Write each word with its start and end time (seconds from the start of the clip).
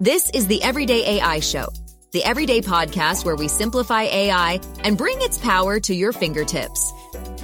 This 0.00 0.28
is 0.30 0.48
the 0.48 0.60
Everyday 0.60 1.18
AI 1.20 1.38
Show, 1.38 1.68
the 2.10 2.24
everyday 2.24 2.60
podcast 2.60 3.24
where 3.24 3.36
we 3.36 3.46
simplify 3.46 4.02
AI 4.02 4.60
and 4.82 4.98
bring 4.98 5.22
its 5.22 5.38
power 5.38 5.78
to 5.78 5.94
your 5.94 6.10
fingertips. 6.10 6.92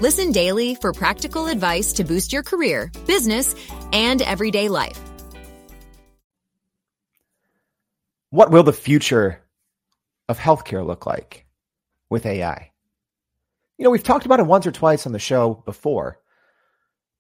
Listen 0.00 0.32
daily 0.32 0.74
for 0.74 0.92
practical 0.92 1.46
advice 1.46 1.92
to 1.92 2.04
boost 2.04 2.32
your 2.32 2.42
career, 2.42 2.90
business, 3.06 3.54
and 3.92 4.20
everyday 4.20 4.68
life. 4.68 4.98
What 8.30 8.50
will 8.50 8.64
the 8.64 8.72
future 8.72 9.40
of 10.28 10.36
healthcare 10.36 10.84
look 10.84 11.06
like 11.06 11.46
with 12.08 12.26
AI? 12.26 12.72
You 13.78 13.84
know, 13.84 13.90
we've 13.90 14.02
talked 14.02 14.26
about 14.26 14.40
it 14.40 14.46
once 14.46 14.66
or 14.66 14.72
twice 14.72 15.06
on 15.06 15.12
the 15.12 15.20
show 15.20 15.54
before, 15.54 16.18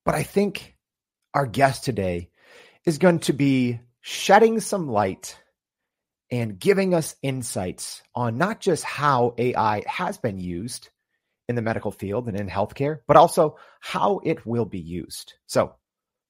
but 0.04 0.16
I 0.16 0.24
think 0.24 0.74
our 1.34 1.46
guest 1.46 1.84
today 1.84 2.30
is 2.84 2.98
going 2.98 3.20
to 3.20 3.32
be 3.32 3.78
shedding 4.00 4.60
some 4.60 4.88
light 4.88 5.38
and 6.30 6.58
giving 6.58 6.94
us 6.94 7.16
insights 7.22 8.02
on 8.14 8.38
not 8.38 8.60
just 8.60 8.84
how 8.84 9.34
AI 9.38 9.82
has 9.86 10.18
been 10.18 10.38
used 10.38 10.88
in 11.48 11.56
the 11.56 11.62
medical 11.62 11.90
field 11.90 12.28
and 12.28 12.38
in 12.38 12.48
healthcare, 12.48 13.00
but 13.08 13.16
also 13.16 13.56
how 13.80 14.20
it 14.24 14.46
will 14.46 14.64
be 14.64 14.78
used. 14.78 15.34
So, 15.46 15.74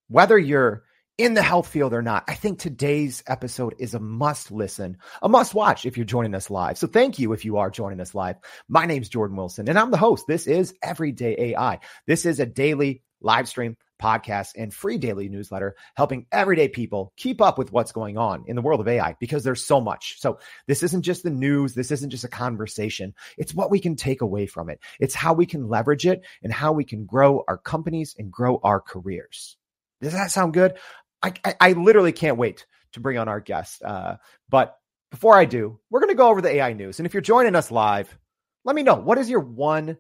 whether 0.09 0.39
you're 0.39 0.85
in 1.19 1.35
the 1.35 1.43
health 1.43 1.69
field 1.69 1.93
or 1.93 2.01
not, 2.01 2.25
I 2.27 2.35
think 2.35 2.59
today's 2.59 3.23
episode 3.27 3.75
is 3.79 3.93
a 3.93 4.01
must 4.01 4.51
listen, 4.51 4.97
a 5.21 5.29
must 5.29 5.55
watch 5.55 5.85
if 5.85 5.99
you're 5.99 6.07
joining 6.07 6.35
us 6.35 6.49
live. 6.51 6.79
So, 6.79 6.87
thank 6.87 7.19
you 7.19 7.35
if 7.35 7.45
you 7.45 7.59
are 7.59 7.71
joining 7.71 8.01
us 8.01 8.15
live. 8.15 8.37
My 8.69 8.87
name's 8.87 9.11
Jordan 9.11 9.37
Wilson, 9.37 9.69
and 9.69 9.79
I'm 9.79 9.91
the 9.91 9.99
host. 9.99 10.25
This 10.27 10.47
is 10.47 10.75
Everyday 10.83 11.53
AI. 11.53 11.81
This 12.07 12.25
is 12.25 12.41
a 12.41 12.47
daily 12.47 13.03
live 13.21 13.47
stream 13.47 13.77
podcast, 14.01 14.53
and 14.57 14.73
free 14.73 14.99
daily 14.99 15.29
newsletter, 15.29 15.77
helping 15.95 16.27
everyday 16.33 16.69
people 16.69 17.13
keep 17.17 17.41
up 17.41 17.59
with 17.59 17.73
what's 17.73 17.93
going 17.93 18.17
on 18.17 18.45
in 18.47 18.57
the 18.57 18.63
world 18.63 18.81
of 18.81 18.89
AI 18.89 19.17
because 19.21 19.45
there's 19.45 19.65
so 19.65 19.81
much. 19.81 20.21
So, 20.21 20.39
this 20.67 20.83
isn't 20.83 21.03
just 21.03 21.23
the 21.23 21.31
news, 21.31 21.75
this 21.75 21.91
isn't 21.91 22.11
just 22.11 22.25
a 22.25 22.29
conversation. 22.29 23.15
It's 23.39 23.55
what 23.55 23.71
we 23.71 23.81
can 23.81 23.97
take 23.97 24.23
away 24.23 24.47
from 24.47 24.71
it, 24.71 24.81
it's 24.99 25.15
how 25.15 25.35
we 25.35 25.47
can 25.47 25.69
leverage 25.69 26.07
it 26.07 26.23
and 26.43 26.53
how 26.53 26.73
we 26.73 26.85
can 26.85 27.05
grow 27.05 27.45
our 27.47 27.59
companies 27.59 28.15
and 28.19 28.33
grow 28.33 28.61
our 28.63 28.81
careers. 28.81 29.57
Does 30.01 30.15
that 30.15 30.31
sound 30.31 30.55
good? 30.55 30.79
I, 31.23 31.35
I, 31.45 31.55
I 31.61 31.73
literally 31.73 32.13
can't 32.13 32.39
wait 32.39 32.67
to 32.93 33.01
bring 33.01 33.19
on 33.19 33.29
our 33.29 33.41
guest. 33.41 33.83
Uh, 33.83 34.17
but 34.49 34.77
before 35.11 35.37
I 35.37 35.45
do, 35.45 35.79
we're 35.91 36.01
going 36.01 36.11
to 36.11 36.17
go 36.17 36.29
over 36.29 36.41
the 36.41 36.55
AI 36.55 36.73
news. 36.73 36.99
And 36.99 37.07
if 37.07 37.15
you're 37.15 37.21
joining 37.21 37.55
us 37.55 37.71
live, 37.71 38.17
let 38.65 38.75
me 38.75 38.83
know 38.83 38.95
what 38.95 39.19
is 39.19 39.29
your 39.29 39.41
one 39.41 39.99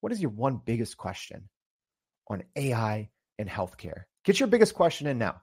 what 0.00 0.12
is 0.12 0.20
your 0.20 0.32
one 0.32 0.60
biggest 0.62 0.96
question 0.96 1.48
on 2.28 2.42
AI 2.56 3.08
healthcare? 3.48 4.04
Get 4.24 4.40
your 4.40 4.48
biggest 4.48 4.74
question 4.74 5.06
in 5.06 5.18
now. 5.18 5.42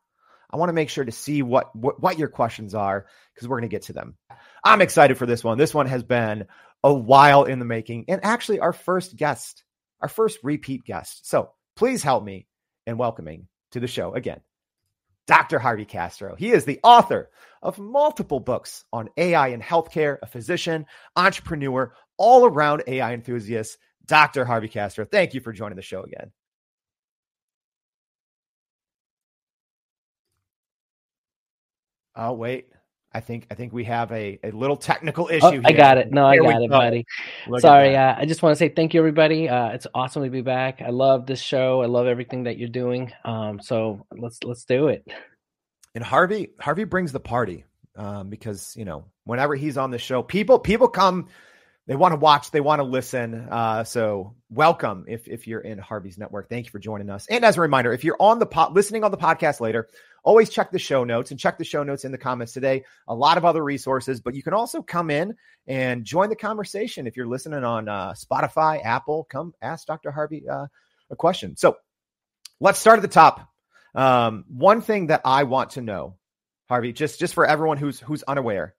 I 0.51 0.57
want 0.57 0.69
to 0.69 0.73
make 0.73 0.89
sure 0.89 1.05
to 1.05 1.11
see 1.11 1.41
what 1.41 1.75
what, 1.75 2.01
what 2.01 2.17
your 2.17 2.27
questions 2.27 2.73
are 2.73 3.05
because 3.33 3.47
we're 3.47 3.59
going 3.59 3.69
to 3.69 3.75
get 3.75 3.83
to 3.83 3.93
them. 3.93 4.15
I'm 4.63 4.81
excited 4.81 5.17
for 5.17 5.25
this 5.25 5.43
one. 5.43 5.57
This 5.57 5.73
one 5.73 5.87
has 5.87 6.03
been 6.03 6.45
a 6.83 6.93
while 6.93 7.43
in 7.43 7.59
the 7.59 7.65
making, 7.65 8.05
and 8.07 8.21
actually 8.23 8.59
our 8.59 8.73
first 8.73 9.15
guest, 9.15 9.63
our 10.01 10.07
first 10.07 10.39
repeat 10.43 10.83
guest. 10.85 11.29
So 11.29 11.51
please 11.75 12.01
help 12.01 12.23
me 12.23 12.47
in 12.87 12.97
welcoming 12.97 13.47
to 13.71 13.79
the 13.79 13.87
show 13.87 14.13
again, 14.13 14.41
Dr. 15.27 15.59
Harvey 15.59 15.85
Castro. 15.85 16.35
He 16.35 16.51
is 16.51 16.65
the 16.65 16.79
author 16.83 17.29
of 17.61 17.77
multiple 17.77 18.39
books 18.39 18.85
on 18.91 19.09
AI 19.17 19.49
in 19.49 19.61
healthcare, 19.61 20.17
a 20.21 20.27
physician, 20.27 20.85
entrepreneur, 21.15 21.93
all 22.17 22.45
around 22.45 22.83
AI 22.87 23.13
enthusiast. 23.13 23.77
Dr. 24.05 24.43
Harvey 24.43 24.69
Castro, 24.69 25.05
thank 25.05 25.35
you 25.35 25.41
for 25.41 25.53
joining 25.53 25.75
the 25.75 25.83
show 25.83 26.01
again. 26.01 26.31
Oh 32.21 32.33
wait, 32.33 32.67
I 33.13 33.21
think 33.21 33.47
I 33.49 33.55
think 33.55 33.71
we 33.71 33.85
have 33.85 34.11
a, 34.11 34.37
a 34.43 34.51
little 34.51 34.75
technical 34.75 35.29
oh, 35.31 35.33
issue. 35.33 35.61
Oh, 35.61 35.61
I 35.63 35.71
got 35.71 35.97
it. 35.97 36.11
No, 36.11 36.29
Here 36.29 36.43
I 36.43 36.51
got 36.51 36.61
it, 36.61 36.69
go. 36.69 36.77
buddy. 36.77 37.05
Look 37.47 37.61
Sorry, 37.61 37.95
uh, 37.95 38.15
I 38.17 38.25
just 38.25 38.43
want 38.43 38.51
to 38.51 38.57
say 38.57 38.67
thank 38.67 38.93
you, 38.93 38.99
everybody. 38.99 39.47
Uh, 39.47 39.69
it's 39.69 39.87
awesome 39.95 40.23
to 40.23 40.29
be 40.29 40.41
back. 40.41 40.81
I 40.81 40.89
love 40.89 41.25
this 41.25 41.39
show. 41.39 41.81
I 41.81 41.85
love 41.85 42.07
everything 42.07 42.43
that 42.43 42.57
you're 42.57 42.67
doing. 42.67 43.13
Um, 43.23 43.61
so 43.61 44.05
let's 44.11 44.43
let's 44.43 44.65
do 44.65 44.89
it. 44.89 45.07
And 45.95 46.03
Harvey 46.03 46.49
Harvey 46.59 46.83
brings 46.83 47.13
the 47.13 47.21
party 47.21 47.63
um, 47.95 48.29
because 48.29 48.75
you 48.75 48.83
know 48.83 49.05
whenever 49.23 49.55
he's 49.55 49.77
on 49.77 49.89
the 49.89 49.97
show, 49.97 50.21
people 50.21 50.59
people 50.59 50.89
come 50.89 51.29
they 51.87 51.95
want 51.95 52.11
to 52.11 52.19
watch, 52.19 52.51
they 52.51 52.61
want 52.61 52.81
to 52.81 52.83
listen. 52.83 53.47
Uh, 53.49 53.83
so 53.83 54.35
welcome 54.51 55.05
if 55.07 55.27
if 55.27 55.47
you're 55.47 55.61
in 55.61 55.79
Harvey's 55.79 56.19
network. 56.19 56.47
Thank 56.47 56.67
you 56.67 56.71
for 56.71 56.77
joining 56.77 57.09
us. 57.09 57.25
And 57.27 57.43
as 57.43 57.57
a 57.57 57.61
reminder, 57.61 57.91
if 57.91 58.03
you're 58.03 58.17
on 58.19 58.37
the 58.37 58.45
pot 58.45 58.73
listening 58.73 59.03
on 59.03 59.09
the 59.09 59.17
podcast 59.17 59.59
later, 59.59 59.89
always 60.23 60.49
check 60.49 60.71
the 60.71 60.79
show 60.79 61.03
notes 61.03 61.31
and 61.31 61.39
check 61.39 61.57
the 61.57 61.63
show 61.63 61.83
notes 61.83 62.05
in 62.05 62.11
the 62.11 62.17
comments 62.17 62.53
today. 62.53 62.83
A 63.07 63.15
lot 63.15 63.37
of 63.37 63.45
other 63.45 63.63
resources, 63.63 64.21
but 64.21 64.35
you 64.35 64.43
can 64.43 64.53
also 64.53 64.81
come 64.81 65.09
in 65.09 65.35
and 65.67 66.03
join 66.03 66.29
the 66.29 66.35
conversation 66.35 67.07
if 67.07 67.15
you're 67.15 67.27
listening 67.27 67.63
on 67.63 67.87
uh, 67.87 68.13
Spotify, 68.13 68.83
Apple. 68.83 69.27
Come 69.29 69.53
ask 69.61 69.87
Dr. 69.87 70.11
Harvey 70.11 70.47
uh, 70.47 70.67
a 71.09 71.15
question. 71.15 71.55
So 71.55 71.77
let's 72.59 72.79
start 72.79 72.97
at 72.97 73.01
the 73.01 73.07
top. 73.07 73.47
Um, 73.95 74.45
one 74.47 74.81
thing 74.81 75.07
that 75.07 75.21
I 75.25 75.43
want 75.43 75.71
to 75.71 75.81
know, 75.81 76.17
Harvey, 76.67 76.93
just 76.93 77.19
just 77.19 77.33
for 77.33 77.45
everyone 77.45 77.77
who's 77.77 77.99
who's 77.99 78.23
unaware 78.23 78.75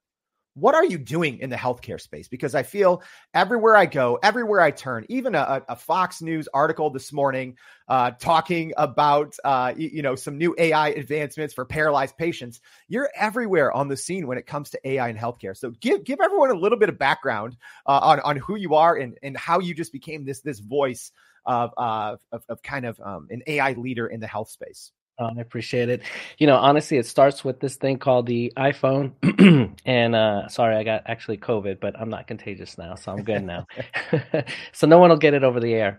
what 0.54 0.74
are 0.74 0.84
you 0.84 0.98
doing 0.98 1.38
in 1.38 1.50
the 1.50 1.56
healthcare 1.56 2.00
space? 2.00 2.28
Because 2.28 2.54
I 2.54 2.62
feel 2.62 3.02
everywhere 3.34 3.76
I 3.76 3.86
go, 3.86 4.18
everywhere 4.22 4.60
I 4.60 4.70
turn, 4.70 5.06
even 5.08 5.34
a, 5.34 5.62
a 5.68 5.76
Fox 5.76 6.20
News 6.20 6.48
article 6.52 6.90
this 6.90 7.12
morning 7.12 7.56
uh, 7.88 8.12
talking 8.12 8.72
about 8.76 9.36
uh, 9.44 9.72
you, 9.76 10.02
know 10.02 10.14
some 10.14 10.38
new 10.38 10.54
AI 10.58 10.88
advancements 10.88 11.54
for 11.54 11.64
paralyzed 11.64 12.16
patients. 12.16 12.60
You're 12.88 13.10
everywhere 13.14 13.72
on 13.72 13.88
the 13.88 13.96
scene 13.96 14.26
when 14.26 14.38
it 14.38 14.46
comes 14.46 14.70
to 14.70 14.88
AI 14.88 15.08
and 15.08 15.18
healthcare. 15.18 15.56
So 15.56 15.70
give 15.70 16.04
give 16.04 16.20
everyone 16.20 16.50
a 16.50 16.58
little 16.58 16.78
bit 16.78 16.88
of 16.88 16.98
background 16.98 17.56
uh, 17.86 18.00
on 18.02 18.20
on 18.20 18.36
who 18.36 18.56
you 18.56 18.74
are 18.74 18.96
and 18.96 19.16
and 19.22 19.36
how 19.36 19.60
you 19.60 19.74
just 19.74 19.92
became 19.92 20.24
this 20.24 20.40
this 20.40 20.58
voice 20.58 21.12
of 21.46 21.72
of, 21.76 22.18
of 22.48 22.62
kind 22.62 22.86
of 22.86 23.00
um, 23.00 23.28
an 23.30 23.42
AI 23.46 23.72
leader 23.74 24.06
in 24.06 24.20
the 24.20 24.26
health 24.26 24.50
space. 24.50 24.92
I 25.20 25.40
appreciate 25.40 25.88
it. 25.88 26.02
You 26.38 26.46
know, 26.46 26.56
honestly, 26.56 26.96
it 26.96 27.06
starts 27.06 27.44
with 27.44 27.60
this 27.60 27.76
thing 27.76 27.98
called 27.98 28.26
the 28.26 28.52
iPhone. 28.56 29.12
and 29.84 30.14
uh, 30.14 30.48
sorry, 30.48 30.76
I 30.76 30.84
got 30.84 31.02
actually 31.06 31.38
COVID, 31.38 31.80
but 31.80 31.98
I'm 31.98 32.08
not 32.08 32.26
contagious 32.26 32.78
now, 32.78 32.94
so 32.94 33.12
I'm 33.12 33.22
good 33.22 33.44
now. 33.44 33.66
so 34.72 34.86
no 34.86 34.98
one 34.98 35.10
will 35.10 35.16
get 35.16 35.34
it 35.34 35.44
over 35.44 35.60
the 35.60 35.74
air, 35.74 35.98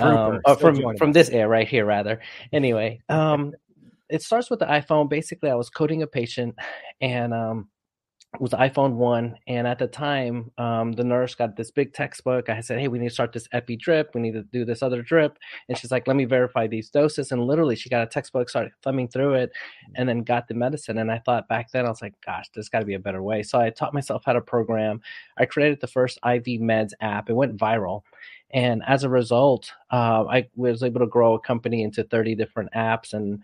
um, 0.00 0.40
from 0.58 0.96
from 0.96 1.12
this 1.12 1.28
air 1.28 1.48
right 1.48 1.68
here, 1.68 1.84
rather. 1.84 2.20
Anyway, 2.52 3.00
um, 3.08 3.52
it 4.08 4.22
starts 4.22 4.48
with 4.48 4.60
the 4.60 4.66
iPhone. 4.66 5.08
Basically, 5.08 5.50
I 5.50 5.54
was 5.54 5.70
coding 5.70 6.02
a 6.02 6.06
patient, 6.06 6.54
and 7.00 7.34
um, 7.34 7.68
was 8.40 8.50
iPhone 8.50 8.94
one, 8.94 9.36
and 9.46 9.66
at 9.66 9.78
the 9.78 9.86
time, 9.86 10.50
um, 10.58 10.92
the 10.92 11.04
nurse 11.04 11.34
got 11.34 11.56
this 11.56 11.70
big 11.70 11.92
textbook. 11.92 12.48
I 12.48 12.60
said, 12.60 12.80
"Hey, 12.80 12.88
we 12.88 12.98
need 12.98 13.08
to 13.08 13.14
start 13.14 13.32
this 13.32 13.48
epi 13.52 13.76
drip. 13.76 14.10
We 14.14 14.20
need 14.20 14.34
to 14.34 14.42
do 14.42 14.64
this 14.64 14.82
other 14.82 15.02
drip." 15.02 15.38
And 15.68 15.78
she's 15.78 15.90
like, 15.90 16.06
"Let 16.06 16.16
me 16.16 16.24
verify 16.24 16.66
these 16.66 16.90
doses." 16.90 17.32
And 17.32 17.46
literally, 17.46 17.76
she 17.76 17.88
got 17.88 18.02
a 18.02 18.06
textbook, 18.06 18.48
started 18.48 18.72
thumbing 18.82 19.08
through 19.08 19.34
it, 19.34 19.52
and 19.94 20.08
then 20.08 20.22
got 20.22 20.48
the 20.48 20.54
medicine. 20.54 20.98
And 20.98 21.10
I 21.10 21.18
thought 21.18 21.48
back 21.48 21.70
then, 21.70 21.86
I 21.86 21.88
was 21.90 22.02
like, 22.02 22.14
"Gosh, 22.24 22.48
there's 22.54 22.68
got 22.68 22.80
to 22.80 22.86
be 22.86 22.94
a 22.94 22.98
better 22.98 23.22
way." 23.22 23.42
So 23.42 23.60
I 23.60 23.70
taught 23.70 23.94
myself 23.94 24.22
how 24.26 24.32
to 24.32 24.40
program. 24.40 25.00
I 25.38 25.46
created 25.46 25.80
the 25.80 25.86
first 25.86 26.18
IV 26.18 26.60
Meds 26.60 26.92
app. 27.00 27.30
It 27.30 27.34
went 27.34 27.56
viral, 27.56 28.02
and 28.52 28.82
as 28.86 29.04
a 29.04 29.08
result, 29.08 29.72
uh, 29.90 30.24
I 30.30 30.48
was 30.54 30.82
able 30.82 31.00
to 31.00 31.06
grow 31.06 31.34
a 31.34 31.40
company 31.40 31.82
into 31.82 32.04
30 32.04 32.34
different 32.36 32.70
apps 32.72 33.12
and 33.12 33.40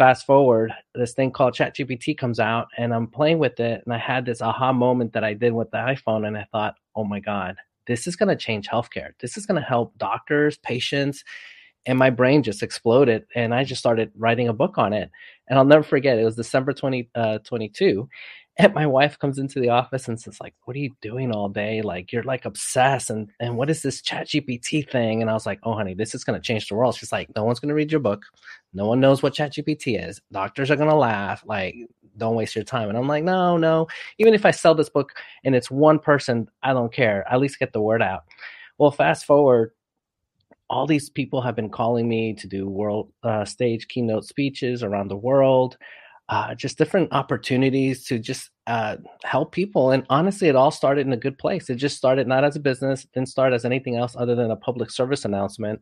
fast 0.00 0.24
forward, 0.24 0.72
this 0.94 1.12
thing 1.12 1.30
called 1.30 1.52
ChatGPT 1.52 2.16
comes 2.16 2.40
out, 2.40 2.68
and 2.78 2.94
I'm 2.94 3.06
playing 3.06 3.38
with 3.38 3.60
it, 3.60 3.82
and 3.84 3.92
I 3.92 3.98
had 3.98 4.24
this 4.24 4.40
aha 4.40 4.72
moment 4.72 5.12
that 5.12 5.24
I 5.24 5.34
did 5.34 5.52
with 5.52 5.70
the 5.72 5.76
iPhone, 5.76 6.26
and 6.26 6.38
I 6.38 6.46
thought, 6.50 6.76
oh 6.96 7.04
my 7.04 7.20
god, 7.20 7.56
this 7.86 8.06
is 8.06 8.16
going 8.16 8.30
to 8.30 8.34
change 8.34 8.66
healthcare. 8.66 9.10
This 9.20 9.36
is 9.36 9.44
going 9.44 9.60
to 9.60 9.68
help 9.68 9.92
doctors, 9.98 10.56
patients, 10.56 11.22
and 11.84 11.98
my 11.98 12.08
brain 12.08 12.42
just 12.42 12.62
exploded, 12.62 13.26
and 13.34 13.54
I 13.54 13.62
just 13.62 13.78
started 13.78 14.10
writing 14.16 14.48
a 14.48 14.54
book 14.54 14.78
on 14.78 14.94
it. 14.94 15.10
And 15.48 15.58
I'll 15.58 15.66
never 15.66 15.82
forget. 15.82 16.18
It 16.18 16.24
was 16.24 16.34
December 16.34 16.72
20, 16.72 17.10
uh, 17.14 17.38
22, 17.40 18.08
and 18.64 18.74
my 18.74 18.86
wife 18.86 19.18
comes 19.18 19.38
into 19.38 19.60
the 19.60 19.70
office 19.70 20.08
and 20.08 20.20
says 20.20 20.40
like 20.40 20.54
what 20.64 20.76
are 20.76 20.80
you 20.80 20.90
doing 21.00 21.32
all 21.32 21.48
day? 21.48 21.82
Like 21.82 22.12
you're 22.12 22.22
like 22.22 22.44
obsessed 22.44 23.10
and 23.10 23.30
and 23.40 23.56
what 23.56 23.70
is 23.70 23.82
this 23.82 24.02
chat 24.02 24.26
gpt 24.26 24.90
thing? 24.90 25.22
And 25.22 25.30
i 25.30 25.34
was 25.34 25.46
like 25.46 25.60
oh 25.62 25.74
honey 25.74 25.94
this 25.94 26.14
is 26.14 26.24
going 26.24 26.40
to 26.40 26.46
change 26.46 26.68
the 26.68 26.74
world. 26.74 26.94
She's 26.94 27.12
like 27.12 27.34
no 27.34 27.44
one's 27.44 27.60
going 27.60 27.70
to 27.70 27.74
read 27.74 27.90
your 27.90 28.00
book. 28.00 28.24
No 28.72 28.86
one 28.86 29.00
knows 29.00 29.22
what 29.22 29.34
chat 29.34 29.52
gpt 29.54 30.08
is. 30.08 30.20
Doctors 30.32 30.70
are 30.70 30.76
going 30.76 30.90
to 30.90 30.94
laugh. 30.94 31.42
Like 31.46 31.76
don't 32.16 32.36
waste 32.36 32.54
your 32.54 32.64
time. 32.64 32.88
And 32.88 32.98
i'm 32.98 33.08
like 33.08 33.24
no 33.24 33.56
no. 33.56 33.86
Even 34.18 34.34
if 34.34 34.44
i 34.44 34.50
sell 34.50 34.74
this 34.74 34.90
book 34.90 35.12
and 35.44 35.54
it's 35.54 35.70
one 35.70 35.98
person 35.98 36.48
i 36.62 36.72
don't 36.72 36.92
care. 36.92 37.24
At 37.30 37.40
least 37.40 37.58
get 37.58 37.72
the 37.72 37.80
word 37.80 38.02
out. 38.02 38.24
Well 38.78 38.90
fast 38.90 39.24
forward 39.24 39.72
all 40.70 40.86
these 40.86 41.10
people 41.10 41.42
have 41.42 41.56
been 41.56 41.68
calling 41.68 42.08
me 42.08 42.32
to 42.32 42.46
do 42.46 42.68
world 42.68 43.12
uh, 43.24 43.44
stage 43.44 43.88
keynote 43.88 44.24
speeches 44.24 44.84
around 44.84 45.08
the 45.08 45.16
world 45.16 45.76
uh, 46.30 46.54
just 46.54 46.78
different 46.78 47.12
opportunities 47.12 48.04
to 48.06 48.18
just 48.18 48.50
uh, 48.68 48.96
help 49.24 49.50
people. 49.50 49.90
And 49.90 50.06
honestly, 50.08 50.46
it 50.46 50.54
all 50.54 50.70
started 50.70 51.04
in 51.04 51.12
a 51.12 51.16
good 51.16 51.36
place. 51.36 51.68
It 51.68 51.74
just 51.74 51.96
started 51.96 52.28
not 52.28 52.44
as 52.44 52.54
a 52.54 52.60
business, 52.60 53.04
didn't 53.12 53.28
start 53.28 53.52
as 53.52 53.64
anything 53.64 53.96
else 53.96 54.14
other 54.16 54.36
than 54.36 54.52
a 54.52 54.56
public 54.56 54.92
service 54.92 55.24
announcement. 55.24 55.80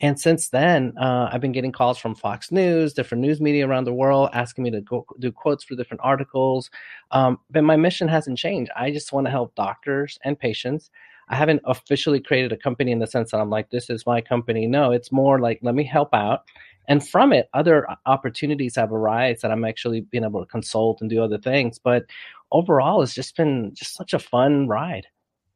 And 0.00 0.18
since 0.18 0.50
then, 0.50 0.96
uh, 0.98 1.30
I've 1.32 1.40
been 1.40 1.52
getting 1.52 1.72
calls 1.72 1.98
from 1.98 2.14
Fox 2.14 2.52
News, 2.52 2.92
different 2.92 3.22
news 3.22 3.40
media 3.40 3.66
around 3.66 3.84
the 3.84 3.92
world, 3.92 4.30
asking 4.32 4.64
me 4.64 4.70
to 4.70 4.80
go 4.80 5.04
do 5.18 5.32
quotes 5.32 5.64
for 5.64 5.74
different 5.74 6.00
articles. 6.04 6.70
Um, 7.10 7.38
but 7.50 7.62
my 7.62 7.76
mission 7.76 8.06
hasn't 8.06 8.38
changed. 8.38 8.70
I 8.76 8.92
just 8.92 9.12
want 9.12 9.26
to 9.26 9.32
help 9.32 9.54
doctors 9.56 10.16
and 10.24 10.38
patients. 10.38 10.90
I 11.28 11.34
haven't 11.34 11.62
officially 11.64 12.20
created 12.20 12.52
a 12.52 12.56
company 12.56 12.92
in 12.92 12.98
the 12.98 13.06
sense 13.06 13.30
that 13.30 13.40
I'm 13.40 13.50
like, 13.50 13.70
this 13.70 13.90
is 13.90 14.06
my 14.06 14.20
company. 14.20 14.66
No, 14.66 14.92
it's 14.92 15.10
more 15.10 15.40
like, 15.40 15.58
let 15.62 15.74
me 15.74 15.84
help 15.84 16.14
out. 16.14 16.44
And 16.88 17.06
from 17.06 17.32
it, 17.32 17.48
other 17.54 17.86
opportunities 18.06 18.76
have 18.76 18.92
arisen 18.92 19.38
that 19.42 19.50
I'm 19.50 19.64
actually 19.64 20.00
being 20.00 20.24
able 20.24 20.40
to 20.40 20.50
consult 20.50 21.00
and 21.00 21.08
do 21.08 21.22
other 21.22 21.38
things. 21.38 21.78
But 21.78 22.06
overall, 22.50 23.02
it's 23.02 23.14
just 23.14 23.36
been 23.36 23.72
just 23.74 23.94
such 23.94 24.14
a 24.14 24.18
fun 24.18 24.68
ride. 24.68 25.06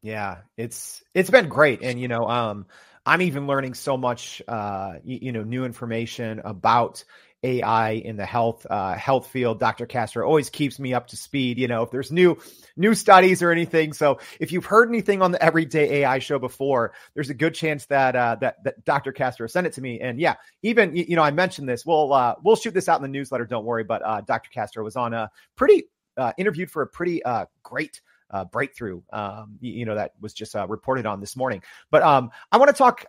Yeah, 0.01 0.37
it's 0.57 1.03
it's 1.13 1.29
been 1.29 1.49
great, 1.49 1.81
and 1.81 1.99
you 1.99 2.07
know, 2.07 2.27
um, 2.29 2.67
I'm 3.05 3.21
even 3.21 3.47
learning 3.47 3.73
so 3.73 3.97
much, 3.97 4.41
uh, 4.47 4.95
you, 5.03 5.19
you, 5.23 5.31
know, 5.31 5.43
new 5.43 5.65
information 5.65 6.41
about 6.43 7.03
AI 7.43 7.91
in 7.91 8.17
the 8.17 8.25
health 8.25 8.65
uh, 8.69 8.95
health 8.95 9.27
field. 9.27 9.59
Dr. 9.59 9.85
Castro 9.85 10.25
always 10.27 10.49
keeps 10.49 10.79
me 10.79 10.93
up 10.93 11.07
to 11.07 11.17
speed. 11.17 11.57
You 11.57 11.67
know, 11.67 11.83
if 11.83 11.91
there's 11.91 12.11
new 12.11 12.37
new 12.75 12.95
studies 12.95 13.43
or 13.43 13.51
anything. 13.51 13.93
So 13.93 14.19
if 14.39 14.51
you've 14.51 14.65
heard 14.65 14.89
anything 14.89 15.21
on 15.21 15.31
the 15.31 15.41
Everyday 15.41 16.01
AI 16.01 16.19
show 16.19 16.39
before, 16.39 16.93
there's 17.13 17.29
a 17.29 17.33
good 17.33 17.53
chance 17.53 17.85
that 17.87 18.15
uh, 18.15 18.37
that 18.41 18.63
that 18.63 18.83
Dr. 18.85 19.11
Castro 19.11 19.47
sent 19.47 19.67
it 19.67 19.73
to 19.73 19.81
me. 19.81 19.99
And 19.99 20.19
yeah, 20.19 20.35
even 20.63 20.95
you 20.95 21.15
know, 21.15 21.23
I 21.23 21.31
mentioned 21.31 21.69
this. 21.69 21.85
We'll 21.85 22.13
uh, 22.13 22.35
we'll 22.43 22.55
shoot 22.55 22.73
this 22.73 22.89
out 22.89 22.97
in 22.97 23.03
the 23.03 23.07
newsletter. 23.07 23.45
Don't 23.45 23.65
worry. 23.65 23.83
But 23.83 24.01
uh, 24.03 24.21
Dr. 24.21 24.49
Castro 24.49 24.83
was 24.83 24.95
on 24.95 25.13
a 25.13 25.29
pretty 25.55 25.83
uh, 26.17 26.33
interviewed 26.37 26.71
for 26.71 26.81
a 26.81 26.87
pretty 26.87 27.23
uh, 27.23 27.45
great 27.63 28.01
uh, 28.31 28.45
breakthrough, 28.45 29.01
um, 29.13 29.57
you, 29.61 29.71
you, 29.73 29.85
know, 29.85 29.95
that 29.95 30.13
was 30.19 30.33
just 30.33 30.55
uh, 30.55 30.67
reported 30.67 31.05
on 31.05 31.19
this 31.19 31.35
morning. 31.35 31.61
But 31.91 32.03
um, 32.03 32.31
I 32.51 32.57
want 32.57 32.69
to 32.69 32.77
talk. 32.77 33.05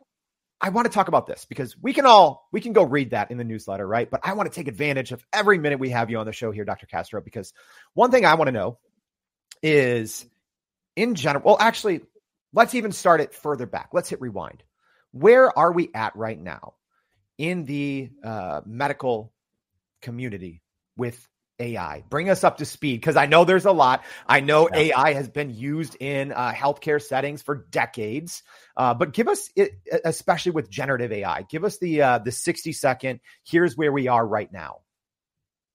I 0.60 0.70
want 0.70 0.86
to 0.86 0.92
talk 0.92 1.08
about 1.08 1.26
this 1.26 1.44
because 1.44 1.76
we 1.80 1.92
can 1.92 2.04
all 2.04 2.48
we 2.52 2.60
can 2.60 2.72
go 2.72 2.82
read 2.82 3.10
that 3.10 3.30
in 3.30 3.38
the 3.38 3.44
newsletter, 3.44 3.86
right? 3.86 4.10
But 4.10 4.20
I 4.24 4.32
want 4.32 4.50
to 4.50 4.54
take 4.54 4.66
advantage 4.66 5.12
of 5.12 5.24
every 5.32 5.58
minute 5.58 5.78
we 5.78 5.90
have 5.90 6.10
you 6.10 6.18
on 6.18 6.26
the 6.26 6.32
show 6.32 6.50
here, 6.50 6.64
Dr. 6.64 6.86
Castro, 6.86 7.20
because 7.20 7.52
one 7.94 8.10
thing 8.10 8.24
I 8.24 8.34
want 8.34 8.48
to 8.48 8.52
know 8.52 8.78
is 9.62 10.26
in 10.96 11.14
general. 11.14 11.44
Well, 11.44 11.56
actually, 11.60 12.00
let's 12.52 12.74
even 12.74 12.92
start 12.92 13.20
it 13.20 13.34
further 13.34 13.66
back. 13.66 13.90
Let's 13.92 14.08
hit 14.08 14.20
rewind. 14.20 14.62
Where 15.12 15.56
are 15.56 15.72
we 15.72 15.90
at 15.94 16.16
right 16.16 16.38
now 16.38 16.74
in 17.38 17.64
the 17.64 18.10
uh, 18.24 18.60
medical 18.66 19.32
community 20.02 20.62
with 20.96 21.28
AI. 21.58 22.04
Bring 22.08 22.30
us 22.30 22.44
up 22.44 22.58
to 22.58 22.64
speed 22.64 23.00
because 23.00 23.16
I 23.16 23.26
know 23.26 23.44
there's 23.44 23.64
a 23.66 23.72
lot. 23.72 24.04
I 24.26 24.40
know 24.40 24.68
yeah. 24.72 24.94
AI 24.94 25.12
has 25.14 25.28
been 25.28 25.50
used 25.50 25.96
in 26.00 26.32
uh, 26.32 26.52
healthcare 26.52 27.02
settings 27.02 27.42
for 27.42 27.66
decades, 27.70 28.42
uh, 28.76 28.94
but 28.94 29.12
give 29.12 29.28
us, 29.28 29.50
it, 29.56 29.72
especially 30.04 30.52
with 30.52 30.70
generative 30.70 31.12
AI, 31.12 31.42
give 31.42 31.64
us 31.64 31.78
the 31.78 32.02
uh, 32.02 32.18
the 32.18 32.32
60 32.32 32.72
second. 32.72 33.20
Here's 33.44 33.76
where 33.76 33.92
we 33.92 34.08
are 34.08 34.26
right 34.26 34.52
now. 34.52 34.78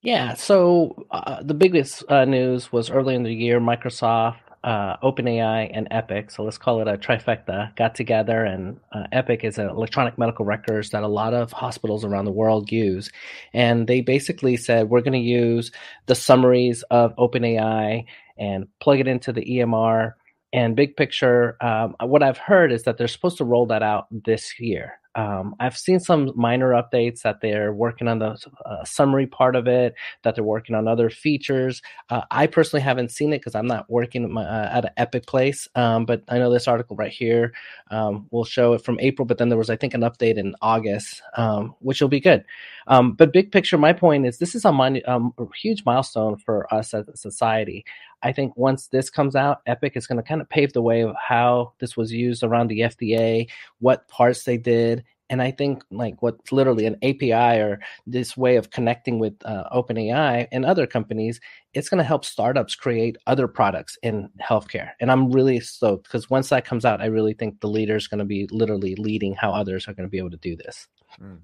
Yeah. 0.01 0.33
So 0.33 1.05
uh, 1.11 1.41
the 1.43 1.53
biggest 1.53 2.03
uh, 2.09 2.25
news 2.25 2.71
was 2.71 2.89
early 2.89 3.15
in 3.15 3.23
the 3.23 3.33
year, 3.33 3.59
Microsoft 3.61 4.37
uh, 4.63 4.97
OpenAI 4.97 5.69
and 5.73 5.87
Epic, 5.91 6.31
so 6.31 6.43
let's 6.43 6.57
call 6.57 6.81
it 6.81 6.87
a 6.87 6.97
trifecta, 6.97 7.75
got 7.75 7.95
together, 7.95 8.43
and 8.43 8.79
uh, 8.93 9.03
Epic 9.11 9.43
is 9.43 9.57
an 9.57 9.69
electronic 9.69 10.17
medical 10.17 10.45
records 10.45 10.91
that 10.91 11.03
a 11.03 11.07
lot 11.07 11.33
of 11.33 11.51
hospitals 11.51 12.05
around 12.05 12.25
the 12.25 12.31
world 12.31 12.71
use, 12.71 13.11
and 13.53 13.87
they 13.87 14.01
basically 14.01 14.55
said 14.55 14.89
we're 14.89 15.01
going 15.01 15.13
to 15.13 15.19
use 15.19 15.71
the 16.05 16.15
summaries 16.15 16.83
of 16.91 17.15
OpenAI 17.17 18.05
and 18.37 18.67
plug 18.79 18.99
it 18.99 19.07
into 19.07 19.33
the 19.33 19.45
EMR. 19.45 20.13
And 20.53 20.75
big 20.75 20.95
picture, 20.95 21.57
um, 21.61 21.95
what 21.99 22.21
I've 22.21 22.37
heard 22.37 22.71
is 22.71 22.83
that 22.83 22.97
they're 22.97 23.07
supposed 23.07 23.39
to 23.39 23.43
roll 23.43 23.65
that 23.67 23.81
out 23.81 24.05
this 24.11 24.59
year. 24.59 24.99
Um, 25.15 25.55
I've 25.59 25.77
seen 25.77 25.99
some 25.99 26.31
minor 26.35 26.69
updates 26.71 27.21
that 27.21 27.41
they're 27.41 27.73
working 27.73 28.07
on 28.07 28.19
the 28.19 28.37
uh, 28.65 28.83
summary 28.83 29.27
part 29.27 29.55
of 29.55 29.67
it, 29.67 29.95
that 30.23 30.35
they're 30.35 30.43
working 30.43 30.75
on 30.75 30.87
other 30.87 31.09
features. 31.09 31.81
Uh, 32.09 32.21
I 32.31 32.47
personally 32.47 32.81
haven't 32.81 33.11
seen 33.11 33.33
it 33.33 33.39
because 33.39 33.55
I'm 33.55 33.67
not 33.67 33.89
working 33.89 34.23
at, 34.23 34.29
my, 34.29 34.43
uh, 34.43 34.69
at 34.71 34.85
an 34.85 34.91
Epic 34.97 35.25
place, 35.25 35.67
um, 35.75 36.05
but 36.05 36.23
I 36.29 36.39
know 36.39 36.51
this 36.51 36.67
article 36.67 36.95
right 36.95 37.11
here 37.11 37.53
um, 37.91 38.27
will 38.31 38.45
show 38.45 38.73
it 38.73 38.83
from 38.83 38.99
April. 38.99 39.25
But 39.25 39.37
then 39.37 39.49
there 39.49 39.57
was, 39.57 39.69
I 39.69 39.75
think, 39.75 39.93
an 39.93 40.01
update 40.01 40.37
in 40.37 40.55
August, 40.61 41.21
um, 41.37 41.75
which 41.79 42.01
will 42.01 42.09
be 42.09 42.19
good. 42.19 42.43
Um, 42.87 43.13
but 43.13 43.33
big 43.33 43.51
picture, 43.51 43.77
my 43.77 43.93
point 43.93 44.25
is 44.25 44.37
this 44.37 44.55
is 44.55 44.65
a, 44.65 44.71
mon- 44.71 45.01
um, 45.05 45.33
a 45.37 45.45
huge 45.55 45.83
milestone 45.85 46.37
for 46.37 46.71
us 46.73 46.93
as 46.93 47.07
a 47.07 47.15
society. 47.15 47.85
I 48.23 48.31
think 48.31 48.55
once 48.55 48.87
this 48.87 49.09
comes 49.09 49.35
out, 49.35 49.61
Epic 49.67 49.93
is 49.95 50.07
going 50.07 50.17
to 50.17 50.23
kind 50.23 50.41
of 50.41 50.49
pave 50.49 50.73
the 50.73 50.81
way 50.81 51.01
of 51.01 51.15
how 51.21 51.73
this 51.79 51.97
was 51.97 52.11
used 52.11 52.43
around 52.43 52.69
the 52.69 52.79
FDA, 52.79 53.49
what 53.79 54.07
parts 54.07 54.43
they 54.43 54.57
did. 54.57 55.02
And 55.33 55.41
I 55.41 55.49
think 55.49 55.83
like 55.89 56.21
what's 56.21 56.51
literally 56.51 56.85
an 56.85 56.97
API 57.01 57.59
or 57.59 57.79
this 58.05 58.37
way 58.37 58.57
of 58.57 58.69
connecting 58.69 59.17
with 59.17 59.33
uh, 59.43 59.63
OpenAI 59.75 60.47
and 60.51 60.63
other 60.63 60.85
companies, 60.85 61.41
it's 61.73 61.89
going 61.89 61.97
to 61.97 62.03
help 62.03 62.23
startups 62.23 62.75
create 62.75 63.17
other 63.25 63.47
products 63.47 63.97
in 64.03 64.29
healthcare. 64.39 64.91
And 64.99 65.11
I'm 65.11 65.31
really 65.31 65.59
stoked 65.59 66.03
because 66.03 66.29
once 66.29 66.49
that 66.49 66.65
comes 66.65 66.85
out, 66.85 67.01
I 67.01 67.07
really 67.07 67.33
think 67.33 67.61
the 67.61 67.67
leader 67.67 67.95
is 67.95 68.07
going 68.07 68.19
to 68.19 68.25
be 68.25 68.47
literally 68.51 68.93
leading 68.93 69.33
how 69.33 69.53
others 69.53 69.87
are 69.87 69.95
going 69.95 70.07
to 70.07 70.11
be 70.11 70.19
able 70.19 70.29
to 70.29 70.37
do 70.37 70.55
this. 70.55 70.87
Mm. 71.19 71.39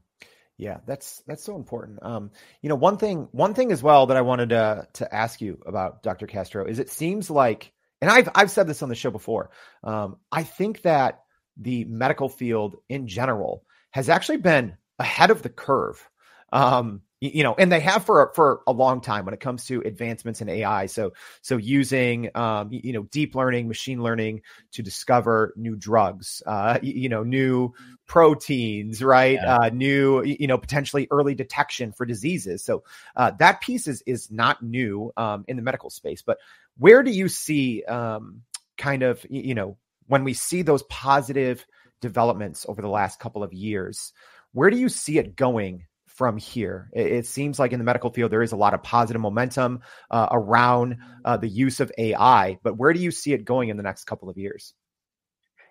Yeah, 0.58 0.82
that's 0.86 1.24
that's 1.26 1.44
so 1.44 1.56
important. 1.56 1.98
Um, 2.04 2.30
you 2.62 2.70
know, 2.70 2.76
one 2.76 2.98
thing 2.98 3.28
one 3.32 3.56
thing 3.56 3.72
as 3.72 3.82
well 3.82 4.06
that 4.06 4.18
I 4.18 4.22
wanted 4.22 4.50
to 4.50 4.88
to 4.94 5.16
ask 5.16 5.42
you 5.42 5.58
about 5.66 6.04
Dr. 6.04 6.28
Castro 6.28 6.68
is 6.68 6.78
it 6.78 6.92
seems 6.92 7.32
like, 7.32 7.72
and 8.04 8.12
I've 8.12 8.30
I've 8.36 8.52
said 8.52 8.68
this 8.68 8.84
on 8.84 8.90
the 8.90 8.94
show 8.96 9.10
before. 9.10 9.50
Um, 9.84 10.18
I 10.32 10.44
think 10.44 10.84
that 10.84 11.22
the 11.60 11.86
medical 11.86 12.30
field 12.30 12.78
in 12.88 13.08
general 13.08 13.64
has 13.92 14.10
actually 14.10 14.38
been 14.38 14.78
ahead 14.98 15.32
of 15.32 15.42
the 15.42 15.50
curve. 15.50 16.08
Um, 16.52 17.02
you 17.22 17.44
know, 17.44 17.54
and 17.54 17.70
they 17.70 17.82
have 17.82 18.06
for 18.06 18.32
for 18.34 18.62
a 18.66 18.72
long 18.72 19.02
time 19.02 19.26
when 19.26 19.34
it 19.34 19.42
comes 19.42 19.66
to 19.66 19.82
advancements 19.82 20.40
in 20.40 20.48
AI. 20.48 20.86
So 20.86 21.12
so 21.42 21.58
using 21.58 22.30
um, 22.34 22.70
you 22.72 22.94
know 22.94 23.04
deep 23.04 23.36
learning, 23.36 23.68
machine 23.68 24.02
learning 24.02 24.42
to 24.72 24.82
discover 24.82 25.54
new 25.58 25.76
drugs, 25.76 26.42
uh, 26.46 26.80
you 26.82 27.10
know, 27.10 27.24
new 27.24 27.74
proteins, 28.06 29.04
right? 29.04 29.34
Yeah. 29.34 29.58
Uh, 29.58 29.70
new 29.70 30.24
you 30.24 30.48
know 30.48 30.58
potentially 30.58 31.10
early 31.12 31.36
detection 31.36 31.92
for 31.92 32.06
diseases. 32.06 32.64
So 32.64 32.84
uh, 33.18 33.32
that 33.40 33.60
piece 33.60 33.88
is 33.88 34.02
is 34.06 34.32
not 34.32 34.64
new 34.64 35.12
um, 35.18 35.44
in 35.50 35.58
the 35.58 35.62
medical 35.62 35.90
space. 35.90 36.22
But 36.22 36.38
where 36.78 37.04
do 37.04 37.12
you 37.12 37.28
see 37.28 37.84
um, 37.84 38.44
kind 38.78 39.04
of 39.04 39.26
you 39.30 39.56
know 39.56 39.78
when 40.08 40.24
we 40.24 40.34
see 40.34 40.62
those 40.62 40.84
positive 40.84 41.66
developments 42.02 42.66
over 42.68 42.82
the 42.82 42.88
last 42.90 43.20
couple 43.20 43.44
of 43.44 43.54
years? 43.54 44.14
Where 44.54 44.70
do 44.70 44.78
you 44.78 44.90
see 44.90 45.18
it 45.18 45.36
going 45.36 45.86
from 46.08 46.38
here? 46.38 46.90
It, 46.94 47.08
it, 47.08 47.26
seems 47.26 47.60
like 47.60 47.72
in 47.72 47.80
the 47.80 47.86
medical 47.86 48.10
field, 48.10 48.32
there 48.32 48.42
is 48.42 48.52
a 48.52 48.58
lot 48.58 48.74
of 48.74 48.84
positive 48.84 49.22
momentum 49.22 49.82
uh, 50.10 50.28
around 50.32 50.98
uh, 51.24 51.38
the 51.38 51.48
use 51.48 51.80
of 51.80 51.92
AI, 51.98 52.58
but 52.64 52.78
where 52.78 52.94
do 52.94 53.00
you 53.00 53.12
see 53.12 53.34
it 53.34 53.46
going 53.46 53.70
in 53.70 53.78
the 53.78 53.84
next 53.84 54.06
couple 54.06 54.30
of 54.30 54.38
years? 54.38 54.74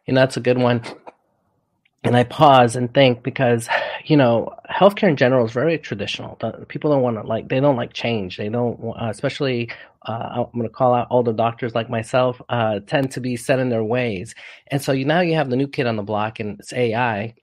And 0.06 0.16
that's 0.16 0.36
a 0.36 0.40
good 0.40 0.58
one. 0.58 0.82
And 2.04 2.16
I 2.16 2.24
pause 2.24 2.76
and 2.76 2.92
think 2.94 3.22
because, 3.22 3.68
you 4.04 4.16
know, 4.16 4.54
healthcare 4.70 5.08
in 5.08 5.16
general 5.16 5.44
is 5.44 5.52
very 5.52 5.78
traditional. 5.78 6.36
People 6.68 6.92
don't 6.92 7.02
want 7.02 7.16
to 7.16 7.22
like, 7.26 7.48
they 7.48 7.60
don't 7.60 7.76
like 7.76 7.92
change. 7.92 8.36
They 8.36 8.48
don't, 8.48 8.78
uh, 9.00 9.08
especially, 9.10 9.70
uh, 10.06 10.44
I'm 10.46 10.46
going 10.54 10.62
to 10.62 10.68
call 10.74 10.94
out 10.94 11.08
older 11.10 11.32
doctors 11.32 11.74
like 11.74 11.90
myself, 11.90 12.40
uh, 12.48 12.80
tend 12.86 13.10
to 13.12 13.20
be 13.20 13.36
set 13.36 13.58
in 13.58 13.68
their 13.68 13.84
ways. 13.84 14.34
And 14.68 14.80
so 14.80 14.92
you 14.92 15.04
now 15.04 15.20
you 15.20 15.34
have 15.34 15.50
the 15.50 15.56
new 15.56 15.68
kid 15.68 15.86
on 15.86 15.96
the 15.96 16.02
block 16.02 16.40
and 16.40 16.60
it's 16.60 16.72
AI 16.72 17.34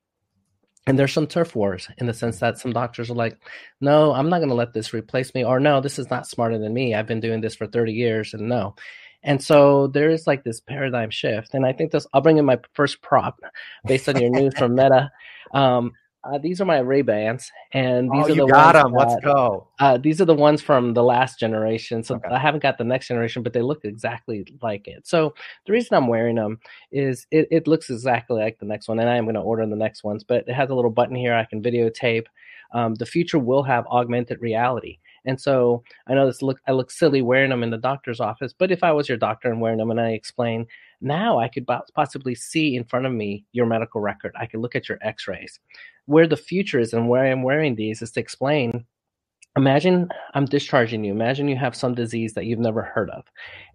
and 0.88 1.00
there's 1.00 1.14
some 1.14 1.28
turf 1.28 1.56
wars 1.56 1.88
in 1.98 2.06
the 2.06 2.14
sense 2.14 2.40
that 2.40 2.60
some 2.60 2.72
doctors 2.72 3.10
are 3.10 3.16
like, 3.16 3.38
no, 3.82 4.14
I'm 4.14 4.30
not 4.30 4.38
going 4.38 4.50
to 4.50 4.56
let 4.56 4.74
this 4.74 4.94
replace 4.94 5.34
me, 5.34 5.44
or 5.44 5.60
no, 5.60 5.82
this 5.82 5.98
is 5.98 6.10
not 6.10 6.28
smarter 6.28 6.60
than 6.60 6.74
me. 6.74 6.94
I've 6.94 7.08
been 7.08 7.20
doing 7.20 7.42
this 7.42 7.56
for 7.56 7.66
30 7.66 7.94
years, 7.94 8.34
and 8.34 8.48
no. 8.48 8.76
And 9.26 9.44
so 9.44 9.88
there 9.88 10.10
is 10.10 10.28
like 10.28 10.44
this 10.44 10.62
paradigm 10.62 11.10
shift. 11.10 11.54
And 11.54 11.66
I 11.66 11.74
think 11.74 11.92
this, 11.92 12.08
I'll 12.14 12.22
bring 12.22 12.38
in 12.38 12.46
my 12.46 12.60
first 12.74 13.02
prop 13.02 13.42
based 13.86 14.08
on 14.08 14.22
your 14.22 14.30
news 14.30 14.54
from 14.58 14.76
Meta. 14.76 15.12
Um, 15.54 15.94
uh, 16.24 16.40
these 16.40 16.60
are 16.60 16.66
my 16.66 16.80
Ray 16.80 17.04
Bans, 17.04 17.52
and 17.72 18.10
these 18.12 18.26
oh, 18.30 18.32
are 18.32 18.36
the 18.36 18.48
got 18.48 18.74
ones 18.74 18.84
them. 18.84 18.92
That, 18.94 19.10
Let's 19.10 19.24
go. 19.24 19.68
Uh, 19.80 19.98
these 19.98 20.20
are 20.20 20.26
the 20.26 20.34
ones 20.34 20.60
from 20.60 20.96
the 20.96 21.04
last 21.04 21.40
generation. 21.40 22.04
So 22.04 22.16
okay. 22.16 22.30
I 22.30 22.40
haven't 22.40 22.64
got 22.64 22.80
the 22.80 22.84
next 22.84 23.10
generation, 23.10 23.44
but 23.44 23.54
they 23.54 23.62
look 23.62 23.86
exactly 23.86 24.44
like 24.62 24.88
it. 24.88 25.06
So 25.06 25.36
the 25.68 25.74
reason 25.74 25.96
I'm 25.96 26.08
wearing 26.08 26.36
them 26.36 26.60
is 26.92 27.28
it, 27.30 27.48
it 27.52 27.68
looks 27.68 27.92
exactly 27.92 28.42
like 28.42 28.58
the 28.58 28.66
next 28.66 28.88
one, 28.88 29.00
and 29.00 29.08
I 29.08 29.18
am 29.18 29.26
going 29.26 29.36
to 29.36 29.42
order 29.42 29.66
the 29.68 29.76
next 29.76 30.04
ones. 30.04 30.24
But 30.24 30.48
it 30.48 30.54
has 30.54 30.72
a 30.72 30.76
little 30.76 30.90
button 30.90 31.16
here 31.16 31.36
I 31.36 31.46
can 31.46 31.62
videotape. 31.62 32.26
Um, 32.74 32.96
the 32.96 33.06
future 33.06 33.40
will 33.40 33.64
have 33.64 33.86
augmented 33.88 34.42
reality. 34.42 34.98
And 35.26 35.40
so 35.40 35.84
I 36.08 36.14
know 36.14 36.26
this 36.26 36.42
look 36.42 36.60
I 36.68 36.72
look 36.72 36.92
silly 36.92 37.22
wearing 37.22 37.50
them 37.50 37.64
in 37.64 37.72
the 37.72 37.78
doctor's 37.78 38.20
office, 38.20 38.54
but 38.58 38.72
if 38.72 38.84
I 38.84 38.92
was 38.92 39.10
your 39.10 39.18
doctor 39.18 39.50
and 39.50 39.62
wearing 39.62 39.80
them 39.80 39.92
and 39.92 40.00
I 40.00 40.10
explain, 40.10 40.68
now 41.02 41.40
I 41.40 41.48
could 41.48 41.68
possibly 41.94 42.36
see 42.36 42.76
in 42.76 42.84
front 42.84 43.06
of 43.06 43.14
me 43.14 43.46
your 43.52 43.66
medical 43.66 44.02
record. 44.02 44.34
I 44.40 44.46
could 44.46 44.60
look 44.60 44.76
at 44.76 44.90
your 44.90 45.00
x-rays. 45.02 45.60
Where 46.06 46.28
the 46.28 46.38
future 46.38 46.80
is 46.80 46.94
and 46.94 47.10
where 47.10 47.26
I'm 47.26 47.44
wearing 47.44 47.76
these 47.76 48.02
is 48.02 48.12
to 48.12 48.20
explain 48.20 48.86
imagine 49.58 50.10
I'm 50.34 50.46
discharging 50.46 51.04
you. 51.04 51.14
Imagine 51.14 51.48
you 51.48 51.56
have 51.56 51.76
some 51.76 51.96
disease 51.96 52.34
that 52.34 52.46
you've 52.46 52.60
never 52.60 52.82
heard 52.82 53.10
of, 53.10 53.24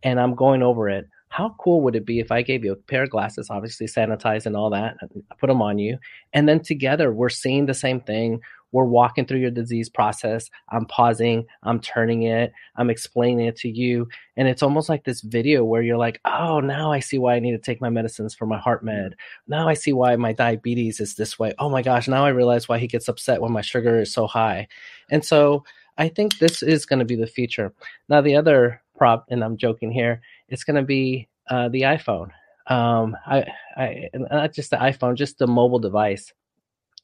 and 0.03 0.21
I'm 0.21 0.35
going 0.35 0.63
over 0.63 0.89
it. 0.89 1.09
How 1.29 1.55
cool 1.61 1.81
would 1.83 1.95
it 1.95 2.05
be 2.05 2.19
if 2.19 2.33
I 2.33 2.43
gave 2.43 2.65
you 2.65 2.73
a 2.73 2.77
pair 2.77 3.05
of 3.05 3.11
glasses, 3.11 3.51
obviously 3.51 3.87
sanitized 3.87 4.47
and 4.47 4.57
all 4.57 4.69
that, 4.71 4.97
I 5.03 5.35
put 5.37 5.47
them 5.47 5.63
on 5.63 5.79
you, 5.79 5.99
and 6.33 6.49
then 6.49 6.61
together 6.61 7.13
we're 7.13 7.29
seeing 7.29 7.67
the 7.67 7.75
same 7.75 8.01
thing 8.01 8.41
we're 8.73 8.85
walking 8.85 9.27
through 9.27 9.41
your 9.41 9.51
disease 9.51 9.89
process. 9.89 10.49
I'm 10.71 10.87
pausing, 10.87 11.47
I'm 11.63 11.81
turning 11.81 12.23
it, 12.23 12.53
I'm 12.77 12.91
explaining 12.91 13.47
it 13.47 13.57
to 13.57 13.69
you. 13.69 14.09
And 14.37 14.49
it's 14.49 14.63
almost 14.63 14.89
like 14.89 15.05
this 15.05 15.21
video 15.21 15.65
where 15.65 15.83
you're 15.83 15.97
like, 15.97 16.21
oh, 16.25 16.61
now 16.61 16.93
I 16.93 17.01
see 17.01 17.19
why 17.19 17.35
I 17.35 17.41
need 17.41 17.53
to 17.53 17.59
take 17.59 17.81
my 17.81 17.91
medicines 17.91 18.35
for 18.35 18.47
my 18.47 18.59
heart 18.59 18.85
med. 18.85 19.17
Now 19.49 19.69
I 19.69 19.75
see 19.75 19.93
why 19.93 20.17
my 20.17 20.33
diabetes 20.33 21.01
is 21.01 21.15
this 21.15 21.39
way. 21.39 21.53
Oh 21.59 21.69
my 21.69 21.83
gosh, 21.83 22.09
now 22.09 22.25
I 22.25 22.31
realize 22.31 22.69
why 22.69 22.79
he 22.79 22.87
gets 22.87 23.09
upset 23.09 23.41
when 23.41 23.53
my 23.53 23.63
sugar 23.63 24.01
is 24.01 24.13
so 24.13 24.27
high. 24.27 24.69
And 25.11 25.25
so 25.25 25.65
I 25.99 26.09
think 26.09 26.39
this 26.39 26.63
is 26.63 26.87
going 26.87 27.01
to 27.01 27.05
be 27.05 27.17
the 27.17 27.27
future. 27.27 27.75
Now, 28.09 28.23
the 28.23 28.37
other 28.37 28.81
prop, 28.97 29.27
and 29.29 29.45
I'm 29.45 29.57
joking 29.57 29.93
here, 29.93 30.23
it's 30.49 30.65
going 30.65 30.77
to 30.77 30.83
be 30.83 31.29
uh, 31.49 31.69
the 31.69 31.83
iPhone. 31.83 32.31
Um, 32.69 33.17
I, 33.27 33.45
I, 33.77 34.09
not 34.15 34.55
just 34.55 34.71
the 34.71 34.77
iPhone, 34.77 35.17
just 35.17 35.39
the 35.39 35.47
mobile 35.47 35.79
device 35.79 36.33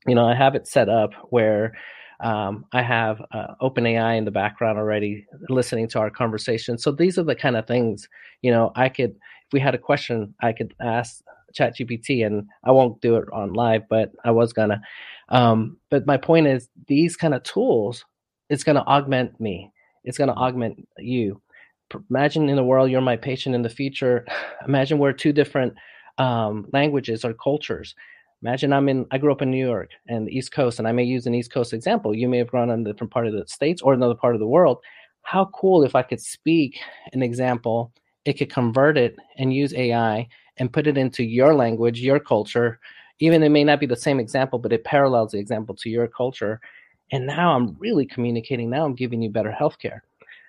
you 0.06 0.14
know, 0.14 0.26
I 0.26 0.34
have 0.34 0.54
it 0.54 0.66
set 0.66 0.88
up 0.88 1.12
where 1.30 1.74
um, 2.20 2.64
I 2.72 2.82
have 2.82 3.20
uh, 3.32 3.54
OpenAI 3.60 4.16
in 4.16 4.24
the 4.24 4.30
background 4.30 4.78
already 4.78 5.26
listening 5.48 5.88
to 5.88 5.98
our 5.98 6.10
conversation. 6.10 6.78
So 6.78 6.90
these 6.90 7.18
are 7.18 7.24
the 7.24 7.34
kind 7.34 7.56
of 7.56 7.66
things, 7.66 8.08
you 8.42 8.50
know, 8.50 8.72
I 8.74 8.88
could, 8.88 9.10
if 9.10 9.52
we 9.52 9.60
had 9.60 9.74
a 9.74 9.78
question, 9.78 10.34
I 10.40 10.52
could 10.52 10.74
ask 10.80 11.22
ChatGPT, 11.56 12.26
and 12.26 12.46
I 12.64 12.70
won't 12.70 13.00
do 13.00 13.16
it 13.16 13.28
on 13.32 13.52
live, 13.52 13.88
but 13.88 14.12
I 14.24 14.30
was 14.30 14.52
gonna. 14.52 14.80
Um, 15.28 15.78
but 15.90 16.06
my 16.06 16.16
point 16.16 16.46
is, 16.46 16.68
these 16.86 17.16
kind 17.16 17.34
of 17.34 17.42
tools, 17.42 18.04
it's 18.48 18.64
to 18.64 18.76
augment 18.76 19.40
me. 19.40 19.72
It's 20.04 20.18
to 20.18 20.28
augment 20.28 20.86
you. 20.98 21.40
Imagine 22.10 22.48
in 22.48 22.56
the 22.56 22.64
world 22.64 22.90
you're 22.90 23.00
my 23.00 23.16
patient 23.16 23.54
in 23.54 23.62
the 23.62 23.68
future. 23.68 24.26
Imagine 24.66 24.98
we're 24.98 25.12
two 25.12 25.32
different 25.32 25.74
um, 26.18 26.66
languages 26.72 27.24
or 27.24 27.34
cultures 27.34 27.94
Imagine 28.42 28.72
I'm 28.72 28.88
in, 28.88 29.06
I 29.10 29.18
grew 29.18 29.32
up 29.32 29.42
in 29.42 29.50
New 29.50 29.64
York 29.64 29.90
and 30.08 30.26
the 30.26 30.36
East 30.36 30.52
Coast, 30.52 30.78
and 30.78 30.86
I 30.86 30.92
may 30.92 31.04
use 31.04 31.26
an 31.26 31.34
East 31.34 31.52
Coast 31.52 31.72
example. 31.72 32.14
You 32.14 32.28
may 32.28 32.38
have 32.38 32.48
grown 32.48 32.70
in 32.70 32.80
a 32.80 32.84
different 32.84 33.12
part 33.12 33.26
of 33.26 33.32
the 33.32 33.46
States 33.46 33.82
or 33.82 33.94
another 33.94 34.14
part 34.14 34.34
of 34.34 34.40
the 34.40 34.46
world. 34.46 34.78
How 35.22 35.46
cool 35.54 35.82
if 35.82 35.94
I 35.94 36.02
could 36.02 36.20
speak 36.20 36.78
an 37.12 37.22
example, 37.22 37.92
it 38.24 38.34
could 38.34 38.52
convert 38.52 38.98
it 38.98 39.16
and 39.38 39.54
use 39.54 39.74
AI 39.74 40.28
and 40.58 40.72
put 40.72 40.86
it 40.86 40.98
into 40.98 41.24
your 41.24 41.54
language, 41.54 42.00
your 42.00 42.20
culture. 42.20 42.78
Even 43.20 43.42
it 43.42 43.48
may 43.48 43.64
not 43.64 43.80
be 43.80 43.86
the 43.86 43.96
same 43.96 44.20
example, 44.20 44.58
but 44.58 44.72
it 44.72 44.84
parallels 44.84 45.32
the 45.32 45.38
example 45.38 45.74
to 45.76 45.88
your 45.88 46.06
culture. 46.06 46.60
And 47.12 47.26
now 47.26 47.56
I'm 47.56 47.76
really 47.78 48.04
communicating. 48.04 48.68
Now 48.68 48.84
I'm 48.84 48.94
giving 48.94 49.22
you 49.22 49.30
better 49.30 49.54
healthcare. 49.58 50.00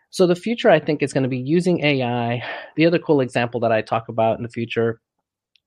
So 0.09 0.27
the 0.27 0.35
future, 0.35 0.69
I 0.69 0.79
think, 0.79 1.01
is 1.01 1.13
going 1.13 1.23
to 1.23 1.29
be 1.29 1.37
using 1.37 1.83
AI. 1.83 2.43
The 2.75 2.85
other 2.85 2.99
cool 2.99 3.21
example 3.21 3.59
that 3.61 3.71
I 3.71 3.81
talk 3.81 4.09
about 4.09 4.37
in 4.37 4.43
the 4.43 4.49
future 4.49 4.99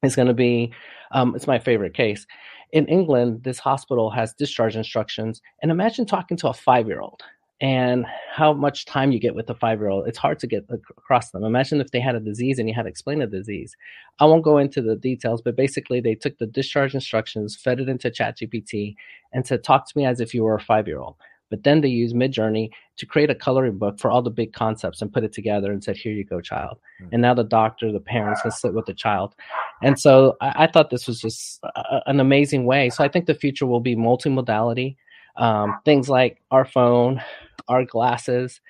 is 0.02 0.16
going 0.16 0.28
to 0.28 0.35
be 0.35 0.73
um, 1.12 1.35
it's 1.35 1.47
my 1.47 1.59
favorite 1.59 1.95
case 1.95 2.26
in 2.73 2.87
england 2.87 3.42
this 3.42 3.59
hospital 3.59 4.11
has 4.11 4.33
discharge 4.35 4.76
instructions 4.76 5.40
and 5.62 5.71
imagine 5.71 6.07
talking 6.07 6.37
to 6.37 6.49
a 6.49 6.54
five 6.54 6.87
year 6.87 7.00
old 7.00 7.23
and 7.61 8.07
how 8.33 8.54
much 8.54 8.87
time 8.87 9.12
you 9.12 9.19
get 9.19 9.35
with 9.35 9.50
a 9.50 9.54
five 9.54 9.80
year 9.80 9.88
old 9.88 10.07
it's 10.07 10.19
hard 10.19 10.38
to 10.38 10.47
get 10.47 10.64
across 10.71 11.30
them 11.30 11.45
imagine 11.45 11.80
if 11.80 11.90
they 11.90 12.00
had 12.00 12.14
a 12.14 12.21
disease 12.21 12.59
and 12.59 12.69
you 12.69 12.75
had 12.75 12.85
to 12.85 12.88
explain 12.88 13.19
the 13.19 13.26
disease 13.26 13.76
i 14.21 14.25
won't 14.25 14.45
go 14.45 14.59
into 14.59 14.80
the 14.80 14.97
details 14.97 15.42
but 15.42 15.57
basically 15.57 16.00
they 16.00 16.14
took 16.14 16.38
the 16.38 16.47
discharge 16.47 16.95
instructions 16.95 17.57
fed 17.57 17.80
it 17.80 17.88
into 17.88 18.11
chat 18.11 18.38
gpt 18.38 18.95
and 19.33 19.47
said 19.47 19.62
talk 19.62 19.87
to 19.87 19.99
me 19.99 20.07
as 20.07 20.21
if 20.21 20.33
you 20.33 20.45
were 20.45 20.54
a 20.54 20.61
five 20.61 20.87
year 20.87 20.99
old 20.99 21.16
but 21.50 21.64
then 21.64 21.80
they 21.80 21.88
used 21.88 22.14
Midjourney 22.14 22.71
to 22.97 23.07
create 23.07 23.28
a 23.28 23.35
coloring 23.35 23.76
book 23.76 23.99
for 23.99 24.11
all 24.11 24.23
the 24.23 24.30
big 24.30 24.52
concepts 24.52 25.02
and 25.02 25.12
put 25.12 25.25
it 25.25 25.33
together 25.33 25.71
and 25.71 25.83
said, 25.83 25.97
"Here 25.97 26.12
you 26.12 26.25
go, 26.25 26.40
child." 26.40 26.78
Mm-hmm. 27.02 27.09
And 27.12 27.23
now 27.23 27.35
the 27.35 27.45
doctor, 27.45 27.92
the 27.92 28.00
parents 28.00 28.40
can 28.40 28.52
sit 28.52 28.73
with 28.73 28.87
the 28.87 28.95
child. 28.95 29.35
And 29.82 29.99
so 29.99 30.37
I, 30.40 30.64
I 30.64 30.66
thought 30.66 30.90
this 30.90 31.06
was 31.06 31.20
just 31.20 31.60
a, 31.62 32.00
an 32.06 32.20
amazing 32.20 32.64
way. 32.64 32.90
So 32.90 33.04
I 33.04 33.08
think 33.08 33.26
the 33.26 33.34
future 33.34 33.66
will 33.66 33.80
be 33.80 33.96
multimodality, 33.96 34.96
um, 35.37 35.78
things 35.84 36.08
like 36.08 36.40
our 36.50 36.64
phone, 36.64 37.22
our 37.68 37.84
glasses. 37.84 38.60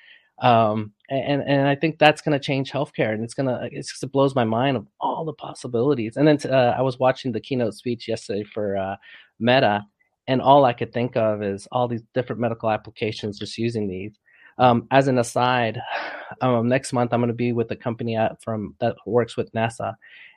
Um, 0.42 0.92
and 1.10 1.42
and 1.42 1.68
I 1.68 1.74
think 1.74 1.98
that's 1.98 2.22
going 2.22 2.38
to 2.38 2.44
change 2.44 2.70
healthcare, 2.70 3.12
and 3.12 3.22
it's 3.22 3.34
gonna 3.34 3.68
it 3.70 3.86
just 3.86 4.10
blows 4.12 4.34
my 4.34 4.44
mind 4.44 4.76
of 4.76 4.86
all 5.00 5.24
the 5.24 5.34
possibilities. 5.34 6.16
And 6.16 6.26
then 6.26 6.38
uh, 6.50 6.74
I 6.78 6.82
was 6.82 6.98
watching 6.98 7.32
the 7.32 7.40
keynote 7.40 7.74
speech 7.74 8.08
yesterday 8.08 8.44
for 8.44 8.76
uh, 8.76 8.96
Meta, 9.38 9.84
and 10.28 10.40
all 10.40 10.64
I 10.64 10.72
could 10.72 10.92
think 10.92 11.16
of 11.16 11.42
is 11.42 11.68
all 11.72 11.88
these 11.88 12.04
different 12.14 12.40
medical 12.40 12.70
applications 12.70 13.38
just 13.38 13.58
using 13.58 13.86
these. 13.88 14.18
Um, 14.60 14.86
as 14.90 15.08
an 15.08 15.18
aside, 15.18 15.80
um, 16.42 16.68
next 16.68 16.92
month 16.92 17.14
I'm 17.14 17.20
going 17.20 17.28
to 17.28 17.34
be 17.34 17.52
with 17.52 17.70
a 17.70 17.76
company 17.76 18.18
from 18.40 18.74
that 18.78 18.94
works 19.06 19.34
with 19.34 19.50
NASA, 19.52 19.94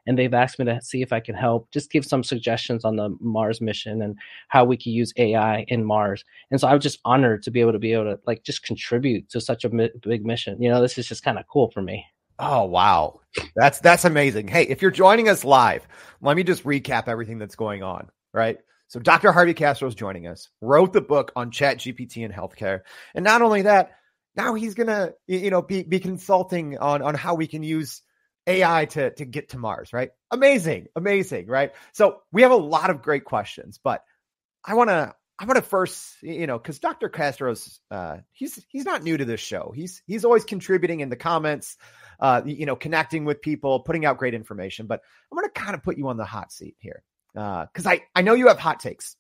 and 0.08 0.18
they've 0.18 0.34
asked 0.34 0.60
me 0.60 0.66
to 0.66 0.82
see 0.82 1.02
if 1.02 1.12
I 1.12 1.20
can 1.20 1.36
help, 1.36 1.70
just 1.72 1.92
give 1.92 2.06
some 2.06 2.24
suggestions 2.24 2.86
on 2.86 2.96
the 2.96 3.16
Mars 3.20 3.60
mission 3.60 4.02
and 4.02 4.18
how 4.48 4.64
we 4.64 4.78
can 4.78 4.94
use 4.94 5.14
AI 5.18 5.66
in 5.68 5.84
Mars. 5.84 6.24
And 6.52 6.60
so 6.60 6.70
I 6.70 6.74
was 6.74 6.82
just 6.84 7.00
honored 7.04 7.44
to 7.44 7.52
be 7.52 7.60
able 7.60 7.74
to 7.74 7.80
be 7.80 7.92
able 7.92 8.06
to 8.06 8.20
like 8.26 8.44
just 8.44 8.64
contribute 8.64 9.30
to 9.30 9.42
such 9.42 9.66
a 9.66 9.70
mi- 9.70 9.92
big 10.02 10.26
mission. 10.26 10.62
You 10.62 10.70
know, 10.70 10.82
this 10.82 10.98
is 10.98 11.08
just 11.08 11.24
kind 11.24 11.38
of 11.38 11.46
cool 11.48 11.70
for 11.72 11.82
me. 11.82 12.06
Oh 12.40 12.64
wow, 12.64 13.20
that's 13.58 13.80
that's 13.80 14.06
amazing. 14.06 14.48
Hey, 14.48 14.64
if 14.64 14.82
you're 14.82 14.90
joining 14.90 15.28
us 15.28 15.44
live, 15.44 15.86
let 16.22 16.38
me 16.38 16.44
just 16.44 16.64
recap 16.64 17.10
everything 17.10 17.40
that's 17.40 17.56
going 17.58 17.84
on. 17.84 18.10
Right. 18.34 18.58
So 18.88 19.00
Dr. 19.00 19.32
Harvey 19.32 19.54
Castro 19.54 19.88
is 19.88 19.96
joining 19.96 20.28
us, 20.28 20.50
wrote 20.62 20.94
the 20.94 21.02
book 21.02 21.32
on 21.36 21.52
chat 21.52 21.80
GPT 21.80 22.26
and 22.26 22.34
healthcare. 22.34 22.82
And 23.16 23.24
not 23.24 23.42
only 23.42 23.64
that, 23.64 23.92
now 24.36 24.54
he's 24.54 24.74
gonna, 24.74 25.14
you 25.28 25.50
know, 25.50 25.62
be, 25.62 25.84
be 25.84 26.00
consulting 26.00 26.78
on, 26.78 27.02
on 27.02 27.16
how 27.16 27.36
we 27.36 27.48
can 27.48 27.64
use 27.64 28.02
AI 28.48 28.86
to, 28.86 29.12
to 29.12 29.26
get 29.26 29.50
to 29.50 29.58
Mars, 29.58 29.94
right? 29.94 30.12
Amazing, 30.32 30.88
amazing, 30.96 31.48
right? 31.48 31.72
So 31.94 32.22
we 32.32 32.42
have 32.42 32.52
a 32.52 32.56
lot 32.56 32.90
of 32.90 33.02
great 33.02 33.26
questions, 33.26 33.80
but 33.84 34.04
I 34.66 34.76
wanna 34.76 35.14
I 35.40 35.46
want 35.46 35.58
to 35.58 35.64
first, 35.64 36.22
you 36.22 36.46
know, 36.46 36.58
because 36.58 36.80
Dr. 36.80 37.10
Castro's 37.10 37.80
uh, 37.90 38.18
he's 38.32 38.64
he's 38.70 38.86
not 38.86 39.04
new 39.04 39.18
to 39.18 39.26
this 39.26 39.40
show. 39.40 39.74
He's 39.76 40.02
he's 40.06 40.26
always 40.26 40.46
contributing 40.46 41.00
in 41.00 41.10
the 41.10 41.16
comments, 41.16 41.76
uh, 42.20 42.42
you 42.46 42.66
know, 42.66 42.76
connecting 42.76 43.26
with 43.26 43.42
people, 43.42 43.80
putting 43.80 44.06
out 44.06 44.20
great 44.20 44.36
information. 44.36 44.86
But 44.86 45.02
I'm 45.32 45.38
going 45.38 45.50
to 45.50 45.60
kind 45.60 45.74
of 45.74 45.84
put 45.84 45.98
you 45.98 46.08
on 46.08 46.18
the 46.18 46.26
hot 46.26 46.52
seat 46.52 46.76
here 46.80 47.04
because 47.34 47.86
uh, 47.86 47.90
I 47.90 48.04
I 48.16 48.22
know 48.22 48.36
you 48.36 48.48
have 48.48 48.60
hot 48.60 48.80
takes, 48.80 49.16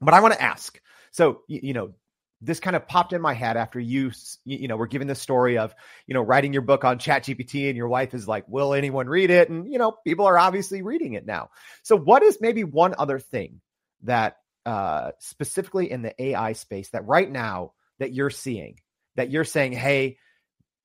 but 0.00 0.12
I 0.12 0.20
want 0.20 0.34
to 0.34 0.42
ask. 0.42 0.78
So 1.12 1.42
you, 1.46 1.60
you, 1.62 1.72
know, 1.72 1.94
this 2.40 2.60
kind 2.60 2.76
of 2.76 2.86
popped 2.86 3.12
in 3.12 3.20
my 3.20 3.34
head 3.34 3.56
after 3.56 3.80
you 3.80 4.12
you 4.44 4.68
know 4.68 4.76
were 4.76 4.86
given 4.86 5.08
the 5.08 5.14
story 5.14 5.58
of 5.58 5.74
you 6.06 6.14
know 6.14 6.22
writing 6.22 6.52
your 6.52 6.62
book 6.62 6.84
on 6.84 6.98
Chat 6.98 7.24
GPT, 7.24 7.68
and 7.68 7.76
your 7.76 7.88
wife 7.88 8.14
is 8.14 8.28
like, 8.28 8.44
"Will 8.48 8.74
anyone 8.74 9.08
read 9.08 9.30
it?" 9.30 9.48
And 9.48 9.70
you 9.70 9.78
know, 9.78 9.92
people 10.06 10.26
are 10.26 10.38
obviously 10.38 10.82
reading 10.82 11.14
it 11.14 11.26
now. 11.26 11.50
So, 11.82 11.96
what 11.96 12.22
is 12.22 12.38
maybe 12.40 12.64
one 12.64 12.94
other 12.98 13.18
thing 13.18 13.60
that 14.04 14.36
uh, 14.66 15.12
specifically 15.18 15.90
in 15.90 16.02
the 16.02 16.22
AI 16.22 16.52
space 16.52 16.90
that 16.90 17.06
right 17.06 17.30
now 17.30 17.72
that 17.98 18.12
you're 18.12 18.30
seeing 18.30 18.80
that 19.16 19.30
you're 19.30 19.44
saying, 19.44 19.72
"Hey." 19.72 20.18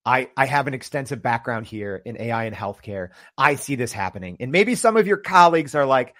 I, 0.06 0.30
I 0.36 0.48
have 0.48 0.68
an 0.68 0.74
extensive 0.74 1.22
background 1.22 1.66
here 1.66 2.02
in 2.04 2.20
AI 2.20 2.44
and 2.44 2.54
healthcare. 2.54 3.12
I 3.38 3.56
see 3.56 3.76
this 3.76 3.94
happening. 3.94 4.36
And 4.42 4.52
maybe 4.52 4.76
some 4.76 4.98
of 4.98 5.08
your 5.08 5.16
colleagues 5.16 5.76
are 5.76 5.86
like, 5.86 6.14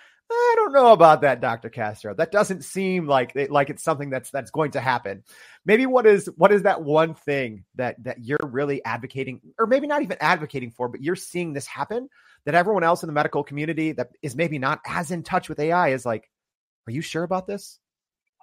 don't 0.64 0.74
know 0.74 0.92
about 0.92 1.22
that, 1.22 1.42
Dr. 1.42 1.70
Castro. 1.70 2.14
That 2.14 2.32
doesn't 2.32 2.64
seem 2.64 3.08
like 3.08 3.36
it, 3.36 3.52
like 3.52 3.70
it's 3.70 3.84
something 3.84 4.10
that's 4.10 4.32
that's 4.32 4.52
going 4.52 4.72
to 4.72 4.80
happen. 4.80 5.24
Maybe 5.66 5.86
what 5.86 6.06
is 6.06 6.30
what 6.38 6.52
is 6.52 6.64
that 6.64 6.84
one 6.84 7.14
thing 7.14 7.66
that 7.76 8.02
that 8.04 8.24
you're 8.24 8.40
really 8.44 8.84
advocating, 8.84 9.42
or 9.60 9.68
maybe 9.68 9.88
not 9.88 10.02
even 10.02 10.18
advocating 10.20 10.72
for, 10.72 10.88
but 10.88 11.02
you're 11.02 11.16
seeing 11.16 11.54
this 11.54 11.68
happen 11.68 12.10
that 12.46 12.56
everyone 12.56 12.84
else 12.84 13.04
in 13.04 13.08
the 13.08 13.14
medical 13.14 13.44
community 13.44 13.92
that 13.94 14.10
is 14.22 14.36
maybe 14.36 14.60
not 14.60 14.80
as 14.86 15.12
in 15.12 15.24
touch 15.24 15.50
with 15.50 15.60
AI 15.60 15.90
is 15.90 16.06
like, 16.06 16.30
are 16.88 16.92
you 16.92 17.02
sure 17.02 17.24
about 17.24 17.48
this? 17.48 17.80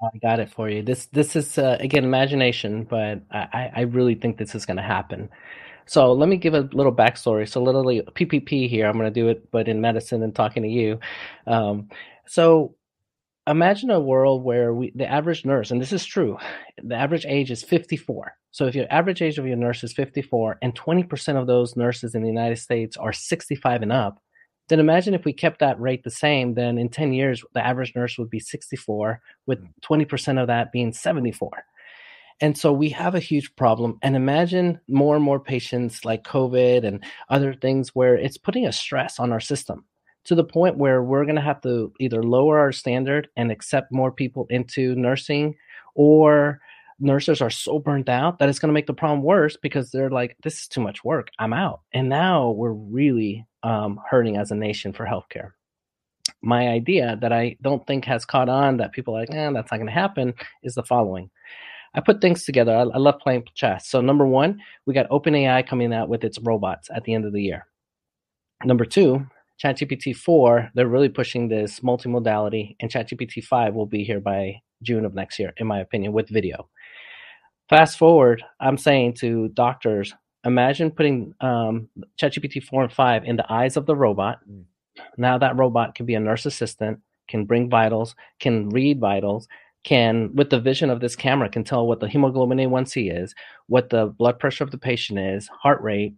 I 0.03 0.19
got 0.19 0.41
it 0.41 0.50
for 0.50 0.69
you. 0.69 0.83
This 0.83 1.07
this 1.07 1.37
is 1.37 1.59
uh, 1.59 1.77
again 1.81 2.05
imagination, 2.05 2.85
but 2.85 3.23
I 3.31 3.71
I 3.75 3.81
really 3.83 4.15
think 4.15 4.39
this 4.39 4.55
is 4.55 4.65
going 4.65 4.79
to 4.79 4.83
happen. 4.83 5.29
So 5.87 6.12
let 6.12 6.28
me 6.28 6.37
give 6.37 6.54
a 6.54 6.68
little 6.72 6.94
backstory. 6.94 7.49
So 7.49 7.62
literally 7.62 8.02
PPP 8.02 8.68
here, 8.68 8.87
I'm 8.87 8.99
going 8.99 9.12
to 9.12 9.20
do 9.20 9.28
it, 9.28 9.50
but 9.50 9.68
in 9.68 9.80
medicine 9.80 10.22
and 10.22 10.34
talking 10.34 10.62
to 10.62 10.68
you. 10.68 11.00
Um, 11.46 11.88
so 12.26 12.75
imagine 13.46 13.90
a 13.90 14.00
world 14.00 14.44
where 14.44 14.72
we, 14.72 14.92
the 14.94 15.10
average 15.10 15.44
nurse, 15.44 15.70
and 15.70 15.80
this 15.80 15.92
is 15.92 16.04
true, 16.04 16.38
the 16.82 16.94
average 16.94 17.26
age 17.26 17.50
is 17.50 17.62
54. 17.62 18.34
So 18.52 18.66
if 18.66 18.75
your 18.75 18.87
average 18.90 19.22
age 19.22 19.38
of 19.38 19.46
your 19.46 19.56
nurse 19.56 19.84
is 19.84 19.92
54 19.92 20.58
and 20.62 20.75
20% 20.75 21.40
of 21.40 21.46
those 21.46 21.76
nurses 21.76 22.14
in 22.14 22.22
the 22.22 22.28
United 22.28 22.56
States 22.56 22.96
are 22.96 23.12
65 23.12 23.82
and 23.82 23.92
up, 23.92 24.20
then 24.68 24.80
imagine 24.80 25.14
if 25.14 25.25
we 25.25 25.32
kept 25.32 25.58
that 25.58 25.80
rate 25.80 26.04
the 26.04 26.10
same, 26.10 26.54
then 26.54 26.78
in 26.78 26.88
10 26.88 27.12
years, 27.12 27.44
the 27.54 27.66
average 27.66 27.92
nurse 27.96 28.16
would 28.16 28.30
be 28.30 28.38
64, 28.38 29.20
with 29.46 29.58
20% 29.82 30.40
of 30.40 30.46
that 30.46 30.70
being 30.70 30.92
74. 30.92 31.50
And 32.40 32.56
so 32.56 32.73
we 32.73 32.88
have 32.90 33.14
a 33.14 33.20
huge 33.20 33.54
problem. 33.56 33.99
And 34.02 34.16
imagine 34.16 34.80
more 34.88 35.14
and 35.14 35.25
more 35.25 35.40
patients 35.40 36.04
like 36.04 36.25
COVID 36.25 36.87
and 36.87 37.04
other 37.28 37.54
things 37.54 37.94
where 37.94 38.16
it's 38.16 38.38
putting 38.38 38.66
a 38.66 38.73
stress 38.73 39.18
on 39.18 39.32
our 39.32 39.40
system 39.40 39.85
to 40.25 40.35
the 40.35 40.44
point 40.44 40.78
where 40.78 41.02
we're 41.02 41.25
going 41.25 41.37
to 41.37 41.42
have 41.42 41.61
to 41.62 41.92
either 42.00 42.23
lower 42.23 42.59
our 42.59 42.73
standard 42.73 43.28
and 43.37 43.50
accept 43.50 43.92
more 43.92 44.12
people 44.12 44.47
into 44.50 44.94
nursing 44.94 45.54
or 45.94 46.61
nurses 46.99 47.40
are 47.40 47.50
so 47.50 47.78
burnt 47.78 48.09
out 48.09 48.38
that 48.38 48.49
it's 48.49 48.59
going 48.59 48.68
to 48.68 48.75
make 48.75 48.87
the 48.87 48.94
problem 48.94 49.23
worse 49.23 49.56
because 49.56 49.90
they're 49.90 50.11
like, 50.11 50.37
this 50.42 50.61
is 50.61 50.68
too 50.68 50.80
much 50.80 51.02
work. 51.02 51.28
I'm 51.38 51.52
out. 51.52 51.80
And 51.92 52.09
now 52.09 52.50
we're 52.50 52.73
really 52.73 53.47
um, 53.62 53.99
hurting 54.09 54.37
as 54.37 54.50
a 54.50 54.54
nation 54.54 54.92
for 54.92 55.06
healthcare. 55.06 55.52
My 56.42 56.68
idea 56.68 57.18
that 57.20 57.32
I 57.32 57.56
don't 57.62 57.87
think 57.87 58.04
has 58.04 58.25
caught 58.25 58.49
on 58.49 58.76
that 58.78 58.92
people 58.92 59.16
are 59.16 59.20
like, 59.20 59.35
eh, 59.35 59.50
that's 59.52 59.70
not 59.70 59.78
going 59.78 59.87
to 59.87 59.92
happen 59.92 60.35
is 60.62 60.75
the 60.75 60.82
following. 60.82 61.30
I 61.94 62.00
put 62.00 62.20
things 62.20 62.44
together. 62.44 62.75
I, 62.75 62.82
I 62.82 62.99
love 62.99 63.18
playing 63.18 63.44
chess. 63.54 63.88
So, 63.88 64.00
number 64.00 64.26
one, 64.26 64.61
we 64.87 64.94
got 64.94 65.09
OpenAI 65.09 65.66
coming 65.66 65.92
out 65.92 66.09
with 66.09 66.25
its 66.25 66.38
robots 66.38 66.88
at 66.94 67.04
the 67.04 67.14
end 67.14 67.25
of 67.25 67.32
the 67.32 67.42
year. 67.42 67.66
Number 68.64 68.85
two, 68.85 69.26
ChatGPT 69.62 70.16
4, 70.16 70.70
they're 70.75 70.87
really 70.87 71.09
pushing 71.09 71.49
this 71.49 71.80
multimodality, 71.80 72.76
and 72.80 72.90
ChatGPT 72.90 73.44
5 73.44 73.75
will 73.75 73.87
be 73.87 74.04
here 74.04 74.20
by 74.20 74.61
June 74.82 75.04
of 75.04 75.14
next 75.14 75.38
year, 75.38 75.52
in 75.56 75.66
my 75.66 75.80
opinion, 75.80 76.12
with 76.12 76.28
video. 76.28 76.68
Fast 77.68 77.99
forward, 77.99 78.42
I'm 78.59 78.78
saying 78.78 79.14
to 79.20 79.49
doctors, 79.49 80.14
imagine 80.44 80.90
putting 80.90 81.35
um, 81.40 81.88
ChatGPT 82.20 82.62
4 82.62 82.85
and 82.85 82.92
5 82.92 83.25
in 83.25 83.37
the 83.37 83.52
eyes 83.52 83.76
of 83.76 83.87
the 83.87 83.97
robot. 83.97 84.38
Mm. 84.50 84.64
Now 85.16 85.38
that 85.38 85.56
robot 85.56 85.94
can 85.94 86.06
be 86.06 86.14
a 86.14 86.20
nurse 86.20 86.47
assistant, 86.47 87.00
can 87.28 87.44
bring 87.44 87.70
vitals, 87.70 88.16
can 88.40 88.70
read 88.70 88.99
vitals, 88.99 89.47
can, 89.84 90.34
with 90.34 90.50
the 90.50 90.60
vision 90.60 90.90
of 90.90 91.00
this 91.00 91.16
camera, 91.16 91.49
can 91.49 91.64
tell 91.64 91.87
what 91.87 92.00
the 92.00 92.08
hemoglobin 92.08 92.58
A1C 92.58 93.22
is, 93.22 93.34
what 93.66 93.90
the 93.90 94.06
blood 94.06 94.38
pressure 94.38 94.64
of 94.64 94.70
the 94.70 94.78
patient 94.78 95.18
is, 95.18 95.49
heart 95.49 95.80
rate, 95.80 96.14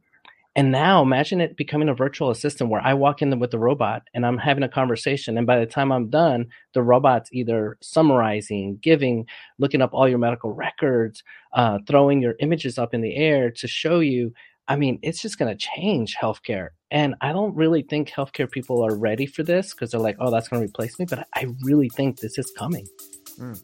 and 0.55 0.71
now 0.71 1.01
imagine 1.01 1.41
it 1.41 1.57
becoming 1.57 1.89
a 1.89 1.95
virtual 1.95 2.31
assistant 2.31 2.69
where 2.69 2.83
I 2.83 2.93
walk 2.93 3.23
in 3.23 3.39
with 3.39 3.51
the 3.51 3.59
robot 3.59 4.03
and 4.13 4.27
I'm 4.27 4.37
having 4.37 4.63
a 4.63 4.69
conversation. 4.69 5.39
And 5.39 5.47
by 5.47 5.59
the 5.59 5.67
time 5.67 5.91
I'm 5.91 6.11
done, 6.11 6.49
the 6.75 6.83
robot's 6.83 7.31
either 7.33 7.79
summarizing, 7.81 8.79
giving, 8.83 9.27
looking 9.59 9.81
up 9.81 9.95
all 9.95 10.07
your 10.07 10.19
medical 10.19 10.53
records, 10.53 11.23
uh, 11.55 11.79
throwing 11.87 12.21
your 12.21 12.35
images 12.41 12.79
up 12.79 12.93
in 12.93 13.01
the 13.01 13.17
air 13.17 13.51
to 13.51 13.67
show 13.67 14.01
you. 14.01 14.35
I 14.69 14.77
mean, 14.77 14.99
it's 15.03 15.23
just 15.23 15.39
going 15.39 15.51
to 15.51 15.67
change 15.75 16.17
healthcare. 16.21 16.69
And 16.91 17.15
I 17.23 17.33
don't 17.33 17.57
really 17.57 17.83
think 17.83 18.11
healthcare 18.11 18.51
people 18.51 18.85
are 18.85 18.95
ready 18.95 19.25
for 19.25 19.43
this 19.43 19.73
because 19.73 19.91
they're 19.91 20.01
like, 20.01 20.17
oh, 20.21 20.31
that's 20.31 20.49
going 20.49 20.61
to 20.61 20.69
replace 20.69 20.99
me. 20.99 21.07
But 21.09 21.27
I 21.35 21.47
really 21.63 21.89
think 21.89 22.21
this 22.21 22.37
is 22.37 22.53
coming. 22.59 22.87
Mm. 23.39 23.63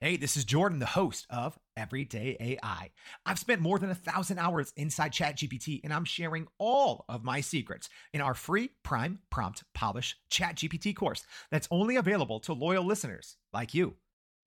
Hey, 0.00 0.16
this 0.16 0.36
is 0.36 0.44
Jordan, 0.44 0.80
the 0.80 0.86
host 0.86 1.26
of 1.30 1.56
Everyday 1.76 2.36
AI. 2.40 2.90
I've 3.24 3.38
spent 3.38 3.60
more 3.60 3.78
than 3.78 3.90
a 3.90 3.94
thousand 3.94 4.40
hours 4.40 4.72
inside 4.76 5.12
ChatGPT, 5.12 5.80
and 5.84 5.94
I'm 5.94 6.04
sharing 6.04 6.48
all 6.58 7.04
of 7.08 7.22
my 7.22 7.40
secrets 7.40 7.88
in 8.12 8.20
our 8.20 8.34
free 8.34 8.70
Prime 8.82 9.20
Prompt 9.30 9.62
Polish 9.74 10.16
ChatGPT 10.28 10.96
course 10.96 11.24
that's 11.52 11.68
only 11.70 11.94
available 11.94 12.40
to 12.40 12.52
loyal 12.52 12.84
listeners 12.84 13.36
like 13.52 13.74
you. 13.74 13.94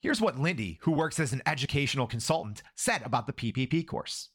Here's 0.02 0.20
what 0.20 0.38
Lindy, 0.38 0.78
who 0.82 0.92
works 0.92 1.22
as 1.22 1.32
an 1.32 1.42
educational 1.46 2.06
consultant, 2.06 2.62
said 2.76 3.02
about 3.06 3.26
the 3.26 3.34
PPP 3.34 3.88
course. 3.88 4.32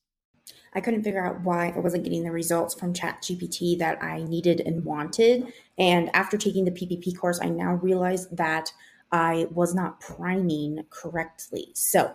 I 0.74 0.80
couldn't 0.80 1.02
figure 1.02 1.24
out 1.24 1.40
why 1.42 1.72
I 1.74 1.78
wasn't 1.78 2.04
getting 2.04 2.22
the 2.22 2.30
results 2.30 2.74
from 2.74 2.92
ChatGPT 2.92 3.78
that 3.78 4.02
I 4.02 4.22
needed 4.22 4.60
and 4.60 4.84
wanted. 4.84 5.52
And 5.78 6.14
after 6.14 6.36
taking 6.36 6.64
the 6.64 6.70
PPP 6.70 7.16
course, 7.16 7.40
I 7.42 7.48
now 7.48 7.74
realize 7.74 8.28
that 8.28 8.72
I 9.12 9.46
was 9.50 9.74
not 9.74 10.00
priming 10.00 10.84
correctly. 10.90 11.70
So 11.74 12.14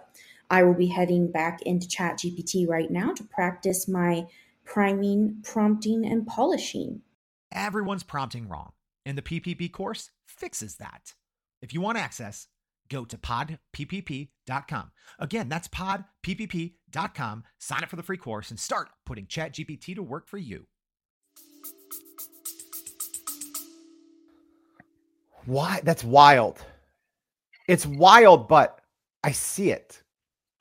I 0.49 0.63
will 0.63 0.73
be 0.73 0.87
heading 0.87 1.31
back 1.31 1.61
into 1.63 1.87
Chat 1.87 2.19
GPT 2.19 2.67
right 2.67 2.89
now 2.89 3.13
to 3.13 3.23
practice 3.23 3.87
my 3.87 4.27
priming, 4.63 5.41
prompting, 5.43 6.05
and 6.05 6.25
polishing. 6.25 7.01
Everyone's 7.51 8.03
prompting 8.03 8.47
wrong, 8.47 8.71
and 9.05 9.17
the 9.17 9.21
PPP 9.21 9.71
course 9.71 10.11
fixes 10.27 10.75
that. 10.75 11.13
If 11.61 11.73
you 11.73 11.81
want 11.81 11.97
access, 11.97 12.47
go 12.89 13.05
to 13.05 13.17
podppp.com. 13.17 14.91
Again, 15.19 15.49
that's 15.49 15.67
podppp.com. 15.67 17.43
Sign 17.59 17.83
up 17.83 17.89
for 17.89 17.95
the 17.95 18.03
free 18.03 18.17
course 18.17 18.49
and 18.51 18.59
start 18.59 18.89
putting 19.05 19.25
ChatGPT 19.25 19.95
to 19.95 20.03
work 20.03 20.27
for 20.27 20.37
you. 20.37 20.67
Why? 25.45 25.81
That's 25.83 26.03
wild 26.03 26.63
it's 27.67 27.85
wild, 27.85 28.47
but 28.47 28.81
I 29.23 29.31
see 29.31 29.71
it 29.71 30.01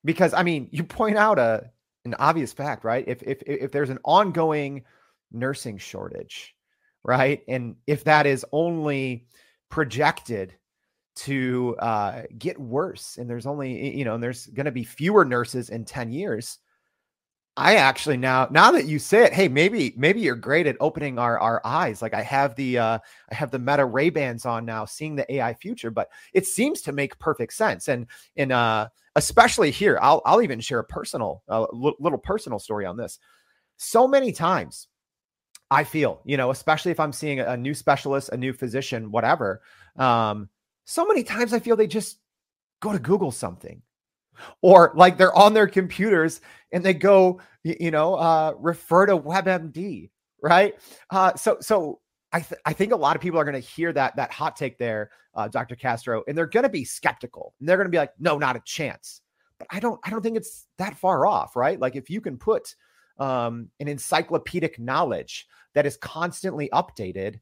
because 0.05 0.35
I 0.35 0.43
mean, 0.43 0.69
you 0.73 0.85
point 0.85 1.17
out 1.17 1.39
a 1.39 1.71
an 2.05 2.15
obvious 2.19 2.53
fact, 2.53 2.85
right? 2.85 3.05
If 3.07 3.23
if 3.23 3.43
if 3.47 3.73
there's 3.73 3.91
an 3.91 3.99
ongoing 4.05 4.85
nursing 5.33 5.79
shortage, 5.79 6.55
right, 7.03 7.43
and 7.49 7.77
if 7.87 8.05
that 8.05 8.27
is 8.27 8.45
only 8.53 9.27
projected 9.71 10.55
to 11.17 11.77
uh, 11.79 12.23
get 12.39 12.59
worse, 12.59 13.19
and 13.19 13.29
there's 13.29 13.47
only 13.47 13.97
you 13.97 14.05
know, 14.05 14.15
and 14.15 14.23
there's 14.23 14.47
going 14.47 14.67
to 14.67 14.73
be 14.73 14.85
fewer 14.85 15.25
nurses 15.25 15.71
in 15.71 15.85
ten 15.85 16.11
years, 16.11 16.59
I 17.57 17.77
actually 17.77 18.17
now 18.17 18.49
now 18.51 18.73
that 18.73 18.87
you 18.87 18.99
say 18.99 19.25
it, 19.25 19.33
hey, 19.33 19.47
maybe 19.47 19.95
maybe 19.97 20.21
you're 20.21 20.35
great 20.35 20.67
at 20.67 20.77
opening 20.81 21.19
our 21.21 21.39
our 21.39 21.61
eyes. 21.65 22.03
Like 22.03 22.13
I 22.13 22.23
have 22.23 22.57
the 22.57 22.79
uh 22.79 22.99
I 23.31 23.35
have 23.35 23.53
the 23.53 23.61
Meta 23.61 23.85
Ray 23.85 24.11
Bans 24.11 24.45
on 24.45 24.65
now, 24.65 24.85
seeing 24.85 25.15
the 25.15 25.33
AI 25.33 25.55
future, 25.55 25.93
but 25.93 26.09
it 26.33 26.47
seems 26.47 26.83
to 26.83 26.93
make 26.93 27.17
perfect 27.21 27.53
sense. 27.53 27.87
And 27.89 28.07
and 28.37 28.51
uh 28.51 28.89
especially 29.15 29.71
here, 29.71 29.99
I'll 30.03 30.21
I'll 30.27 30.43
even 30.43 30.59
share 30.59 30.81
a 30.81 30.85
personal 30.85 31.45
uh, 31.49 31.67
little 31.73 32.19
personal 32.19 32.59
story 32.59 32.87
on 32.87 32.97
this. 32.97 33.21
So 33.77 34.09
many 34.09 34.33
times 34.33 34.89
I 35.71 35.85
feel, 35.85 36.23
you 36.25 36.37
know, 36.37 36.51
especially 36.51 36.91
if 36.91 36.99
I'm 36.99 37.13
seeing 37.13 37.39
a, 37.39 37.51
a 37.51 37.57
new 37.57 37.75
specialist, 37.75 38.31
a 38.31 38.37
new 38.37 38.53
physician, 38.53 39.13
whatever. 39.13 39.63
Um, 39.97 40.49
so 40.85 41.07
many 41.07 41.23
times 41.23 41.53
I 41.53 41.59
feel 41.59 41.77
they 41.77 41.87
just 41.87 42.19
go 42.81 42.93
to 42.93 42.99
Google 42.99 43.31
something 43.31 43.83
or 44.63 44.93
like 44.95 45.17
they're 45.17 45.37
on 45.37 45.55
their 45.55 45.67
computers 45.67 46.41
and 46.73 46.85
they 46.85 46.95
go 46.95 47.41
you 47.63 47.91
know 47.91 48.15
uh, 48.15 48.55
refer 48.59 49.07
to 49.07 49.17
webmd 49.17 50.11
right? 50.45 50.75
Uh, 51.09 51.35
so 51.35 51.57
so 51.61 52.01
I, 52.33 52.41
th- 52.41 52.61
I 52.67 52.73
think 52.75 52.93
a 52.93 52.97
lot 52.97 53.17
of 53.17 53.23
people 53.23 53.41
are 53.41 53.45
going 53.45 53.55
to 53.55 53.61
hear 53.61 53.93
that 53.95 54.15
that 54.17 54.31
hot 54.31 54.57
take 54.57 54.77
there 54.77 55.11
uh, 55.35 55.49
dr 55.49 55.75
castro 55.77 56.23
and 56.29 56.37
they're 56.37 56.47
going 56.47 56.65
to 56.65 56.69
be 56.69 56.85
skeptical. 56.85 57.55
And 57.59 57.69
they're 57.69 57.79
going 57.79 57.87
to 57.87 57.91
be 57.91 57.99
like 57.99 58.13
no 58.19 58.39
not 58.39 58.57
a 58.57 58.63
chance. 58.65 59.23
But 59.59 59.69
i 59.71 59.81
don't 59.81 59.99
i 60.05 60.11
don't 60.11 60.23
think 60.23 60.37
it's 60.37 60.67
that 60.79 60.97
far 60.97 61.27
off 61.27 61.57
right? 61.57 61.81
Like 61.81 61.97
if 61.97 62.11
you 62.11 62.21
can 62.21 62.37
put 62.37 62.75
um, 63.19 63.71
an 63.81 63.89
encyclopedic 63.89 64.79
knowledge 64.79 65.47
that 65.75 65.87
is 65.87 65.97
constantly 65.97 66.69
updated 66.73 67.41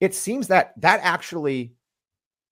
it 0.00 0.14
seems 0.14 0.48
that 0.48 0.74
that 0.80 1.00
actually 1.02 1.72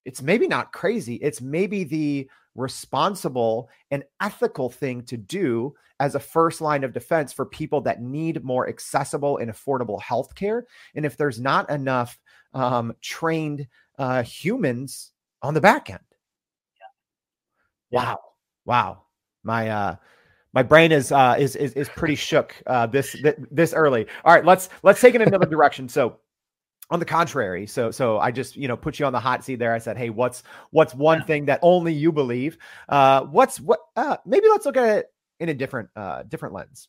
it's 0.04 0.22
maybe 0.22 0.46
not 0.48 0.72
crazy 0.72 1.16
it's 1.16 1.40
maybe 1.40 1.84
the 1.84 2.28
responsible 2.54 3.68
and 3.90 4.04
ethical 4.20 4.68
thing 4.68 5.02
to 5.02 5.16
do 5.16 5.74
as 6.00 6.14
a 6.14 6.20
first 6.20 6.60
line 6.60 6.82
of 6.82 6.92
defense 6.92 7.32
for 7.32 7.44
people 7.44 7.80
that 7.82 8.00
need 8.02 8.42
more 8.42 8.68
accessible 8.68 9.38
and 9.38 9.50
affordable 9.50 10.00
health 10.00 10.34
care. 10.34 10.66
And 10.94 11.04
if 11.04 11.16
there's 11.16 11.38
not 11.38 11.68
enough 11.70 12.18
um, 12.54 12.94
trained 13.00 13.68
uh, 13.98 14.22
humans 14.22 15.12
on 15.42 15.54
the 15.54 15.60
back 15.60 15.90
end. 15.90 16.00
Yeah. 17.90 18.00
Wow. 18.00 18.18
Wow. 18.64 19.02
My, 19.44 19.68
uh, 19.68 19.96
my 20.52 20.64
brain 20.64 20.90
is 20.90 21.12
uh 21.12 21.36
is 21.38 21.54
is, 21.54 21.74
is 21.74 21.88
pretty 21.90 22.16
shook 22.16 22.60
uh 22.66 22.84
this 22.84 23.14
this 23.52 23.72
early. 23.72 24.08
All 24.24 24.34
right, 24.34 24.44
let's 24.44 24.68
let's 24.82 25.00
take 25.00 25.14
it 25.14 25.20
in 25.20 25.28
another 25.28 25.46
direction. 25.48 25.88
So 25.88 26.18
on 26.90 26.98
the 26.98 27.04
contrary 27.04 27.66
so 27.66 27.90
so 27.90 28.18
i 28.18 28.30
just 28.30 28.56
you 28.56 28.66
know 28.66 28.76
put 28.76 28.98
you 28.98 29.06
on 29.06 29.12
the 29.12 29.20
hot 29.20 29.44
seat 29.44 29.56
there. 29.56 29.72
I 29.72 29.78
said 29.78 29.96
hey 29.96 30.10
what's 30.10 30.42
what's 30.70 30.94
one 30.94 31.20
yeah. 31.20 31.24
thing 31.24 31.44
that 31.46 31.60
only 31.62 31.92
you 31.92 32.12
believe? 32.12 32.58
Uh 32.88 33.22
what's 33.22 33.60
what 33.60 33.80
uh 33.96 34.16
maybe 34.26 34.46
let's 34.48 34.66
look 34.66 34.76
at 34.76 34.98
it 34.98 35.06
in 35.38 35.48
a 35.48 35.54
different 35.54 35.88
uh 35.96 36.24
different 36.24 36.54
lens. 36.54 36.88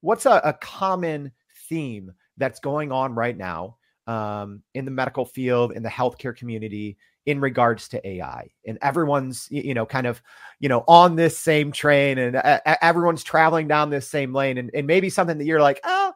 What's 0.00 0.26
a, 0.26 0.40
a 0.44 0.52
common 0.54 1.32
theme 1.68 2.12
that's 2.38 2.60
going 2.60 2.92
on 2.92 3.14
right 3.14 3.36
now 3.36 3.76
um 4.06 4.62
in 4.74 4.84
the 4.84 4.90
medical 4.90 5.24
field 5.24 5.72
in 5.72 5.82
the 5.82 5.88
healthcare 5.88 6.36
community 6.36 6.96
in 7.26 7.40
regards 7.40 7.86
to 7.86 8.04
ai 8.04 8.50
and 8.66 8.76
everyone's 8.82 9.46
you 9.48 9.74
know 9.74 9.86
kind 9.86 10.08
of 10.08 10.20
you 10.58 10.68
know 10.68 10.82
on 10.88 11.14
this 11.14 11.38
same 11.38 11.70
train 11.70 12.18
and 12.18 12.34
uh, 12.34 12.58
everyone's 12.82 13.22
traveling 13.22 13.68
down 13.68 13.90
this 13.90 14.08
same 14.08 14.34
lane. 14.34 14.58
And, 14.58 14.70
and 14.74 14.88
maybe 14.88 15.08
something 15.08 15.38
that 15.38 15.44
you're 15.44 15.62
like 15.62 15.80
oh 15.84 16.12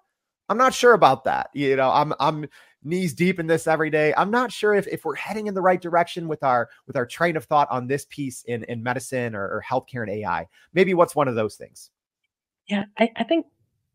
I'm 0.48 0.58
not 0.58 0.74
sure 0.74 0.92
about 0.92 1.24
that. 1.24 1.50
You 1.54 1.76
know, 1.76 1.90
I'm 1.90 2.12
I'm 2.20 2.46
knees 2.86 3.12
deep 3.12 3.38
in 3.38 3.46
this 3.46 3.66
every 3.66 3.90
day. 3.90 4.14
I'm 4.16 4.30
not 4.30 4.52
sure 4.52 4.74
if, 4.74 4.86
if 4.86 5.04
we're 5.04 5.16
heading 5.16 5.46
in 5.46 5.54
the 5.54 5.60
right 5.60 5.80
direction 5.80 6.28
with 6.28 6.42
our 6.42 6.68
with 6.86 6.96
our 6.96 7.06
train 7.06 7.36
of 7.36 7.44
thought 7.44 7.68
on 7.70 7.86
this 7.86 8.06
piece 8.08 8.44
in, 8.44 8.64
in 8.64 8.82
medicine 8.82 9.34
or, 9.34 9.42
or 9.42 9.64
healthcare 9.68 10.02
and 10.02 10.10
AI. 10.10 10.46
Maybe 10.72 10.94
what's 10.94 11.16
one 11.16 11.28
of 11.28 11.34
those 11.34 11.56
things? 11.56 11.90
Yeah, 12.68 12.84
I, 12.98 13.10
I 13.16 13.24
think 13.24 13.46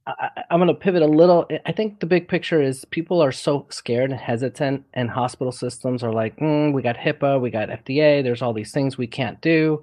I, 0.08 0.30
am 0.49 0.60
going 0.60 0.67
to 0.67 0.73
pivot 0.73 1.01
a 1.01 1.08
little. 1.08 1.47
I 1.65 1.71
think 1.71 1.99
the 1.99 2.06
big 2.06 2.27
picture 2.27 2.62
is 2.62 2.86
people 2.86 3.21
are 3.21 3.32
so 3.32 3.67
scared 3.69 4.12
and 4.12 4.19
hesitant, 4.19 4.86
and 4.93 5.10
hospital 5.10 5.51
systems 5.51 6.04
are 6.04 6.13
like, 6.13 6.38
mm, 6.38 6.73
we 6.73 6.82
got 6.82 6.97
HIPAA, 6.97 7.39
we 7.39 7.49
got 7.49 7.69
FDA, 7.69 8.23
there's 8.23 8.41
all 8.41 8.54
these 8.54 8.71
things 8.71 8.97
we 8.97 9.08
can't 9.08 9.39
do. 9.41 9.82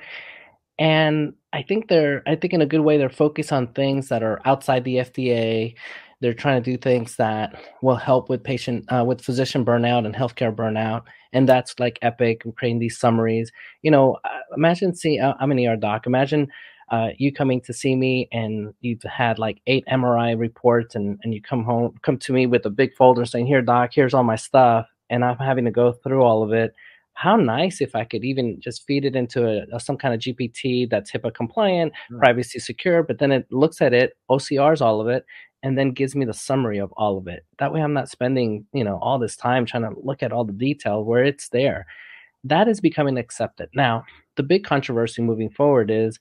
And 0.79 1.35
I 1.53 1.63
think 1.63 1.89
they're, 1.89 2.23
I 2.27 2.37
think 2.37 2.53
in 2.53 2.63
a 2.63 2.67
good 2.67 2.81
way, 2.81 2.99
they're 2.99 3.11
focused 3.11 3.53
on 3.53 3.69
things 3.69 4.09
that 4.09 4.23
are 4.23 4.41
outside 4.45 4.85
the 4.85 4.97
FDA 4.97 5.75
they're 6.21 6.35
trying 6.35 6.63
to 6.63 6.71
do 6.71 6.77
things 6.77 7.17
that 7.17 7.55
will 7.83 7.97
help 7.97 8.29
with 8.29 8.43
patient 8.43 8.85
uh, 8.93 9.05
with 9.05 9.21
physician 9.21 9.65
burnout 9.65 10.07
and 10.07 10.15
healthcare 10.15 10.55
burnout 10.55 11.03
and 11.33 11.49
that's 11.49 11.79
like 11.79 11.99
epic 12.03 12.43
creating 12.57 12.79
these 12.79 12.99
summaries. 12.99 13.51
You 13.83 13.91
know 13.91 14.19
uh, 14.25 14.39
imagine 14.57 14.95
see 14.95 15.19
uh, 15.19 15.35
i'm 15.41 15.53
an 15.53 15.67
er 15.67 15.77
doc. 15.77 16.07
Imagine 16.07 16.49
uh, 16.91 17.09
you 17.19 17.33
coming 17.33 17.61
to 17.61 17.73
see 17.73 17.95
me 17.95 18.29
and 18.33 18.73
you've 18.81 19.03
had 19.03 19.39
like 19.39 19.61
eight 19.67 19.85
mri 19.93 20.39
reports 20.39 20.95
and, 20.95 21.19
and 21.23 21.35
you 21.35 21.43
come 21.43 21.63
home 21.65 21.95
come 22.03 22.17
to 22.19 22.33
me 22.33 22.47
with 22.47 22.65
a 22.65 22.71
big 22.71 22.95
folder 22.95 23.27
saying 23.27 23.47
here 23.47 23.61
doc 23.61 23.91
here's 23.93 24.15
all 24.15 24.25
my 24.25 24.37
stuff 24.37 24.87
and 25.11 25.23
i'm 25.23 25.37
having 25.37 25.67
to 25.67 25.71
go 25.71 25.93
through 25.93 26.23
all 26.23 26.43
of 26.43 26.53
it. 26.53 26.75
How 27.15 27.35
nice 27.35 27.81
if 27.81 27.97
I 27.97 28.05
could 28.05 28.25
even 28.25 28.61
just 28.61 28.87
feed 28.87 29.05
it 29.05 29.17
into 29.17 29.45
a, 29.45 29.67
a 29.75 29.81
some 29.81 29.97
kind 29.97 30.15
of 30.15 30.21
GPT 30.21 30.89
that's 30.89 31.11
HIPAA 31.11 31.35
compliant, 31.35 31.93
mm. 32.13 32.21
privacy 32.21 32.61
secure, 32.61 33.03
but 33.03 33.19
then 33.19 33.33
it 33.33 33.45
looks 33.51 33.81
at 33.83 33.93
it, 33.93 34.13
OCRs 34.31 34.81
all 34.81 35.01
of 35.01 35.09
it, 35.09 35.25
and 35.63 35.77
then 35.77 35.91
gives 35.91 36.15
me 36.15 36.25
the 36.25 36.35
summary 36.35 36.79
of 36.79 36.93
all 36.93 37.19
of 37.19 37.27
it. 37.27 37.45
That 37.59 37.73
way 37.73 37.83
I'm 37.83 37.93
not 37.93 38.09
spending, 38.09 38.65
you 38.73 38.85
know, 38.85 38.99
all 39.03 39.19
this 39.19 39.37
time 39.37 39.67
trying 39.67 39.83
to 39.83 40.01
look 40.01 40.23
at 40.23 40.33
all 40.33 40.45
the 40.45 40.53
detail 40.53 41.05
where 41.05 41.25
it's 41.25 41.49
there. 41.49 41.87
That 42.45 42.69
is 42.69 42.81
becoming 42.81 43.19
accepted. 43.19 43.69
Now, 43.75 44.05
the 44.37 44.43
big 44.45 44.65
controversy 44.65 45.23
moving 45.23 45.51
forward 45.51 45.91
is 45.91 46.21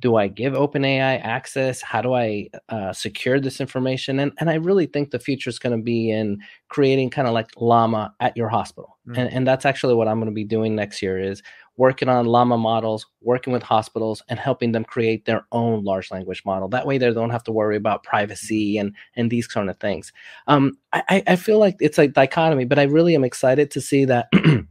do 0.00 0.16
I 0.16 0.28
give 0.28 0.54
OpenAI 0.54 1.20
access? 1.22 1.82
How 1.82 2.00
do 2.00 2.14
I 2.14 2.48
uh, 2.68 2.92
secure 2.92 3.38
this 3.38 3.60
information? 3.60 4.18
And, 4.18 4.32
and 4.38 4.50
I 4.50 4.54
really 4.54 4.86
think 4.86 5.10
the 5.10 5.18
future 5.18 5.50
is 5.50 5.58
going 5.58 5.76
to 5.76 5.82
be 5.82 6.10
in 6.10 6.40
creating 6.68 7.10
kind 7.10 7.28
of 7.28 7.34
like 7.34 7.50
Llama 7.56 8.14
at 8.20 8.36
your 8.36 8.48
hospital. 8.48 8.98
Mm-hmm. 9.06 9.20
And, 9.20 9.32
and 9.32 9.46
that's 9.46 9.64
actually 9.64 9.94
what 9.94 10.08
I'm 10.08 10.18
going 10.18 10.30
to 10.30 10.34
be 10.34 10.44
doing 10.44 10.74
next 10.74 11.02
year 11.02 11.18
is 11.18 11.42
working 11.76 12.08
on 12.08 12.26
Llama 12.26 12.58
models, 12.58 13.06
working 13.20 13.52
with 13.52 13.62
hospitals 13.62 14.22
and 14.28 14.38
helping 14.38 14.72
them 14.72 14.84
create 14.84 15.24
their 15.24 15.46
own 15.52 15.84
large 15.84 16.10
language 16.10 16.42
model. 16.44 16.68
That 16.68 16.86
way 16.86 16.98
they 16.98 17.12
don't 17.12 17.30
have 17.30 17.44
to 17.44 17.52
worry 17.52 17.76
about 17.76 18.02
privacy 18.02 18.78
and, 18.78 18.94
and 19.16 19.30
these 19.30 19.46
kind 19.46 19.70
of 19.70 19.78
things. 19.78 20.12
Um, 20.46 20.78
I, 20.92 21.22
I 21.26 21.36
feel 21.36 21.58
like 21.58 21.76
it's 21.80 21.98
a 21.98 22.08
dichotomy, 22.08 22.64
but 22.64 22.78
I 22.78 22.84
really 22.84 23.14
am 23.14 23.24
excited 23.24 23.70
to 23.72 23.80
see 23.80 24.04
that 24.06 24.28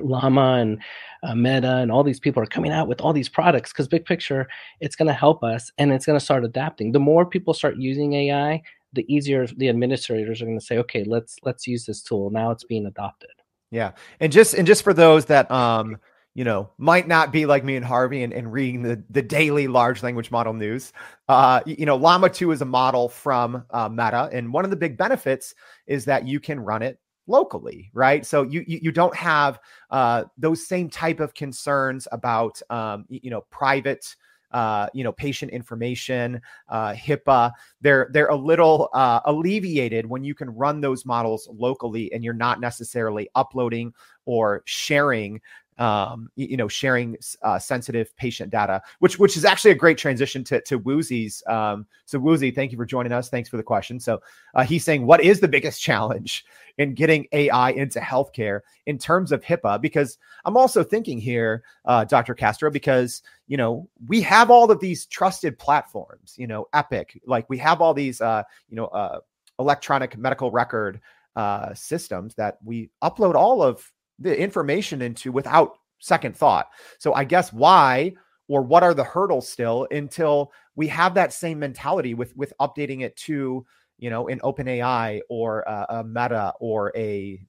Llama 0.00 0.58
and 0.60 0.82
uh, 1.22 1.34
Meta 1.34 1.76
and 1.76 1.90
all 1.90 2.02
these 2.02 2.20
people 2.20 2.42
are 2.42 2.46
coming 2.46 2.72
out 2.72 2.88
with 2.88 3.00
all 3.00 3.12
these 3.12 3.28
products 3.28 3.72
because 3.72 3.88
big 3.88 4.04
picture, 4.04 4.48
it's 4.80 4.96
going 4.96 5.08
to 5.08 5.14
help 5.14 5.44
us 5.44 5.70
and 5.78 5.92
it's 5.92 6.06
going 6.06 6.18
to 6.18 6.24
start 6.24 6.44
adapting. 6.44 6.92
The 6.92 7.00
more 7.00 7.24
people 7.24 7.54
start 7.54 7.76
using 7.76 8.12
AI, 8.14 8.62
the 8.92 9.04
easier 9.12 9.46
the 9.46 9.68
administrators 9.68 10.40
are 10.40 10.46
going 10.46 10.58
to 10.58 10.64
say, 10.64 10.78
okay, 10.78 11.04
let's 11.04 11.36
let's 11.42 11.66
use 11.66 11.86
this 11.86 12.02
tool. 12.02 12.30
Now 12.30 12.50
it's 12.50 12.64
being 12.64 12.86
adopted. 12.86 13.30
Yeah, 13.70 13.92
and 14.20 14.32
just 14.32 14.54
and 14.54 14.66
just 14.66 14.82
for 14.82 14.94
those 14.94 15.26
that 15.26 15.50
um 15.50 15.98
you 16.34 16.44
know 16.44 16.70
might 16.78 17.06
not 17.06 17.32
be 17.32 17.46
like 17.46 17.64
me 17.64 17.76
and 17.76 17.84
Harvey 17.84 18.22
and, 18.22 18.32
and 18.32 18.52
reading 18.52 18.82
the 18.82 19.02
the 19.10 19.22
daily 19.22 19.66
large 19.66 20.02
language 20.02 20.30
model 20.30 20.52
news, 20.52 20.92
uh 21.28 21.60
you 21.66 21.86
know 21.86 21.96
Llama 21.96 22.28
two 22.28 22.52
is 22.52 22.62
a 22.62 22.66
model 22.66 23.08
from 23.08 23.64
uh, 23.70 23.88
Meta, 23.88 24.28
and 24.32 24.52
one 24.52 24.64
of 24.64 24.70
the 24.70 24.76
big 24.76 24.96
benefits 24.96 25.54
is 25.86 26.04
that 26.04 26.26
you 26.26 26.38
can 26.38 26.60
run 26.60 26.82
it 26.82 26.98
locally 27.26 27.90
right? 27.94 28.26
So 28.26 28.42
you 28.42 28.64
you, 28.66 28.80
you 28.82 28.92
don't 28.92 29.14
have 29.16 29.58
uh, 29.90 30.24
those 30.36 30.66
same 30.66 30.90
type 30.90 31.20
of 31.20 31.34
concerns 31.34 32.06
about 32.12 32.60
um, 32.70 33.06
you 33.08 33.30
know 33.30 33.42
private 33.50 34.14
uh, 34.52 34.88
you 34.94 35.02
know 35.02 35.12
patient 35.12 35.50
information 35.50 36.40
uh, 36.68 36.92
hipaa. 36.92 37.52
They're 37.80 38.08
they're 38.12 38.28
a 38.28 38.36
little 38.36 38.88
uh, 38.92 39.20
alleviated 39.24 40.06
when 40.06 40.24
you 40.24 40.34
can 40.34 40.50
run 40.50 40.80
those 40.80 41.04
models 41.04 41.48
locally 41.52 42.12
and 42.12 42.22
you're 42.22 42.34
not 42.34 42.60
necessarily 42.60 43.28
uploading 43.34 43.92
or 44.26 44.62
sharing 44.64 45.40
um, 45.78 46.30
you 46.36 46.56
know, 46.56 46.68
sharing 46.68 47.16
uh, 47.42 47.58
sensitive 47.58 48.14
patient 48.16 48.50
data, 48.50 48.80
which 49.00 49.18
which 49.18 49.36
is 49.36 49.44
actually 49.44 49.72
a 49.72 49.76
great 49.76 49.98
transition 49.98 50.44
to 50.44 50.60
to 50.62 50.78
Woozy's. 50.78 51.42
Um, 51.46 51.86
so 52.04 52.18
Woozy, 52.18 52.50
thank 52.50 52.72
you 52.72 52.78
for 52.78 52.86
joining 52.86 53.12
us. 53.12 53.28
Thanks 53.28 53.48
for 53.48 53.56
the 53.56 53.62
question. 53.62 53.98
So 53.98 54.20
uh, 54.54 54.64
he's 54.64 54.84
saying, 54.84 55.06
what 55.06 55.22
is 55.22 55.40
the 55.40 55.48
biggest 55.48 55.82
challenge 55.88 56.44
in 56.78 56.94
getting 56.94 57.26
AI 57.32 57.70
into 57.70 58.00
healthcare 58.00 58.60
in 58.86 58.98
terms 58.98 59.32
of 59.32 59.42
HIPAA? 59.42 59.80
Because 59.80 60.18
I'm 60.44 60.56
also 60.56 60.84
thinking 60.84 61.18
here, 61.18 61.64
uh, 61.84 62.04
Dr. 62.04 62.34
Castro, 62.34 62.70
because 62.70 63.22
you 63.48 63.56
know 63.56 63.88
we 64.06 64.20
have 64.22 64.50
all 64.50 64.70
of 64.70 64.80
these 64.80 65.06
trusted 65.06 65.58
platforms. 65.58 66.34
You 66.36 66.46
know, 66.46 66.68
Epic, 66.72 67.20
like 67.26 67.48
we 67.50 67.58
have 67.58 67.80
all 67.80 67.94
these, 67.94 68.20
uh, 68.20 68.44
you 68.68 68.76
know, 68.76 68.86
uh, 68.86 69.20
electronic 69.58 70.16
medical 70.16 70.50
record 70.50 71.00
uh, 71.36 71.74
systems 71.74 72.34
that 72.36 72.58
we 72.64 72.90
upload 73.02 73.34
all 73.34 73.62
of 73.62 73.90
the 74.18 74.38
information 74.38 75.02
into 75.02 75.32
without 75.32 75.74
second 75.98 76.36
thought. 76.36 76.68
So 76.98 77.14
I 77.14 77.24
guess 77.24 77.52
why 77.52 78.14
or 78.48 78.62
what 78.62 78.82
are 78.82 78.94
the 78.94 79.04
hurdles 79.04 79.48
still 79.48 79.88
until 79.90 80.52
we 80.76 80.86
have 80.88 81.14
that 81.14 81.32
same 81.32 81.58
mentality 81.58 82.14
with 82.14 82.36
with 82.36 82.52
updating 82.60 83.02
it 83.02 83.16
to 83.16 83.64
you 83.98 84.10
know 84.10 84.28
an 84.28 84.40
OpenAI 84.40 85.20
or 85.28 85.60
a, 85.62 85.86
a 85.88 86.04
Meta 86.04 86.52
or 86.60 86.92
a 86.96 87.40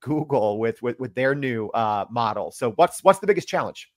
Google 0.00 0.58
with 0.58 0.80
with 0.82 0.98
with 1.00 1.14
their 1.14 1.34
new 1.34 1.68
uh, 1.68 2.04
model. 2.10 2.50
So 2.52 2.72
what's 2.72 3.02
what's 3.02 3.18
the 3.18 3.26
biggest 3.26 3.48
challenge? 3.48 3.90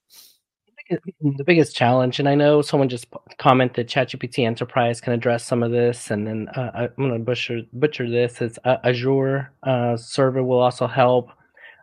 The 0.90 1.44
biggest 1.46 1.76
challenge, 1.76 2.18
and 2.18 2.30
I 2.30 2.36
know 2.36 2.62
someone 2.62 2.88
just 2.88 3.08
commented 3.40 3.90
ChatGPT 3.90 4.46
Enterprise 4.46 5.02
can 5.02 5.12
address 5.12 5.44
some 5.44 5.62
of 5.62 5.72
this, 5.72 6.10
and 6.10 6.26
then 6.26 6.48
uh, 6.56 6.72
I'm 6.74 6.90
going 6.98 7.12
to 7.12 7.20
butcher 7.20 7.62
butcher 7.74 8.10
this. 8.10 8.42
Is 8.42 8.58
uh, 8.64 8.78
Azure 8.86 9.52
uh, 9.64 9.98
server 9.98 10.42
will 10.44 10.62
also 10.62 10.88
help. 10.88 11.30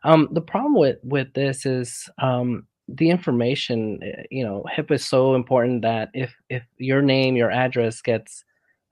Um, 0.04 0.28
the 0.32 0.40
problem 0.40 0.74
with 0.74 0.98
with 1.02 1.32
this 1.34 1.66
is 1.66 2.08
um, 2.18 2.66
the 2.88 3.10
information. 3.10 4.00
Eh, 4.02 4.24
you 4.30 4.44
know, 4.44 4.64
HIPAA 4.74 4.96
is 4.96 5.04
so 5.06 5.34
important 5.34 5.82
that 5.82 6.10
if 6.14 6.34
if 6.50 6.62
your 6.78 7.02
name, 7.02 7.36
your 7.36 7.50
address 7.50 8.00
gets 8.02 8.44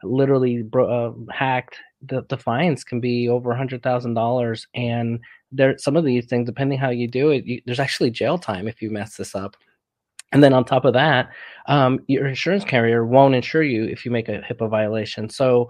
literally 0.03 0.63
bro- 0.63 0.91
uh, 0.91 1.33
hacked, 1.33 1.77
the, 2.03 2.25
the 2.29 2.37
fines 2.37 2.85
can 2.85 3.01
be 3.01 3.29
over 3.29 3.53
a 3.53 3.57
hundred 3.57 3.83
thousand 3.83 4.15
dollars. 4.15 4.67
And 4.75 5.21
there, 5.51 5.79
some 5.79 5.97
of 5.97 6.05
these 6.05 6.27
things, 6.27 6.47
depending 6.47 6.79
how 6.79 6.91
you 6.91 7.09
do 7.09 7.31
it, 7.31 7.45
you, 7.45 7.61
there's 7.67 7.81
actually 7.81 8.11
jail 8.11 8.39
time 8.39 8.69
if 8.69 8.83
you 8.83 8.91
mess 8.91 9.17
this 9.17 9.35
up. 9.35 9.57
And 10.33 10.43
then 10.43 10.55
on 10.55 10.65
top 10.65 10.85
of 10.85 10.95
that, 10.95 11.29
um, 11.67 12.01
your 12.09 12.27
insurance 12.27 12.65
carrier 12.65 13.05
won't 13.05 13.35
insure 13.35 13.63
you 13.63 13.85
if 13.85 14.05
you 14.05 14.11
make 14.11 14.29
a 14.29 14.41
HIPAA 14.41 14.71
violation. 14.71 15.29
So 15.29 15.69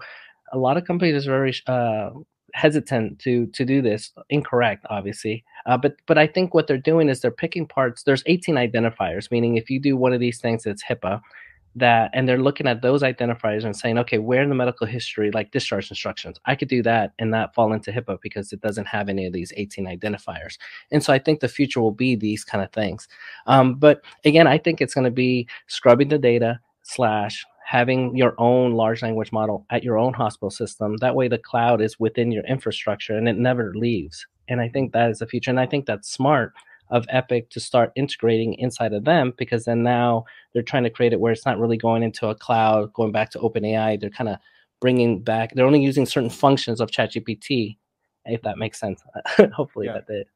a 0.53 0.57
lot 0.57 0.77
of 0.77 0.85
companies 0.85 1.27
are 1.27 1.31
very 1.31 1.53
uh, 1.67 2.11
hesitant 2.53 3.19
to 3.19 3.47
to 3.47 3.65
do 3.65 3.81
this 3.81 4.11
incorrect 4.29 4.85
obviously 4.89 5.43
uh, 5.65 5.77
but 5.77 5.95
but 6.05 6.17
i 6.17 6.27
think 6.27 6.53
what 6.53 6.67
they're 6.67 6.77
doing 6.77 7.09
is 7.09 7.19
they're 7.19 7.31
picking 7.31 7.67
parts 7.67 8.03
there's 8.03 8.23
18 8.25 8.55
identifiers 8.55 9.31
meaning 9.31 9.57
if 9.57 9.69
you 9.69 9.79
do 9.79 9.97
one 9.97 10.13
of 10.13 10.19
these 10.19 10.39
things 10.39 10.65
it's 10.65 10.83
hipaa 10.83 11.19
that 11.75 12.11
and 12.13 12.27
they're 12.27 12.41
looking 12.41 12.67
at 12.67 12.81
those 12.81 13.01
identifiers 13.01 13.63
and 13.63 13.75
saying 13.75 13.97
okay 13.97 14.19
where 14.19 14.43
in 14.43 14.49
the 14.49 14.55
medical 14.55 14.85
history 14.85 15.31
like 15.31 15.51
discharge 15.51 15.89
instructions 15.89 16.39
i 16.45 16.55
could 16.55 16.67
do 16.67 16.83
that 16.83 17.13
and 17.17 17.31
not 17.31 17.53
fall 17.55 17.73
into 17.73 17.91
hipaa 17.91 18.19
because 18.21 18.53
it 18.53 18.61
doesn't 18.61 18.85
have 18.85 19.09
any 19.09 19.25
of 19.25 19.33
these 19.33 19.51
18 19.57 19.85
identifiers. 19.85 20.57
And 20.91 21.03
so 21.03 21.11
i 21.11 21.19
think 21.19 21.39
the 21.39 21.47
future 21.47 21.81
will 21.81 21.91
be 21.91 22.15
these 22.15 22.43
kind 22.43 22.63
of 22.63 22.71
things. 22.71 23.07
Um, 23.47 23.75
but 23.75 24.01
again 24.23 24.47
i 24.47 24.57
think 24.57 24.81
it's 24.81 24.93
going 24.93 25.05
to 25.05 25.11
be 25.11 25.47
scrubbing 25.67 26.09
the 26.09 26.19
data 26.19 26.59
slash 26.83 27.43
having 27.65 28.15
your 28.15 28.35
own 28.37 28.73
large 28.73 29.01
language 29.01 29.31
model 29.31 29.65
at 29.69 29.83
your 29.83 29.97
own 29.97 30.13
hospital 30.13 30.49
system. 30.49 30.97
That 30.97 31.15
way, 31.15 31.27
the 31.27 31.37
cloud 31.37 31.81
is 31.81 31.99
within 31.99 32.31
your 32.31 32.43
infrastructure 32.45 33.17
and 33.17 33.27
it 33.27 33.37
never 33.37 33.73
leaves. 33.75 34.25
And 34.47 34.59
I 34.61 34.69
think 34.69 34.91
that 34.93 35.09
is 35.09 35.19
the 35.19 35.27
future. 35.27 35.51
And 35.51 35.59
I 35.59 35.65
think 35.65 35.85
that's 35.85 36.11
smart 36.11 36.53
of 36.89 37.05
Epic 37.09 37.49
to 37.49 37.59
start 37.59 37.91
integrating 37.95 38.53
inside 38.55 38.93
of 38.93 39.05
them 39.05 39.33
because 39.37 39.65
then 39.65 39.83
now 39.83 40.25
they're 40.53 40.61
trying 40.61 40.83
to 40.83 40.89
create 40.89 41.13
it 41.13 41.19
where 41.19 41.31
it's 41.31 41.45
not 41.45 41.59
really 41.59 41.77
going 41.77 42.03
into 42.03 42.27
a 42.27 42.35
cloud, 42.35 42.93
going 42.93 43.11
back 43.11 43.29
to 43.31 43.39
OpenAI. 43.39 43.99
They're 43.99 44.09
kind 44.09 44.29
of 44.29 44.37
bringing 44.79 45.21
back, 45.21 45.53
they're 45.55 45.65
only 45.65 45.81
using 45.81 46.05
certain 46.05 46.29
functions 46.29 46.81
of 46.81 46.91
ChatGPT, 46.91 47.77
if 48.25 48.41
that 48.41 48.57
makes 48.57 48.79
sense. 48.79 49.01
Hopefully 49.53 49.85
yeah. 49.85 49.93
that 49.93 50.07
did. 50.07 50.27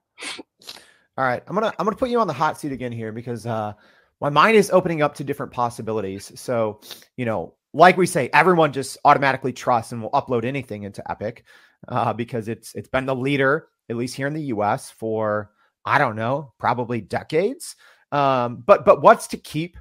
All 1.18 1.26
right, 1.26 1.44
I'm 1.48 1.56
gonna 1.56 1.74
I'm 1.80 1.86
gonna 1.86 1.98
put 1.98 2.10
you 2.10 2.20
on 2.20 2.28
the 2.28 2.34
hot 2.34 2.60
seat 2.60 2.72
again 2.72 2.92
here 2.92 3.12
because 3.12 3.46
uh, 3.46 3.74
my 4.22 4.30
mind 4.30 4.58
is 4.58 4.72
opening 4.72 5.02
up 5.02 5.16
to 5.16 5.24
different 5.24 5.52
possibilities. 5.52 6.32
So, 6.40 6.82
you 7.18 7.26
know, 7.26 7.54
like 7.74 7.98
we 7.98 8.08
say, 8.08 8.30
everyone 8.34 8.74
just 8.74 8.98
automatically 9.06 9.54
trusts 9.54 9.92
and 9.92 10.02
will 10.02 10.12
upload 10.12 10.46
anything 10.46 10.84
into 10.84 11.10
Epic 11.10 11.46
uh, 11.88 12.14
because 12.14 12.48
it's 12.48 12.74
it's 12.76 12.90
been 12.90 13.06
the 13.06 13.16
leader, 13.16 13.68
at 13.90 13.96
least 13.96 14.16
here 14.16 14.28
in 14.28 14.34
the 14.34 14.44
U.S. 14.44 14.90
for 14.90 15.52
I 15.86 15.98
don't 15.98 16.16
know, 16.16 16.54
probably 16.60 17.02
decades. 17.02 17.76
Um, 18.12 18.64
but 18.66 18.86
but 18.86 19.02
what's 19.02 19.28
to 19.28 19.38
keep 19.38 19.78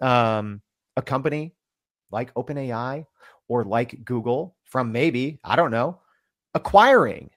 um, 0.00 0.62
a 0.96 1.02
company 1.02 1.54
like 2.10 2.32
OpenAI 2.34 3.06
or 3.48 3.64
like 3.64 4.04
Google 4.04 4.56
from 4.64 4.92
maybe 4.92 5.40
I 5.42 5.56
don't 5.56 5.70
know 5.70 6.00
acquiring 6.54 7.30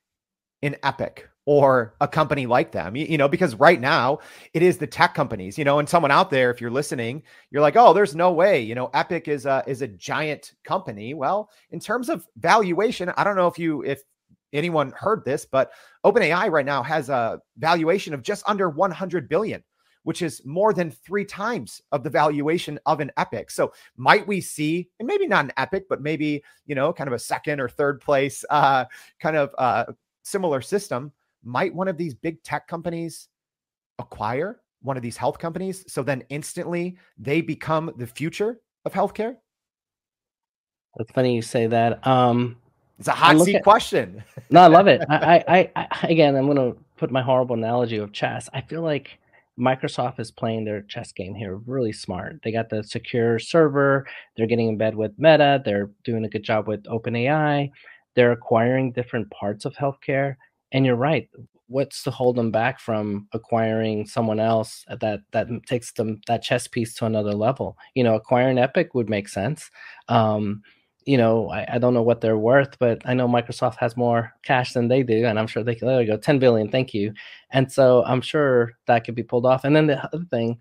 an 0.62 0.76
Epic 0.84 1.30
or 1.46 1.96
a 2.02 2.08
company 2.08 2.46
like 2.46 2.72
them 2.72 2.96
you, 2.96 3.06
you, 3.06 3.18
know 3.18 3.28
because 3.28 3.56
right 3.56 3.80
now 3.80 4.20
it 4.54 4.64
is 4.64 4.78
the 4.78 4.88
tech 4.88 5.14
companies 5.14 5.58
you 5.58 5.64
know 5.64 5.80
and 5.80 5.88
someone 5.88 6.12
out 6.12 6.30
there 6.30 6.50
if 6.50 6.60
you're 6.60 6.72
listening 6.72 7.22
you're 7.52 7.62
like 7.62 7.76
oh 7.76 7.94
there's 7.94 8.16
no 8.16 8.32
way 8.32 8.60
you 8.60 8.76
know 8.76 8.90
epic 8.94 9.28
is 9.28 9.46
a 9.46 9.64
is 9.68 9.82
a 9.82 9.88
giant 9.88 10.54
company 10.64 11.14
well 11.14 11.50
in 11.72 11.80
terms 11.80 12.10
of 12.10 12.28
valuation 12.38 13.10
i 13.18 13.24
don't 13.24 13.36
know 13.36 13.48
if 13.48 13.60
you 13.60 13.84
if 13.84 14.02
anyone 14.54 14.92
heard 14.98 15.24
this 15.26 15.46
but 15.46 15.72
openai 16.06 16.50
right 16.50 16.66
now 16.66 16.82
has 16.82 17.10
a 17.10 17.40
valuation 17.58 18.14
of 18.14 18.24
just 18.24 18.44
under 18.48 18.70
100 18.70 19.30
billion 19.30 19.64
which 20.06 20.22
is 20.22 20.46
more 20.46 20.72
than 20.72 20.92
three 20.92 21.26
times 21.26 21.82
of 21.92 22.04
the 22.04 22.10
valuation 22.12 22.80
of 22.86 23.00
an 23.00 23.12
Epic. 23.18 23.50
So 23.50 23.74
might 23.98 24.28
we 24.28 24.40
see, 24.40 24.88
and 25.00 25.08
maybe 25.08 25.26
not 25.26 25.46
an 25.46 25.52
Epic, 25.58 25.86
but 25.90 26.00
maybe 26.00 26.44
you 26.68 26.76
know, 26.76 26.94
kind 26.94 27.08
of 27.08 27.14
a 27.14 27.20
second 27.20 27.60
or 27.60 27.68
third 27.68 28.02
place, 28.02 28.46
uh, 28.52 28.86
kind 29.20 29.36
of 29.36 29.50
uh, 29.58 29.86
similar 30.22 30.62
system? 30.62 31.12
Might 31.46 31.74
one 31.74 31.88
of 31.88 31.98
these 31.98 32.14
big 32.14 32.42
tech 32.44 32.68
companies 32.68 33.30
acquire 34.00 34.60
one 34.82 34.98
of 34.98 35.04
these 35.04 35.18
health 35.18 35.40
companies, 35.40 35.84
so 35.88 36.04
then 36.04 36.24
instantly 36.30 36.98
they 37.18 37.42
become 37.42 37.92
the 37.98 38.08
future 38.08 38.60
of 38.86 38.94
healthcare? 38.94 39.38
That's 40.98 41.12
funny 41.12 41.36
you 41.36 41.42
say 41.42 41.68
that. 41.68 42.06
Um, 42.06 42.58
it's 43.00 43.08
a 43.08 43.12
hot 43.12 43.40
seat 43.42 43.56
at, 43.56 43.64
question. 43.64 44.24
no, 44.50 44.62
I 44.62 44.68
love 44.68 44.88
it. 44.88 45.02
I, 45.10 45.44
I, 45.48 45.72
I, 45.76 46.08
again, 46.08 46.36
I'm 46.36 46.46
going 46.46 46.58
to 46.58 46.78
put 46.98 47.12
my 47.12 47.22
horrible 47.22 47.56
analogy 47.56 47.98
of 47.98 48.14
chess. 48.14 48.48
I 48.54 48.62
feel 48.62 48.82
like 48.82 49.20
Microsoft 49.60 50.20
is 50.20 50.32
playing 50.32 50.66
their 50.66 50.82
chess 50.84 51.12
game 51.12 51.36
here 51.36 51.58
really 51.66 51.92
smart. 51.92 52.40
They 52.44 52.52
got 52.52 52.70
the 52.70 52.84
secure 52.84 53.40
server. 53.40 54.06
They're 54.36 54.48
getting 54.48 54.70
in 54.70 54.78
bed 54.78 54.96
with 54.96 55.12
Meta. 55.18 55.62
They're 55.64 55.90
doing 56.04 56.26
a 56.26 56.30
good 56.30 56.44
job 56.44 56.68
with 56.68 56.84
OpenAI. 56.84 57.72
They're 58.16 58.32
acquiring 58.32 58.94
different 58.94 59.30
parts 59.32 59.66
of 59.66 59.76
healthcare. 59.76 60.36
And 60.76 60.86
you're 60.86 60.98
right. 60.98 61.30
What's 61.68 62.04
to 62.04 62.12
hold 62.12 62.36
them 62.36 62.52
back 62.52 62.82
from 62.82 63.30
acquiring 63.32 64.08
someone 64.08 64.42
else 64.42 64.84
that 64.90 65.22
that 65.32 65.48
takes 65.66 65.94
them 65.94 66.20
that 66.28 66.44
chess 66.44 66.68
piece 66.68 66.94
to 66.96 67.06
another 67.06 67.32
level? 67.32 67.78
You 67.94 68.04
know, 68.04 68.16
acquiring 68.16 68.58
Epic 68.58 68.94
would 68.94 69.10
make 69.10 69.30
sense. 69.30 69.72
Um, 70.10 70.64
you 71.06 71.18
know, 71.18 71.50
I, 71.50 71.76
I, 71.76 71.78
don't 71.78 71.94
know 71.94 72.02
what 72.02 72.20
they're 72.20 72.38
worth, 72.38 72.78
but 72.78 73.02
I 73.06 73.14
know 73.14 73.28
Microsoft 73.28 73.78
has 73.78 73.96
more 73.96 74.34
cash 74.44 74.74
than 74.74 74.88
they 74.90 75.02
do, 75.02 75.26
and 75.26 75.40
I'm 75.40 75.48
sure 75.48 75.64
they 75.64 75.76
can. 75.76 75.88
There 75.88 76.02
you 76.02 76.08
go, 76.08 76.18
10 76.18 76.40
billion, 76.40 76.70
thank 76.70 76.96
you. 76.96 77.14
And 77.52 77.72
so 77.72 78.04
I'm 78.06 78.22
sure 78.22 78.72
that 78.88 79.06
could 79.06 79.14
be 79.14 79.24
pulled 79.24 79.46
off. 79.46 79.64
And 79.64 79.76
then 79.76 79.86
the 79.86 80.04
other 80.04 80.26
thing, 80.32 80.60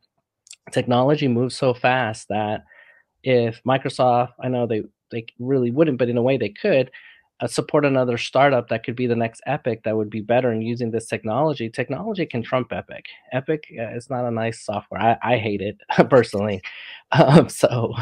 technology 0.70 1.28
moves 1.28 1.56
so 1.56 1.72
fast 1.74 2.28
that 2.28 2.64
if 3.24 3.62
Microsoft, 3.64 4.32
I 4.40 4.48
know 4.48 4.66
they 4.66 4.84
they 5.10 5.26
really 5.40 5.70
wouldn't, 5.72 5.98
but 5.98 6.08
in 6.08 6.18
a 6.18 6.22
way 6.22 6.36
they 6.36 6.50
could 6.50 6.90
uh, 7.40 7.46
support 7.46 7.84
another 7.84 8.16
startup 8.16 8.68
that 8.68 8.84
could 8.84 8.96
be 8.96 9.06
the 9.06 9.16
next 9.16 9.40
Epic 9.46 9.82
that 9.84 9.96
would 9.96 10.10
be 10.10 10.20
better 10.20 10.52
in 10.52 10.62
using 10.62 10.90
this 10.90 11.06
technology. 11.06 11.68
Technology 11.68 12.26
can 12.26 12.42
trump 12.42 12.72
Epic. 12.72 13.06
Epic 13.32 13.64
uh, 13.78 13.96
is 13.96 14.08
not 14.08 14.24
a 14.24 14.30
nice 14.30 14.64
software. 14.64 15.00
I, 15.00 15.34
I 15.34 15.38
hate 15.38 15.60
it 15.60 15.78
personally. 16.08 16.62
Um, 17.12 17.48
so 17.48 17.94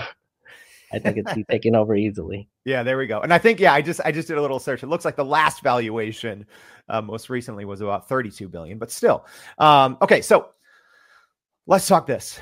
I 0.93 0.99
think 0.99 1.17
it's 1.17 1.33
taken 1.51 1.75
over 1.75 1.95
easily. 1.97 2.49
Yeah, 2.65 2.83
there 2.83 2.99
we 2.99 3.07
go. 3.07 3.21
And 3.21 3.33
I 3.33 3.39
think 3.39 3.59
yeah, 3.59 3.73
I 3.73 3.83
just 3.83 4.01
I 4.05 4.13
just 4.13 4.29
did 4.29 4.37
a 4.37 4.43
little 4.43 4.59
search. 4.59 4.83
It 4.83 4.89
looks 4.89 5.05
like 5.05 5.17
the 5.17 5.25
last 5.25 5.63
valuation 5.63 6.47
uh, 6.89 7.01
most 7.01 7.31
recently 7.31 7.65
was 7.65 7.81
about 7.81 8.09
32 8.09 8.49
billion, 8.49 8.79
but 8.79 8.91
still. 8.91 9.27
Um, 9.59 9.97
okay, 10.03 10.21
so 10.21 10.51
let's 11.67 11.87
talk 11.87 12.07
this. 12.07 12.39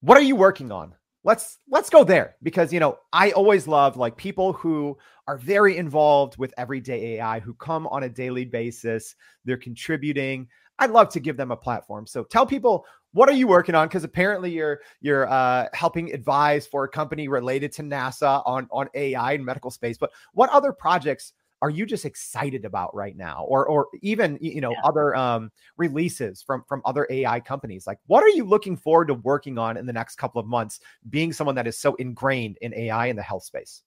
What 0.00 0.18
are 0.18 0.22
you 0.22 0.36
working 0.36 0.72
on? 0.72 0.94
Let's 1.26 1.58
let's 1.68 1.90
go 1.90 2.04
there 2.04 2.36
because 2.44 2.72
you 2.72 2.78
know 2.78 2.98
I 3.12 3.32
always 3.32 3.66
love 3.66 3.96
like 3.96 4.16
people 4.16 4.52
who 4.52 4.96
are 5.26 5.36
very 5.36 5.76
involved 5.76 6.38
with 6.38 6.54
everyday 6.56 7.16
AI 7.16 7.40
who 7.40 7.52
come 7.54 7.88
on 7.88 8.04
a 8.04 8.08
daily 8.08 8.44
basis. 8.44 9.16
They're 9.44 9.56
contributing. 9.56 10.46
I'd 10.78 10.92
love 10.92 11.08
to 11.08 11.20
give 11.20 11.36
them 11.36 11.50
a 11.50 11.56
platform. 11.56 12.06
So 12.06 12.22
tell 12.22 12.46
people 12.46 12.86
what 13.12 13.28
are 13.28 13.32
you 13.32 13.48
working 13.48 13.74
on? 13.74 13.88
Because 13.88 14.04
apparently 14.04 14.52
you're 14.52 14.82
you're 15.00 15.28
uh, 15.28 15.66
helping 15.72 16.12
advise 16.12 16.64
for 16.64 16.84
a 16.84 16.88
company 16.88 17.26
related 17.26 17.72
to 17.72 17.82
NASA 17.82 18.40
on 18.46 18.68
on 18.70 18.88
AI 18.94 19.32
and 19.32 19.44
medical 19.44 19.72
space. 19.72 19.98
But 19.98 20.12
what 20.32 20.48
other 20.50 20.72
projects 20.72 21.32
are 21.62 21.70
you 21.70 21.86
just 21.86 22.04
excited 22.04 22.64
about 22.64 22.94
right 22.94 23.16
now, 23.16 23.44
or 23.48 23.66
or 23.66 23.88
even 24.02 24.38
you 24.40 24.60
know 24.60 24.72
yeah. 24.72 24.80
other 24.84 25.14
um, 25.16 25.50
releases 25.76 26.42
from 26.42 26.64
from 26.68 26.82
other 26.84 27.06
AI 27.10 27.40
companies? 27.40 27.86
Like, 27.86 27.98
what 28.06 28.22
are 28.22 28.28
you 28.28 28.44
looking 28.44 28.76
forward 28.76 29.08
to 29.08 29.14
working 29.14 29.58
on 29.58 29.76
in 29.76 29.86
the 29.86 29.92
next 29.92 30.16
couple 30.16 30.40
of 30.40 30.46
months? 30.46 30.80
Being 31.08 31.32
someone 31.32 31.54
that 31.56 31.66
is 31.66 31.78
so 31.78 31.94
ingrained 31.96 32.58
in 32.60 32.74
AI 32.74 33.06
in 33.06 33.16
the 33.16 33.22
health 33.22 33.44
space. 33.44 33.82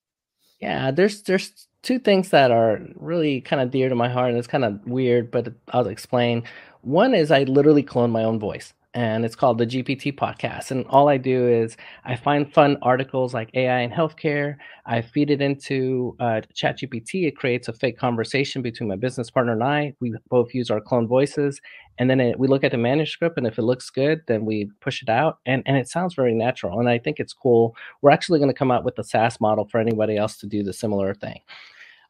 Yeah, 0.60 0.92
there's 0.92 1.22
there's 1.22 1.68
two 1.84 2.00
things 2.00 2.30
that 2.30 2.52
are 2.52 2.82
really 2.96 3.42
kind 3.42 3.62
of 3.62 3.72
dear 3.72 3.90
to 3.90 3.96
my 3.96 4.10
heart, 4.10 4.30
and 4.30 4.38
it's 4.38 4.48
kind 4.48 4.66
of 4.66 4.86
weird, 4.86 5.32
but 5.32 5.54
I'll 5.70 5.88
explain. 5.88 6.44
One 6.82 7.14
is 7.14 7.32
I 7.32 7.44
literally 7.44 7.84
clone 7.84 8.12
my 8.12 8.24
own 8.24 8.40
voice 8.40 8.74
and 8.96 9.24
it's 9.24 9.36
called 9.36 9.60
the 9.60 9.68
GPT 9.68 10.16
podcast. 10.16 10.72
And 10.72 10.86
all 10.88 11.10
I 11.10 11.18
do 11.18 11.48
is 11.48 11.78
I 12.06 12.16
find 12.16 12.52
fun 12.52 12.78
articles 12.82 13.34
like 13.34 13.52
AI 13.54 13.82
and 13.82 13.94
healthcare. 13.94 14.56
I 14.86 15.02
feed 15.02 15.30
it 15.30 15.42
into 15.42 16.16
uh, 16.20 16.42
ChatGPT. 16.56 17.28
It 17.28 17.38
creates 17.38 17.68
a 17.68 17.74
fake 17.74 18.00
conversation 18.00 18.64
between 18.64 18.90
my 18.90 18.96
business 18.96 19.30
partner 19.30 19.54
and 19.54 19.64
I. 19.64 19.94
We 20.00 20.16
both 20.30 20.56
use 20.56 20.72
our 20.72 20.82
clone 20.82 21.08
voices, 21.08 21.62
and 22.00 22.10
then 22.10 22.20
it, 22.20 22.40
we 22.40 22.48
look 22.48 22.64
at 22.64 22.72
the 22.72 22.78
manuscript, 22.78 23.38
and 23.38 23.46
if 23.46 23.60
it 23.60 23.64
looks 23.64 23.90
good, 23.92 24.22
then 24.28 24.44
we 24.44 24.72
push 24.82 25.04
it 25.04 25.10
out, 25.10 25.38
and 25.46 25.62
and 25.68 25.78
it 25.78 25.88
sounds 25.88 26.16
very 26.16 26.34
natural. 26.34 26.80
And 26.80 26.90
I 26.90 26.98
think 26.98 27.20
it's 27.20 27.34
cool. 27.34 27.76
We're 28.02 28.12
actually 28.12 28.40
going 28.40 28.50
to 28.50 28.58
come 28.58 28.72
out 28.72 28.84
with 28.84 28.98
a 28.98 29.04
SaaS 29.04 29.40
model 29.40 29.66
for 29.66 29.80
anybody 29.80 30.18
else 30.18 30.38
to 30.38 30.48
do 30.48 30.64
the 30.64 30.74
similar 30.74 31.14
thing. 31.14 31.40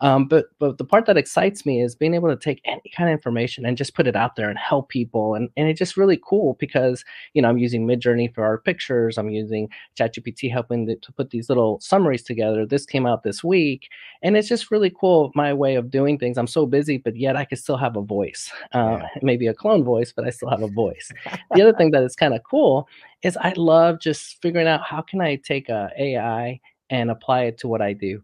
Um, 0.02 0.28
but 0.28 0.46
but 0.60 0.78
the 0.78 0.86
part 0.86 1.06
that 1.06 1.18
excites 1.18 1.66
me 1.66 1.82
is 1.82 1.96
being 1.96 2.14
able 2.14 2.30
to 2.30 2.38
take 2.38 2.62
any 2.66 2.92
kind 2.96 3.10
of 3.10 3.14
information 3.14 3.66
and 3.66 3.78
just 3.78 3.96
put 3.96 4.08
it 4.08 4.16
out 4.16 4.36
there 4.36 4.50
and 4.50 4.58
help 4.58 4.90
people. 4.90 5.36
And 5.36 5.50
and 5.58 5.68
it's 5.68 5.80
just 5.80 5.98
really 5.98 6.20
cool 6.24 6.56
because 6.60 7.04
you 7.34 7.42
know 7.42 7.50
I'm 7.50 7.58
using 7.58 7.86
Midjourney 7.86 8.34
for 8.34 8.44
our 8.44 8.58
pictures. 8.58 9.18
I'm 9.18 9.30
using 9.30 9.70
ChatGPT 9.98 10.52
helping 10.52 10.86
to, 10.88 10.96
to 10.96 11.12
put 11.14 11.32
these 11.32 11.50
little 11.50 11.80
summaries 11.82 12.24
together. 12.24 12.66
This 12.66 12.86
came 12.86 13.06
out 13.06 13.24
this 13.24 13.44
week, 13.44 13.90
and 14.22 14.38
it's 14.38 14.48
just 14.48 14.72
really 14.72 14.92
cool. 15.00 15.32
My 15.36 15.54
way 15.54 15.76
of 15.76 15.92
doing 15.92 16.18
things. 16.18 16.38
I'm 16.38 16.48
so 16.48 16.66
busy, 16.66 16.98
but 16.98 17.16
yet 17.16 17.36
I 17.36 17.46
can 17.46 17.58
still 17.58 17.78
have 17.78 17.98
a 17.98 18.02
voice. 18.02 18.52
Uh, 18.74 19.00
yeah. 19.02 19.08
Maybe 19.22 19.48
a 19.48 19.54
clone 19.54 19.84
voice, 19.84 20.14
but 20.16 20.26
I 20.26 20.30
still 20.30 20.50
have 20.50 20.62
a 20.62 20.68
voice. 20.68 21.12
the 21.56 21.62
other 21.62 21.74
thing 21.74 21.92
that 21.92 22.04
is 22.04 22.16
kind 22.16 22.34
of 22.34 22.42
cool 22.44 22.88
is 23.24 23.38
I 23.38 23.54
love 23.58 24.00
just 24.00 24.42
figuring 24.42 24.68
out 24.68 24.82
how 24.84 25.02
can 25.02 25.22
I 25.22 25.36
take 25.36 25.70
a 25.70 25.90
AI 25.98 26.60
and 26.90 27.12
apply 27.12 27.44
it 27.44 27.58
to 27.60 27.68
what 27.68 27.82
I 27.82 27.94
do. 27.94 28.24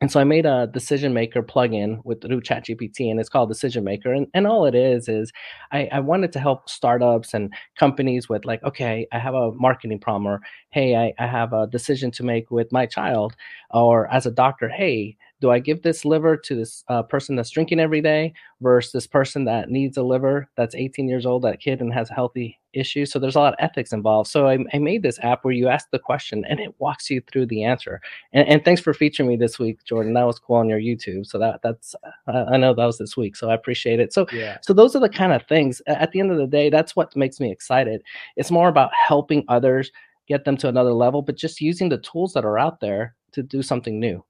And 0.00 0.12
so 0.12 0.20
I 0.20 0.24
made 0.24 0.46
a 0.46 0.68
decision 0.68 1.12
maker 1.12 1.42
plugin 1.42 2.04
with 2.04 2.22
through 2.22 2.42
ChatGPT, 2.42 3.10
and 3.10 3.18
it's 3.18 3.28
called 3.28 3.48
Decision 3.48 3.82
Maker. 3.82 4.12
And, 4.12 4.28
and 4.32 4.46
all 4.46 4.64
it 4.64 4.76
is 4.76 5.08
is 5.08 5.32
I, 5.72 5.88
I 5.90 5.98
wanted 5.98 6.32
to 6.34 6.40
help 6.40 6.68
startups 6.68 7.34
and 7.34 7.52
companies 7.76 8.28
with 8.28 8.44
like, 8.44 8.62
okay, 8.62 9.08
I 9.12 9.18
have 9.18 9.34
a 9.34 9.50
marketing 9.52 9.98
problem, 9.98 10.28
or 10.28 10.40
hey, 10.70 10.94
I, 10.94 11.12
I 11.18 11.26
have 11.26 11.52
a 11.52 11.66
decision 11.66 12.12
to 12.12 12.22
make 12.22 12.48
with 12.50 12.70
my 12.70 12.86
child, 12.86 13.34
or 13.70 14.06
as 14.12 14.24
a 14.24 14.30
doctor, 14.30 14.68
hey, 14.68 15.16
do 15.40 15.50
I 15.50 15.58
give 15.60 15.82
this 15.82 16.04
liver 16.04 16.36
to 16.36 16.54
this 16.54 16.84
uh, 16.88 17.02
person 17.02 17.36
that's 17.36 17.50
drinking 17.50 17.78
every 17.78 18.00
day 18.00 18.32
versus 18.60 18.92
this 18.92 19.06
person 19.06 19.44
that 19.44 19.70
needs 19.70 19.96
a 19.96 20.02
liver 20.02 20.48
that's 20.56 20.74
18 20.74 21.08
years 21.08 21.24
old, 21.24 21.42
that 21.42 21.60
kid, 21.60 21.80
and 21.80 21.92
has 21.94 22.10
a 22.10 22.14
healthy 22.14 22.58
issue? 22.72 23.06
So 23.06 23.18
there's 23.18 23.36
a 23.36 23.40
lot 23.40 23.52
of 23.52 23.58
ethics 23.60 23.92
involved. 23.92 24.28
So 24.28 24.48
I, 24.48 24.58
I 24.72 24.78
made 24.78 25.02
this 25.02 25.18
app 25.20 25.44
where 25.44 25.54
you 25.54 25.68
ask 25.68 25.88
the 25.90 25.98
question 25.98 26.44
and 26.48 26.58
it 26.58 26.74
walks 26.78 27.08
you 27.08 27.22
through 27.30 27.46
the 27.46 27.62
answer. 27.62 28.00
And, 28.32 28.48
and, 28.48 28.64
thanks 28.64 28.80
for 28.80 28.92
featuring 28.92 29.28
me 29.28 29.36
this 29.36 29.58
week, 29.58 29.84
Jordan. 29.84 30.14
That 30.14 30.26
was 30.26 30.40
cool 30.40 30.56
on 30.56 30.68
your 30.68 30.80
YouTube. 30.80 31.26
So 31.26 31.38
that 31.38 31.60
that's 31.62 31.94
uh, 32.26 32.44
I 32.50 32.56
know 32.56 32.74
that 32.74 32.84
was 32.84 32.98
this 32.98 33.16
week, 33.16 33.36
so 33.36 33.48
I 33.48 33.54
appreciate 33.54 34.00
it. 34.00 34.12
So 34.12 34.26
yeah. 34.32 34.58
so 34.62 34.72
those 34.72 34.96
are 34.96 35.00
the 35.00 35.08
kind 35.08 35.32
of 35.32 35.46
things. 35.46 35.80
At 35.86 36.10
the 36.10 36.20
end 36.20 36.32
of 36.32 36.38
the 36.38 36.46
day, 36.46 36.68
that's 36.68 36.96
what 36.96 37.14
makes 37.16 37.38
me 37.38 37.52
excited. 37.52 38.02
It's 38.36 38.50
more 38.50 38.68
about 38.68 38.90
helping 39.06 39.44
others 39.48 39.92
get 40.26 40.44
them 40.44 40.56
to 40.58 40.68
another 40.68 40.92
level, 40.92 41.22
but 41.22 41.36
just 41.36 41.60
using 41.60 41.88
the 41.88 41.98
tools 41.98 42.32
that 42.34 42.44
are 42.44 42.58
out 42.58 42.80
there 42.80 43.14
to 43.32 43.42
do 43.42 43.62
something 43.62 43.98
new. 43.98 44.22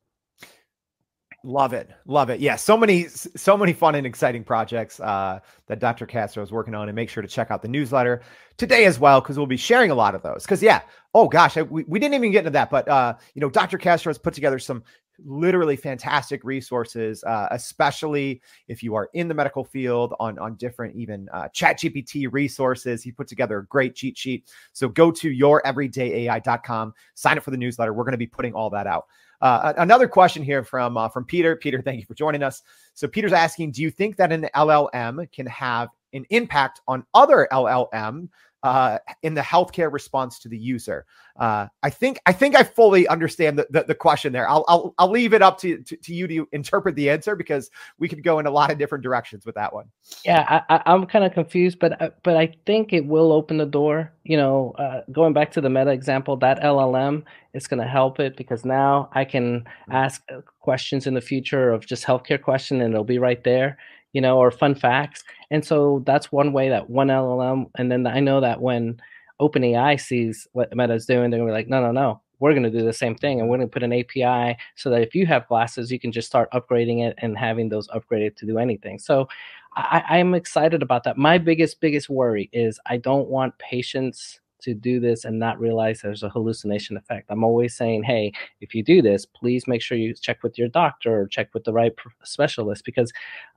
Love 1.49 1.73
it. 1.73 1.89
Love 2.05 2.29
it. 2.29 2.41
Yeah. 2.41 2.57
So 2.57 2.77
many, 2.77 3.09
so 3.09 3.57
many 3.57 3.73
fun 3.73 3.95
and 3.95 4.07
exciting 4.07 4.45
projects 4.45 5.01
uh, 5.01 5.41
that 5.67 5.79
Dr. 5.79 6.05
Castro 6.05 6.43
is 6.43 6.53
working 6.53 6.75
on. 6.75 6.91
And 6.91 6.95
make 6.95 7.09
sure 7.09 7.23
to 7.23 7.29
check 7.29 7.51
out 7.51 7.63
the 7.63 7.69
newsletter 7.69 8.21
today 8.59 8.85
as 8.85 8.99
well, 8.99 9.23
because 9.23 9.39
we'll 9.39 9.47
be 9.47 9.57
sharing 9.57 9.91
a 9.91 9.95
lot 9.95 10.15
of 10.15 10.21
those. 10.21 10.43
Because, 10.43 10.63
yeah. 10.63 10.83
Oh, 11.15 11.27
gosh. 11.27 11.57
I, 11.57 11.63
we, 11.63 11.85
we 11.85 11.99
didn't 11.99 12.17
even 12.17 12.33
get 12.33 12.41
into 12.41 12.51
that. 12.51 12.69
But, 12.69 12.87
uh, 12.87 13.15
you 13.35 13.41
know, 13.41 13.49
Dr. 13.49 13.79
Castro 13.79 14.11
has 14.11 14.19
put 14.19 14.35
together 14.35 14.59
some 14.59 14.85
literally 15.25 15.75
fantastic 15.75 16.45
resources, 16.45 17.25
uh, 17.25 17.49
especially 17.51 18.43
if 18.69 18.83
you 18.83 18.95
are 18.95 19.09
in 19.15 19.27
the 19.27 19.35
medical 19.35 19.65
field 19.65 20.13
on, 20.21 20.39
on 20.39 20.55
different 20.57 20.95
even 20.97 21.31
uh, 21.33 21.49
chat 21.49 21.79
GPT 21.79 22.29
resources. 22.31 23.03
He 23.03 23.11
put 23.11 23.27
together 23.27 23.61
a 23.61 23.67
great 23.69 23.95
cheat 23.95 24.19
sheet. 24.19 24.53
So 24.75 24.87
go 24.87 25.11
to 25.13 25.31
youreverydayai.com, 25.31 26.93
sign 27.15 27.39
up 27.39 27.43
for 27.43 27.53
the 27.53 27.57
newsletter. 27.57 27.95
We're 27.95 28.05
going 28.05 28.13
to 28.13 28.19
be 28.19 28.27
putting 28.27 28.53
all 28.53 28.69
that 28.69 28.87
out. 28.87 29.07
Uh, 29.41 29.73
another 29.77 30.09
question 30.09 30.43
here 30.43 30.65
from 30.65 30.97
uh, 30.97 31.09
from 31.09 31.25
Peter. 31.25 31.57
Peter, 31.57 31.81
thank 31.81 32.01
you 32.01 32.07
for 32.07 32.15
joining 32.15 32.43
us. 32.43 32.63
So 32.95 33.07
Peter's 33.07 33.33
asking, 33.33 33.73
do 33.73 33.83
you 33.83 33.91
think 33.91 34.17
that 34.17 34.33
an 34.33 34.49
LLM 34.55 35.31
can 35.33 35.47
have 35.47 35.89
an 36.13 36.25
impact 36.31 36.81
on 36.89 37.05
other 37.15 37.49
LLM 37.53 38.29
uh, 38.63 38.99
in 39.23 39.35
the 39.35 39.41
healthcare 39.41 39.93
response 39.93 40.39
to 40.41 40.49
the 40.49 40.59
user? 40.59 41.07
Uh, 41.39 41.69
I 41.83 41.91
think 41.91 42.21
I 42.27 42.33
think 42.33 42.57
I 42.57 42.65
fully 42.65 43.07
understand 43.07 43.59
the, 43.59 43.67
the, 43.71 43.85
the 43.85 43.95
question 43.95 44.33
there. 44.33 44.49
I'll, 44.49 44.65
I'll 44.67 44.95
I'll 44.99 45.11
leave 45.11 45.33
it 45.35 45.43
up 45.43 45.59
to, 45.61 45.79
to, 45.83 45.97
to 45.97 46.15
you 46.15 46.27
to 46.27 46.49
interpret 46.53 46.97
the 46.97 47.11
answer 47.11 47.37
because 47.37 47.71
we 47.99 48.09
could 48.09 48.25
go 48.25 48.41
in 48.41 48.47
a 48.47 48.51
lot 48.51 48.73
of 48.73 48.79
different 48.79 49.05
directions 49.05 49.47
with 49.47 49.55
that 49.55 49.73
one. 49.73 49.87
Yeah, 50.25 50.63
I, 50.69 50.83
am 50.87 51.07
kind 51.07 51.25
of 51.25 51.33
confused, 51.33 51.79
but 51.79 52.01
uh, 52.03 52.11
but 52.25 52.37
I 52.37 52.55
think 52.67 52.93
it 52.93 53.07
will 53.07 53.33
open 53.33 53.59
the 53.59 53.67
door. 53.67 54.13
You 54.25 54.37
know, 54.37 54.73
uh, 54.79 55.03
going 55.13 55.33
back 55.33 55.53
to 55.53 55.61
the 55.61 55.71
meta 55.71 55.91
example, 55.91 56.37
that 56.39 56.61
LLM 56.61 57.23
is 57.55 57.67
going 57.67 57.81
to 57.81 57.89
help 57.89 58.21
it 58.21 58.37
because 58.37 58.65
now 58.65 59.09
I 59.13 59.25
can 59.25 59.61
mm-hmm. 59.61 59.93
ask 59.93 60.23
questions 60.61 61.07
in 61.07 61.15
the 61.15 61.21
future 61.21 61.71
of 61.71 61.87
just 61.87 62.05
healthcare 62.05 62.41
question 62.41 62.81
and 62.81 62.93
it'll 62.93 63.05
be 63.05 63.19
right 63.19 63.43
there 63.45 63.79
you 64.13 64.21
know, 64.21 64.39
or 64.39 64.51
fun 64.51 64.75
facts. 64.75 65.25
And 65.51 65.65
so 65.65 66.03
that's 66.07 66.33
one 66.33 66.53
way 66.53 66.69
that 66.69 66.89
one 66.91 67.09
LLM, 67.09 67.67
and 67.77 67.91
then 67.91 68.07
I 68.07 68.21
know 68.21 68.41
that 68.41 68.61
when 68.61 69.01
OpenAI 69.41 70.01
sees 70.01 70.47
what 70.53 70.75
Meta's 70.75 71.07
doing, 71.07 71.31
they're 71.31 71.41
gonna 71.41 71.51
be 71.51 71.55
like, 71.55 71.69
no, 71.69 71.81
no, 71.81 71.93
no, 71.93 72.21
we're 72.41 72.53
going 72.53 72.63
to 72.63 72.71
do 72.71 72.85
the 72.85 72.93
same 72.93 73.15
thing 73.15 73.41
and 73.41 73.49
we're 73.49 73.57
going 73.57 73.69
to 73.69 73.73
put 73.73 73.83
an 73.83 73.93
API 73.93 74.57
so 74.77 74.91
that 74.91 75.03
if 75.03 75.15
you 75.15 75.27
have 75.27 75.49
glasses, 75.49 75.91
you 75.91 75.99
can 75.99 76.13
just 76.13 76.29
start 76.29 76.51
upgrading 76.53 77.07
it 77.07 77.15
and 77.19 77.37
having 77.37 77.69
those 77.69 77.89
upgraded 77.89 78.37
to 78.37 78.47
do 78.47 78.59
anything. 78.59 78.99
So 78.99 79.29
I, 79.75 80.19
am 80.19 80.35
excited 80.35 80.83
about 80.83 81.05
that. 81.05 81.17
My 81.17 81.39
biggest, 81.39 81.81
biggest 81.81 82.09
worry 82.09 82.49
is 82.53 82.81
I 82.87 82.97
don't 82.97 83.29
want 83.29 83.59
patients 83.59 84.41
to 84.61 84.75
do 84.75 85.01
this 85.01 85.25
and 85.25 85.39
not 85.39 85.61
realize 85.61 86.01
there's 86.01 86.23
a 86.23 86.29
hallucination 86.29 86.97
effect. 86.97 87.31
I'm 87.31 87.45
always 87.45 87.77
saying, 87.77 88.03
hey, 88.03 88.33
if 88.61 88.75
you 88.75 88.83
do 88.83 89.03
this, 89.03 89.25
please 89.25 89.67
make 89.67 89.83
sure 89.83 89.97
you 89.97 90.15
check 90.15 90.43
with 90.43 90.59
your 90.59 90.69
doctor 90.69 91.21
or 91.21 91.27
check 91.27 91.53
with 91.55 91.65
the 91.65 91.73
right 91.73 91.93
specialist 92.25 92.85
because 92.85 93.13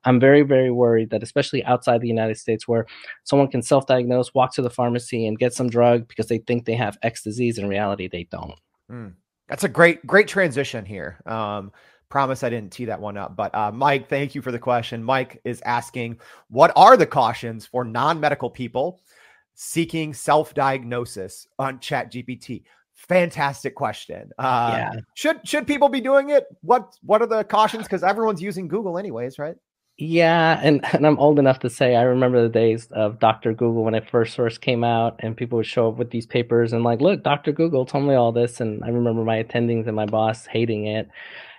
I'm 0.06 0.20
very, 0.20 0.42
very 0.42 0.72
worried 0.72 1.10
that, 1.10 1.24
especially 1.24 1.64
outside 1.66 2.02
the 2.02 2.08
United 2.08 2.38
States, 2.38 2.68
where 2.68 2.86
someone 3.24 3.48
can 3.48 3.62
self 3.62 3.88
diagnose, 3.88 4.34
walk 4.34 4.54
to 4.56 4.62
the 4.62 4.70
pharmacy, 4.70 5.28
and 5.28 5.40
get 5.40 5.54
some 5.54 5.70
drug 5.70 6.08
because 6.08 6.28
they 6.28 6.40
think 6.40 6.66
they 6.66 6.76
have 6.76 6.98
X 7.04 7.24
disease. 7.24 7.58
In 7.58 7.68
reality, 7.68 8.08
they 8.08 8.24
don't. 8.26 8.56
Mm. 8.92 9.14
That's 9.48 9.64
a 9.64 9.70
great, 9.70 10.06
great 10.08 10.28
transition 10.28 10.86
here. 10.86 11.22
Um, 11.26 11.72
promise 12.10 12.44
I 12.44 12.50
didn't 12.50 12.72
tee 12.74 12.86
that 12.86 13.00
one 13.00 13.18
up, 13.18 13.36
but 13.36 13.54
uh, 13.56 13.72
Mike, 13.72 14.10
thank 14.10 14.36
you 14.36 14.42
for 14.42 14.52
the 14.52 14.60
question. 14.60 15.04
Mike 15.04 15.42
is 15.44 15.62
asking, 15.66 16.20
what 16.50 16.72
are 16.76 16.98
the 16.98 17.06
cautions 17.06 17.66
for 17.66 17.84
non-medical 17.84 18.50
people 18.50 19.02
seeking 19.62 20.12
self-diagnosis 20.12 21.48
on 21.60 21.80
Chat 21.80 22.12
GPT? 22.12 22.64
Fantastic 22.96 23.76
question. 23.76 24.32
Uh, 24.40 24.74
yeah. 24.74 25.00
Should 25.14 25.48
should 25.48 25.68
people 25.68 25.88
be 25.88 26.02
doing 26.02 26.32
it? 26.32 26.46
What 26.62 26.96
what 27.04 27.22
are 27.22 27.28
the 27.28 27.44
cautions? 27.44 27.84
Because 27.84 28.04
everyone's 28.04 28.42
using 28.42 28.68
Google 28.68 28.98
anyways, 28.98 29.40
right? 29.40 29.56
Yeah, 29.98 30.60
and, 30.64 30.84
and 30.94 31.06
I'm 31.06 31.20
old 31.20 31.38
enough 31.38 31.60
to 31.60 31.70
say 31.70 31.96
I 31.96 32.04
remember 32.04 32.42
the 32.42 32.50
days 32.50 32.88
of 32.92 33.20
Dr. 33.20 33.54
Google 33.54 33.84
when 33.84 33.94
it 33.94 34.10
first 34.10 34.36
first 34.36 34.62
came 34.62 34.84
out, 34.84 35.20
and 35.20 35.38
people 35.38 35.58
would 35.58 35.68
show 35.68 35.90
up 35.90 35.98
with 35.98 36.10
these 36.10 36.26
papers 36.26 36.74
and 36.74 36.84
like, 36.84 37.02
look, 37.02 37.24
Dr. 37.24 37.52
Google 37.52 37.86
told 37.86 38.06
me 38.06 38.16
all 38.16 38.32
this, 38.32 38.62
and 38.62 38.84
I 38.84 38.88
remember 38.88 39.24
my 39.24 39.44
attendings 39.44 39.86
and 39.86 39.96
my 39.96 40.06
boss 40.08 40.48
hating 40.48 40.88
it. 40.88 41.08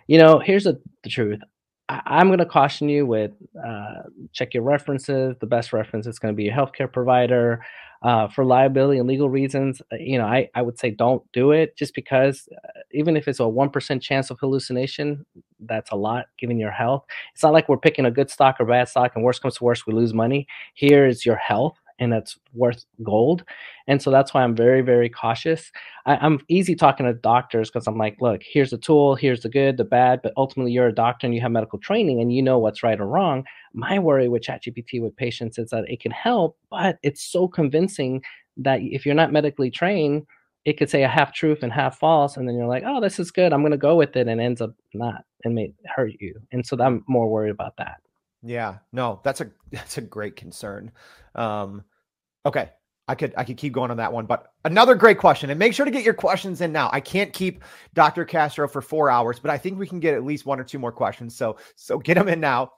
You 0.08 0.18
know, 0.18 0.40
here's 0.40 0.64
the, 0.64 0.80
the 1.04 1.10
truth. 1.10 1.40
I, 1.88 2.20
am 2.20 2.28
going 2.28 2.38
to 2.38 2.46
caution 2.46 2.88
you 2.88 3.06
with 3.06 3.32
uh, 3.64 4.02
check 4.32 4.54
your 4.54 4.62
references. 4.64 5.36
The 5.40 5.46
best 5.46 5.72
reference 5.72 6.06
is 6.06 6.18
going 6.18 6.34
to 6.34 6.36
be 6.36 6.44
your 6.44 6.54
healthcare 6.54 6.92
provider. 6.92 7.64
Uh, 8.02 8.26
for 8.28 8.44
liability 8.44 8.98
and 8.98 9.08
legal 9.08 9.28
reasons, 9.30 9.80
uh, 9.92 9.96
you 9.96 10.18
know, 10.18 10.26
I, 10.26 10.48
I 10.56 10.62
would 10.62 10.78
say 10.78 10.90
don't 10.90 11.22
do 11.32 11.52
it 11.52 11.76
just 11.76 11.94
because 11.94 12.48
uh, 12.52 12.80
even 12.92 13.16
if 13.16 13.28
it's 13.28 13.38
a 13.38 13.44
1% 13.44 14.02
chance 14.02 14.28
of 14.30 14.40
hallucination, 14.40 15.24
that's 15.60 15.92
a 15.92 15.96
lot 15.96 16.26
given 16.38 16.58
your 16.58 16.72
health. 16.72 17.04
It's 17.32 17.44
not 17.44 17.52
like 17.52 17.68
we're 17.68 17.76
picking 17.76 18.04
a 18.04 18.10
good 18.10 18.28
stock 18.28 18.56
or 18.58 18.66
bad 18.66 18.88
stock 18.88 19.12
and 19.14 19.22
worst 19.22 19.40
comes 19.40 19.56
to 19.58 19.64
worst, 19.64 19.86
we 19.86 19.92
lose 19.92 20.12
money. 20.12 20.48
Here 20.74 21.06
is 21.06 21.24
your 21.24 21.36
health 21.36 21.78
and 22.02 22.12
that's 22.12 22.38
worth 22.52 22.84
gold. 23.02 23.44
And 23.86 24.02
so 24.02 24.10
that's 24.10 24.34
why 24.34 24.42
I'm 24.42 24.56
very, 24.56 24.80
very 24.80 25.08
cautious. 25.08 25.70
I, 26.04 26.24
am 26.24 26.40
easy 26.48 26.74
talking 26.74 27.06
to 27.06 27.14
doctors 27.14 27.70
because 27.70 27.86
I'm 27.86 27.96
like, 27.96 28.16
look, 28.20 28.42
here's 28.44 28.70
the 28.70 28.78
tool, 28.78 29.14
here's 29.14 29.40
the 29.40 29.48
good, 29.48 29.76
the 29.76 29.84
bad, 29.84 30.20
but 30.22 30.32
ultimately 30.36 30.72
you're 30.72 30.88
a 30.88 30.94
doctor 30.94 31.26
and 31.26 31.34
you 31.34 31.40
have 31.40 31.52
medical 31.52 31.78
training 31.78 32.20
and 32.20 32.32
you 32.32 32.42
know 32.42 32.58
what's 32.58 32.82
right 32.82 33.00
or 33.00 33.06
wrong. 33.06 33.44
My 33.72 33.98
worry 33.98 34.28
with 34.28 34.42
ChatGPT 34.42 35.00
with 35.00 35.16
patients 35.16 35.58
is 35.58 35.70
that 35.70 35.84
it 35.88 36.00
can 36.00 36.12
help, 36.12 36.58
but 36.70 36.98
it's 37.02 37.22
so 37.22 37.46
convincing 37.46 38.22
that 38.56 38.80
if 38.82 39.06
you're 39.06 39.14
not 39.14 39.32
medically 39.32 39.70
trained, 39.70 40.26
it 40.64 40.78
could 40.78 40.90
say 40.90 41.02
a 41.02 41.08
half 41.08 41.32
truth 41.32 41.62
and 41.62 41.72
half 41.72 41.98
false, 41.98 42.36
and 42.36 42.46
then 42.46 42.54
you're 42.54 42.68
like, 42.68 42.84
oh, 42.86 43.00
this 43.00 43.18
is 43.18 43.32
good. 43.32 43.52
I'm 43.52 43.62
going 43.62 43.72
to 43.72 43.76
go 43.76 43.96
with 43.96 44.14
it, 44.14 44.28
and 44.28 44.40
ends 44.40 44.60
up 44.60 44.72
not 44.94 45.24
and 45.42 45.56
may 45.56 45.72
hurt 45.86 46.12
you. 46.20 46.40
And 46.52 46.64
so 46.64 46.76
I'm 46.78 47.02
more 47.08 47.28
worried 47.28 47.50
about 47.50 47.76
that. 47.78 47.96
Yeah, 48.42 48.78
no, 48.92 49.20
that's 49.24 49.40
a 49.40 49.50
that's 49.72 49.98
a 49.98 50.02
great 50.02 50.36
concern. 50.36 50.92
Um, 51.34 51.84
okay, 52.46 52.70
I 53.08 53.14
could 53.14 53.34
I 53.36 53.44
could 53.44 53.56
keep 53.56 53.72
going 53.72 53.90
on 53.90 53.96
that 53.96 54.12
one, 54.12 54.26
but 54.26 54.52
another 54.64 54.94
great 54.94 55.18
question. 55.18 55.50
And 55.50 55.58
make 55.58 55.74
sure 55.74 55.84
to 55.84 55.90
get 55.90 56.04
your 56.04 56.14
questions 56.14 56.60
in 56.60 56.72
now. 56.72 56.88
I 56.92 57.00
can't 57.00 57.32
keep 57.32 57.64
Dr. 57.94 58.24
Castro 58.24 58.68
for 58.68 58.80
four 58.80 59.10
hours, 59.10 59.38
but 59.38 59.50
I 59.50 59.58
think 59.58 59.78
we 59.78 59.86
can 59.86 60.00
get 60.00 60.14
at 60.14 60.24
least 60.24 60.46
one 60.46 60.60
or 60.60 60.64
two 60.64 60.78
more 60.78 60.92
questions. 60.92 61.36
So 61.36 61.56
so 61.76 61.98
get 61.98 62.14
them 62.14 62.28
in 62.28 62.40
now. 62.40 62.72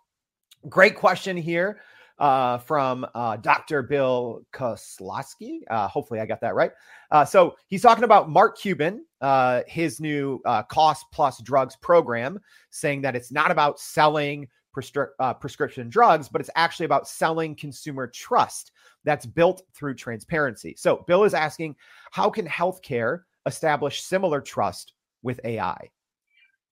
Great 0.69 0.97
question 0.97 1.37
here 1.37 1.81
uh, 2.19 2.59
from 2.59 3.07
uh, 3.15 3.37
Dr. 3.37 3.83
Bill 3.83 4.43
Koslowski. 4.53 5.61
Uh, 5.69 5.89
hopefully, 5.89 6.21
I 6.21 6.27
got 6.27 6.41
that 6.41 6.55
right. 6.55 6.73
Uh, 7.11 7.25
so 7.25 7.57
he's 7.67 7.83
talking 7.83 8.05
about 8.05 8.31
Mark 8.31 8.59
Cuban, 8.59 9.05
uh, 9.21 9.63
his 9.67 10.01
new 10.01 10.41
uh, 10.47 10.63
cost 10.63 11.05
plus 11.13 11.41
drugs 11.43 11.77
program, 11.77 12.39
saying 12.71 13.03
that 13.03 13.15
it's 13.15 13.31
not 13.31 13.51
about 13.51 13.79
selling 13.79 14.49
prescri- 14.75 15.41
prescription 15.41 15.89
drugs, 15.91 16.29
but 16.29 16.41
it's 16.41 16.51
actually 16.57 16.87
about 16.87 17.07
selling 17.07 17.55
consumer 17.55 18.07
trust 18.07 18.73
that's 19.05 19.27
built 19.27 19.63
through 19.75 19.95
transparency. 19.95 20.75
So 20.77 21.05
Bill 21.07 21.25
is 21.25 21.35
asking, 21.35 21.77
how 22.11 22.31
can 22.31 22.47
healthcare 22.47 23.21
establish 23.47 24.03
similar 24.03 24.41
trust 24.41 24.95
with 25.23 25.41
AI? 25.45 25.91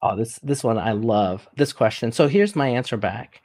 Oh, 0.02 0.16
this 0.16 0.40
this 0.40 0.64
one 0.64 0.78
I 0.78 0.92
love 0.92 1.48
this 1.56 1.72
question. 1.72 2.10
So 2.10 2.26
here's 2.26 2.56
my 2.56 2.68
answer 2.68 2.96
back. 2.96 3.42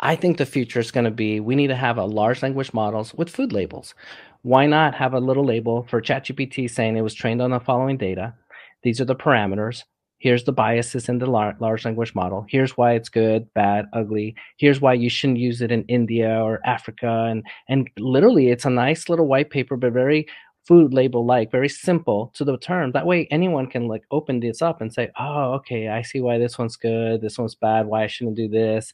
I 0.00 0.16
think 0.16 0.38
the 0.38 0.46
future 0.46 0.80
is 0.80 0.90
going 0.90 1.04
to 1.04 1.10
be 1.10 1.40
we 1.40 1.54
need 1.54 1.66
to 1.66 1.76
have 1.76 1.98
a 1.98 2.04
large 2.04 2.42
language 2.42 2.72
models 2.72 3.12
with 3.14 3.28
food 3.28 3.52
labels. 3.52 3.94
Why 4.42 4.64
not 4.66 4.94
have 4.94 5.12
a 5.12 5.20
little 5.20 5.44
label 5.44 5.86
for 5.90 6.00
ChatGPT 6.00 6.70
saying 6.70 6.96
it 6.96 7.02
was 7.02 7.12
trained 7.12 7.42
on 7.42 7.50
the 7.50 7.60
following 7.60 7.98
data? 7.98 8.34
These 8.82 9.00
are 9.02 9.04
the 9.04 9.14
parameters. 9.14 9.84
Here's 10.20 10.44
the 10.44 10.52
biases 10.52 11.08
in 11.08 11.18
the 11.18 11.26
lar- 11.26 11.56
large 11.60 11.86
language 11.86 12.14
model. 12.14 12.44
Here's 12.48 12.76
why 12.76 12.92
it's 12.92 13.08
good, 13.08 13.52
bad, 13.54 13.86
ugly. 13.94 14.36
Here's 14.58 14.78
why 14.78 14.92
you 14.92 15.08
shouldn't 15.08 15.38
use 15.38 15.62
it 15.62 15.72
in 15.72 15.82
India 15.88 16.42
or 16.42 16.60
Africa. 16.66 17.26
And 17.30 17.42
and 17.68 17.90
literally, 17.98 18.48
it's 18.50 18.66
a 18.66 18.70
nice 18.70 19.08
little 19.08 19.26
white 19.26 19.48
paper, 19.48 19.76
but 19.78 19.94
very 19.94 20.26
food 20.68 20.92
label 20.92 21.24
like, 21.24 21.50
very 21.50 21.70
simple 21.70 22.30
to 22.34 22.44
the 22.44 22.58
term. 22.58 22.92
That 22.92 23.06
way, 23.06 23.26
anyone 23.30 23.66
can 23.66 23.88
like 23.88 24.02
open 24.10 24.40
this 24.40 24.60
up 24.60 24.82
and 24.82 24.92
say, 24.92 25.10
"Oh, 25.18 25.54
okay, 25.54 25.88
I 25.88 26.02
see 26.02 26.20
why 26.20 26.36
this 26.36 26.58
one's 26.58 26.76
good, 26.76 27.22
this 27.22 27.38
one's 27.38 27.54
bad. 27.54 27.86
Why 27.86 28.04
I 28.04 28.06
shouldn't 28.06 28.36
do 28.36 28.48
this." 28.48 28.92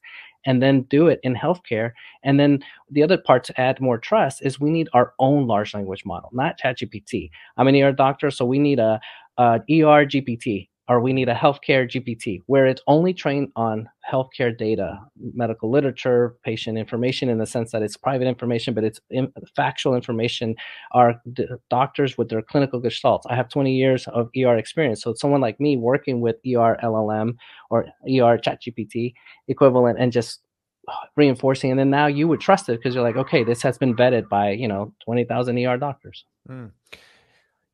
and 0.49 0.63
then 0.63 0.83
do 0.83 1.09
it 1.09 1.19
in 1.25 1.35
healthcare. 1.35 1.91
And 2.23 2.39
then 2.39 2.61
the 2.89 3.03
other 3.03 3.19
part 3.19 3.43
to 3.45 3.61
add 3.61 3.81
more 3.81 3.99
trust 3.99 4.43
is 4.43 4.61
we 4.61 4.71
need 4.71 4.89
our 4.93 5.13
own 5.19 5.49
large 5.49 5.75
language 5.75 6.05
model, 6.05 6.31
not 6.33 6.57
ChatGPT. 6.57 7.31
I'm 7.57 7.67
an 7.67 7.75
ER 7.75 7.91
doctor, 7.91 8.31
so 8.31 8.45
we 8.45 8.61
need 8.61 8.79
a, 8.79 9.01
a 9.39 9.55
ER 9.69 10.07
GPT 10.07 10.69
or 10.89 11.01
we 11.01 11.13
need 11.13 11.29
a 11.29 11.35
healthcare 11.35 11.89
GPT 11.89 12.43
where 12.47 12.67
it's 12.67 12.83
only 12.87 13.13
trained 13.13 13.51
on 13.57 13.89
healthcare 14.09 14.57
data, 14.57 15.01
medical 15.35 15.71
literature, 15.71 16.37
patient 16.45 16.79
information 16.79 17.29
in 17.29 17.39
the 17.39 17.47
sense 17.47 17.73
that 17.73 17.83
it's 17.83 17.97
private 17.97 18.29
information, 18.29 18.73
but 18.73 18.85
it's 18.85 19.01
in, 19.11 19.33
factual 19.57 19.95
information. 19.95 20.55
Are 20.93 21.21
doctors 21.71 22.17
with 22.17 22.29
their 22.29 22.43
clinical 22.43 22.81
gestalts? 22.81 23.23
I 23.29 23.35
have 23.35 23.49
20 23.49 23.75
years 23.75 24.07
of 24.09 24.31
ER 24.37 24.57
experience. 24.57 25.03
So 25.03 25.15
someone 25.15 25.41
like 25.41 25.59
me 25.59 25.77
working 25.77 26.21
with 26.21 26.37
ER 26.47 26.79
LLM 26.83 27.37
or 27.71 27.87
ER 28.05 28.39
ChatGPT 28.39 29.15
equivalent 29.49 29.99
and 29.99 30.13
just 30.13 30.41
reinforcing 31.17 31.73
and 31.73 31.81
then 31.81 31.91
now 31.91 32.07
you 32.07 32.29
would 32.29 32.41
trust 32.41 32.69
it 32.69 32.77
because 32.77 32.95
you're 32.95 33.03
like 33.03 33.17
okay 33.17 33.43
this 33.43 33.61
has 33.61 33.77
been 33.77 33.93
vetted 33.97 34.29
by 34.29 34.51
you 34.51 34.69
know 34.69 34.93
20000 35.05 35.59
er 35.59 35.77
doctors 35.77 36.25
mm. 36.49 36.71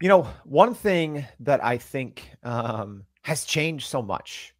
You 0.02 0.08
know, 0.08 0.24
one 0.42 0.74
thing 0.74 1.24
that 1.38 1.64
I 1.64 1.78
think 1.78 2.28
um, 2.42 3.04
has 3.22 3.44
changed 3.44 3.86
so 3.86 4.02
much, 4.02 4.52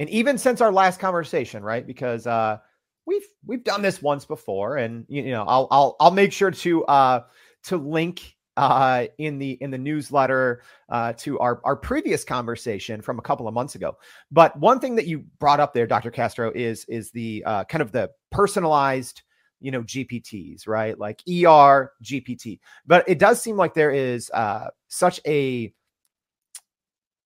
and 0.00 0.08
even 0.08 0.38
since 0.38 0.62
our 0.62 0.72
last 0.72 0.98
conversation, 1.00 1.62
right? 1.62 1.86
Because 1.86 2.26
uh, 2.26 2.56
we've 3.04 3.26
we've 3.44 3.62
done 3.62 3.82
this 3.82 4.00
once 4.00 4.24
before, 4.24 4.78
and 4.78 5.04
you 5.10 5.32
know, 5.32 5.44
I'll 5.46 5.68
I'll 5.70 5.96
I'll 6.00 6.10
make 6.12 6.32
sure 6.32 6.50
to 6.50 6.84
uh, 6.86 7.24
to 7.64 7.76
link 7.76 8.36
uh, 8.56 9.08
in 9.18 9.38
the 9.38 9.58
in 9.60 9.70
the 9.70 9.76
newsletter 9.76 10.62
uh, 10.88 11.12
to 11.18 11.38
our 11.40 11.60
our 11.64 11.76
previous 11.76 12.24
conversation 12.24 13.02
from 13.02 13.18
a 13.18 13.22
couple 13.22 13.46
of 13.46 13.52
months 13.52 13.74
ago. 13.74 13.98
But 14.30 14.58
one 14.58 14.80
thing 14.80 14.94
that 14.94 15.06
you 15.06 15.26
brought 15.38 15.60
up 15.60 15.74
there, 15.74 15.86
Dr. 15.86 16.10
Castro, 16.10 16.50
is 16.54 16.86
is 16.86 17.10
the 17.10 17.42
uh, 17.44 17.64
kind 17.64 17.82
of 17.82 17.92
the 17.92 18.12
personalized 18.30 19.20
you 19.60 19.70
know 19.70 19.82
gpts 19.82 20.66
right? 20.66 20.98
Like 20.98 21.20
er 21.28 21.92
gpt 22.02 22.60
but 22.86 23.08
it 23.08 23.18
does 23.18 23.40
seem 23.40 23.56
like 23.56 23.74
there 23.74 23.90
is 23.90 24.30
uh, 24.30 24.68
such 24.88 25.20
a 25.26 25.72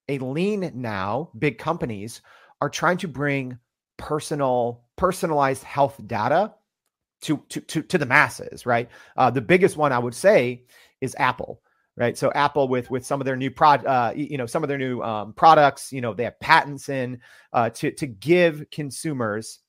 a 0.08 0.18
lean 0.18 0.70
now 0.74 1.30
big 1.38 1.58
companies 1.58 2.20
are 2.60 2.70
trying 2.70 2.98
to 2.98 3.08
bring 3.08 3.58
personal 3.96 4.82
personalized 4.96 5.62
health 5.62 6.00
data 6.06 6.54
to 7.22 7.42
to 7.48 7.60
to, 7.60 7.82
to 7.82 7.98
the 7.98 8.06
masses 8.06 8.66
right? 8.66 8.88
Uh, 9.16 9.30
the 9.30 9.40
biggest 9.40 9.76
one 9.76 9.92
i 9.92 9.98
would 9.98 10.14
say 10.14 10.64
is 11.00 11.14
apple 11.18 11.62
right? 11.96 12.16
So 12.16 12.32
apple 12.32 12.66
with 12.66 12.90
with 12.90 13.04
some 13.04 13.20
of 13.20 13.26
their 13.26 13.36
new 13.36 13.50
prod 13.50 13.84
uh, 13.84 14.12
you 14.16 14.38
know 14.38 14.46
some 14.46 14.62
of 14.64 14.68
their 14.68 14.78
new 14.78 15.02
um, 15.02 15.34
products 15.34 15.92
you 15.92 16.00
know 16.00 16.14
they 16.14 16.24
have 16.24 16.40
patents 16.40 16.88
in 16.88 17.20
uh, 17.52 17.70
to 17.70 17.90
to 17.92 18.06
give 18.06 18.64
consumers 18.70 19.60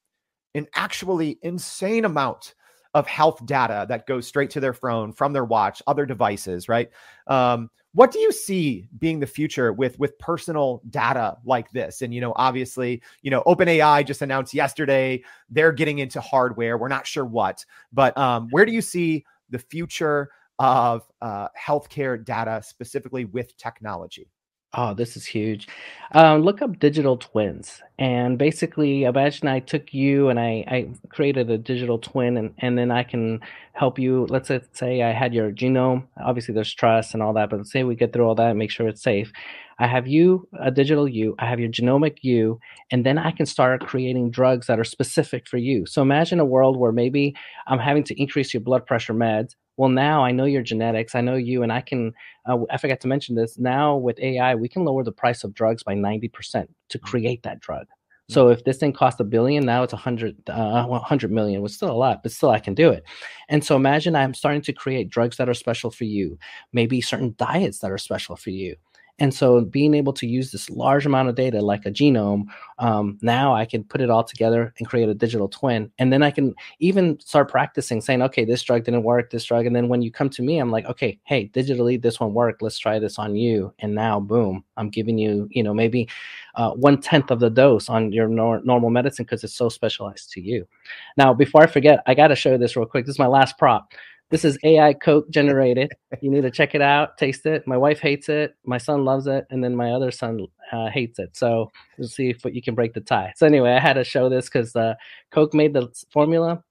an 0.55 0.67
actually 0.75 1.39
insane 1.41 2.05
amount 2.05 2.55
of 2.93 3.07
health 3.07 3.45
data 3.45 3.85
that 3.89 4.05
goes 4.05 4.27
straight 4.27 4.49
to 4.51 4.59
their 4.59 4.73
phone 4.73 5.13
from 5.13 5.33
their 5.33 5.45
watch, 5.45 5.81
other 5.87 6.05
devices, 6.05 6.67
right? 6.67 6.89
Um, 7.27 7.69
what 7.93 8.11
do 8.11 8.19
you 8.19 8.31
see 8.31 8.87
being 8.99 9.19
the 9.19 9.27
future 9.27 9.73
with 9.73 9.99
with 9.99 10.17
personal 10.17 10.81
data 10.89 11.37
like 11.45 11.69
this? 11.71 12.01
And 12.01 12.13
you 12.13 12.21
know, 12.21 12.33
obviously, 12.35 13.01
you 13.21 13.31
know, 13.31 13.43
OpenAI 13.45 14.05
just 14.05 14.21
announced 14.21 14.53
yesterday 14.53 15.23
they're 15.49 15.73
getting 15.73 15.99
into 15.99 16.21
hardware. 16.21 16.77
We're 16.77 16.87
not 16.87 17.05
sure 17.05 17.25
what, 17.25 17.65
but 17.91 18.17
um, 18.17 18.47
where 18.51 18.65
do 18.65 18.71
you 18.71 18.81
see 18.81 19.25
the 19.49 19.59
future 19.59 20.29
of 20.59 21.03
uh, 21.21 21.49
healthcare 21.59 22.23
data 22.23 22.61
specifically 22.63 23.25
with 23.25 23.57
technology? 23.57 24.29
Oh, 24.73 24.93
this 24.93 25.17
is 25.17 25.25
huge. 25.25 25.67
Um, 26.13 26.43
look 26.43 26.61
up 26.61 26.79
digital 26.79 27.17
twins. 27.17 27.81
And 27.99 28.37
basically, 28.37 29.03
imagine 29.03 29.49
I 29.49 29.59
took 29.59 29.93
you 29.93 30.29
and 30.29 30.39
I, 30.39 30.63
I 30.67 30.89
created 31.09 31.49
a 31.49 31.57
digital 31.57 31.99
twin, 31.99 32.37
and, 32.37 32.53
and 32.59 32.77
then 32.77 32.89
I 32.89 33.03
can 33.03 33.41
help 33.73 33.99
you. 33.99 34.27
Let's 34.29 34.49
say 34.73 35.01
I 35.01 35.11
had 35.11 35.33
your 35.33 35.51
genome. 35.51 36.07
Obviously, 36.23 36.53
there's 36.53 36.73
trust 36.73 37.13
and 37.13 37.21
all 37.21 37.33
that, 37.33 37.49
but 37.49 37.65
say 37.67 37.83
we 37.83 37.95
get 37.95 38.13
through 38.13 38.25
all 38.25 38.35
that 38.35 38.51
and 38.51 38.59
make 38.59 38.71
sure 38.71 38.87
it's 38.87 39.03
safe. 39.03 39.31
I 39.77 39.87
have 39.87 40.07
you, 40.07 40.47
a 40.59 40.71
digital 40.71 41.07
you, 41.07 41.35
I 41.39 41.47
have 41.47 41.59
your 41.59 41.69
genomic 41.69 42.19
you, 42.21 42.59
and 42.91 43.05
then 43.05 43.17
I 43.17 43.31
can 43.31 43.47
start 43.47 43.85
creating 43.85 44.31
drugs 44.31 44.67
that 44.67 44.79
are 44.79 44.83
specific 44.83 45.47
for 45.49 45.57
you. 45.57 45.85
So 45.85 46.01
imagine 46.01 46.39
a 46.39 46.45
world 46.45 46.77
where 46.77 46.91
maybe 46.91 47.35
I'm 47.67 47.79
having 47.79 48.03
to 48.05 48.21
increase 48.21 48.53
your 48.53 48.61
blood 48.61 48.85
pressure 48.85 49.13
meds 49.13 49.55
well 49.81 49.89
now 49.89 50.23
i 50.23 50.31
know 50.31 50.45
your 50.45 50.61
genetics 50.61 51.15
i 51.15 51.21
know 51.21 51.33
you 51.33 51.63
and 51.63 51.73
i 51.73 51.81
can 51.81 52.13
uh, 52.45 52.55
i 52.69 52.77
forgot 52.77 52.99
to 52.99 53.07
mention 53.07 53.33
this 53.33 53.57
now 53.57 53.97
with 53.97 54.19
ai 54.19 54.53
we 54.53 54.69
can 54.69 54.85
lower 54.85 55.03
the 55.03 55.11
price 55.11 55.43
of 55.43 55.55
drugs 55.55 55.81
by 55.81 55.95
90% 55.95 56.67
to 56.89 56.99
mm. 56.99 57.01
create 57.01 57.41
that 57.41 57.59
drug 57.61 57.87
mm. 57.87 58.33
so 58.33 58.49
if 58.49 58.63
this 58.63 58.77
thing 58.77 58.93
cost 58.93 59.19
a 59.19 59.23
billion 59.23 59.65
now 59.65 59.81
it's 59.81 59.91
a 59.91 59.97
hundred 59.97 60.37
uh, 60.51 60.85
100 60.85 61.31
million 61.31 61.63
which 61.63 61.71
is 61.71 61.77
still 61.77 61.89
a 61.89 62.03
lot 62.05 62.21
but 62.21 62.31
still 62.31 62.51
i 62.51 62.59
can 62.59 62.75
do 62.75 62.91
it 62.91 63.03
and 63.49 63.65
so 63.65 63.75
imagine 63.75 64.15
i'm 64.15 64.35
starting 64.35 64.61
to 64.61 64.71
create 64.71 65.09
drugs 65.09 65.37
that 65.37 65.49
are 65.49 65.55
special 65.55 65.89
for 65.89 66.03
you 66.03 66.37
maybe 66.73 67.01
certain 67.01 67.33
diets 67.39 67.79
that 67.79 67.89
are 67.89 67.97
special 67.97 68.35
for 68.35 68.51
you 68.51 68.75
and 69.21 69.31
so 69.31 69.61
being 69.61 69.93
able 69.93 70.13
to 70.13 70.25
use 70.25 70.51
this 70.51 70.67
large 70.71 71.05
amount 71.05 71.29
of 71.29 71.35
data 71.35 71.61
like 71.61 71.85
a 71.85 71.91
genome, 71.91 72.45
um, 72.79 73.19
now 73.21 73.53
I 73.53 73.65
can 73.65 73.83
put 73.83 74.01
it 74.01 74.09
all 74.09 74.23
together 74.23 74.73
and 74.79 74.87
create 74.87 75.09
a 75.09 75.13
digital 75.13 75.47
twin. 75.47 75.91
And 75.99 76.11
then 76.11 76.23
I 76.23 76.31
can 76.31 76.55
even 76.79 77.19
start 77.19 77.47
practicing 77.47 78.01
saying, 78.01 78.23
okay, 78.23 78.45
this 78.45 78.63
drug 78.63 78.83
didn't 78.83 79.03
work, 79.03 79.29
this 79.29 79.45
drug. 79.45 79.67
And 79.67 79.75
then 79.75 79.89
when 79.89 80.01
you 80.01 80.11
come 80.11 80.31
to 80.31 80.41
me, 80.41 80.57
I'm 80.57 80.71
like, 80.71 80.85
okay, 80.85 81.19
hey, 81.25 81.49
digitally, 81.49 82.01
this 82.01 82.19
one 82.19 82.33
worked. 82.33 82.63
Let's 82.63 82.79
try 82.79 82.97
this 82.97 83.19
on 83.19 83.35
you. 83.35 83.71
And 83.77 83.93
now, 83.93 84.19
boom, 84.19 84.63
I'm 84.75 84.89
giving 84.89 85.19
you, 85.19 85.47
you 85.51 85.61
know, 85.61 85.73
maybe 85.75 86.09
uh, 86.55 86.71
one 86.71 86.99
tenth 86.99 87.29
of 87.29 87.39
the 87.39 87.51
dose 87.51 87.89
on 87.89 88.11
your 88.11 88.27
nor- 88.27 88.63
normal 88.63 88.89
medicine 88.89 89.25
because 89.25 89.43
it's 89.43 89.53
so 89.53 89.69
specialized 89.69 90.31
to 90.31 90.41
you. 90.41 90.67
Now, 91.15 91.31
before 91.31 91.61
I 91.61 91.67
forget, 91.67 92.01
I 92.07 92.15
got 92.15 92.29
to 92.29 92.35
show 92.35 92.53
you 92.53 92.57
this 92.57 92.75
real 92.75 92.87
quick. 92.87 93.05
This 93.05 93.13
is 93.13 93.19
my 93.19 93.27
last 93.27 93.59
prop. 93.59 93.93
This 94.31 94.45
is 94.45 94.57
AI 94.63 94.93
Coke 94.93 95.29
generated. 95.29 95.91
You 96.21 96.31
need 96.31 96.43
to 96.43 96.51
check 96.51 96.73
it 96.73 96.81
out, 96.81 97.17
taste 97.17 97.45
it. 97.45 97.67
My 97.67 97.75
wife 97.75 97.99
hates 97.99 98.29
it. 98.29 98.55
My 98.65 98.77
son 98.77 99.03
loves 99.03 99.27
it, 99.27 99.45
and 99.49 99.61
then 99.61 99.75
my 99.75 99.91
other 99.91 100.09
son 100.09 100.47
uh, 100.71 100.89
hates 100.89 101.19
it. 101.19 101.35
So 101.35 101.69
we'll 101.97 102.07
see 102.07 102.29
if 102.29 102.45
you 102.45 102.61
can 102.61 102.73
break 102.73 102.93
the 102.93 103.01
tie. 103.01 103.33
So 103.35 103.45
anyway, 103.45 103.73
I 103.73 103.79
had 103.81 103.93
to 103.93 104.05
show 104.05 104.29
this 104.29 104.45
because 104.45 104.73
uh, 104.73 104.95
Coke 105.31 105.53
made 105.53 105.73
the 105.73 105.89
formula 106.13 106.63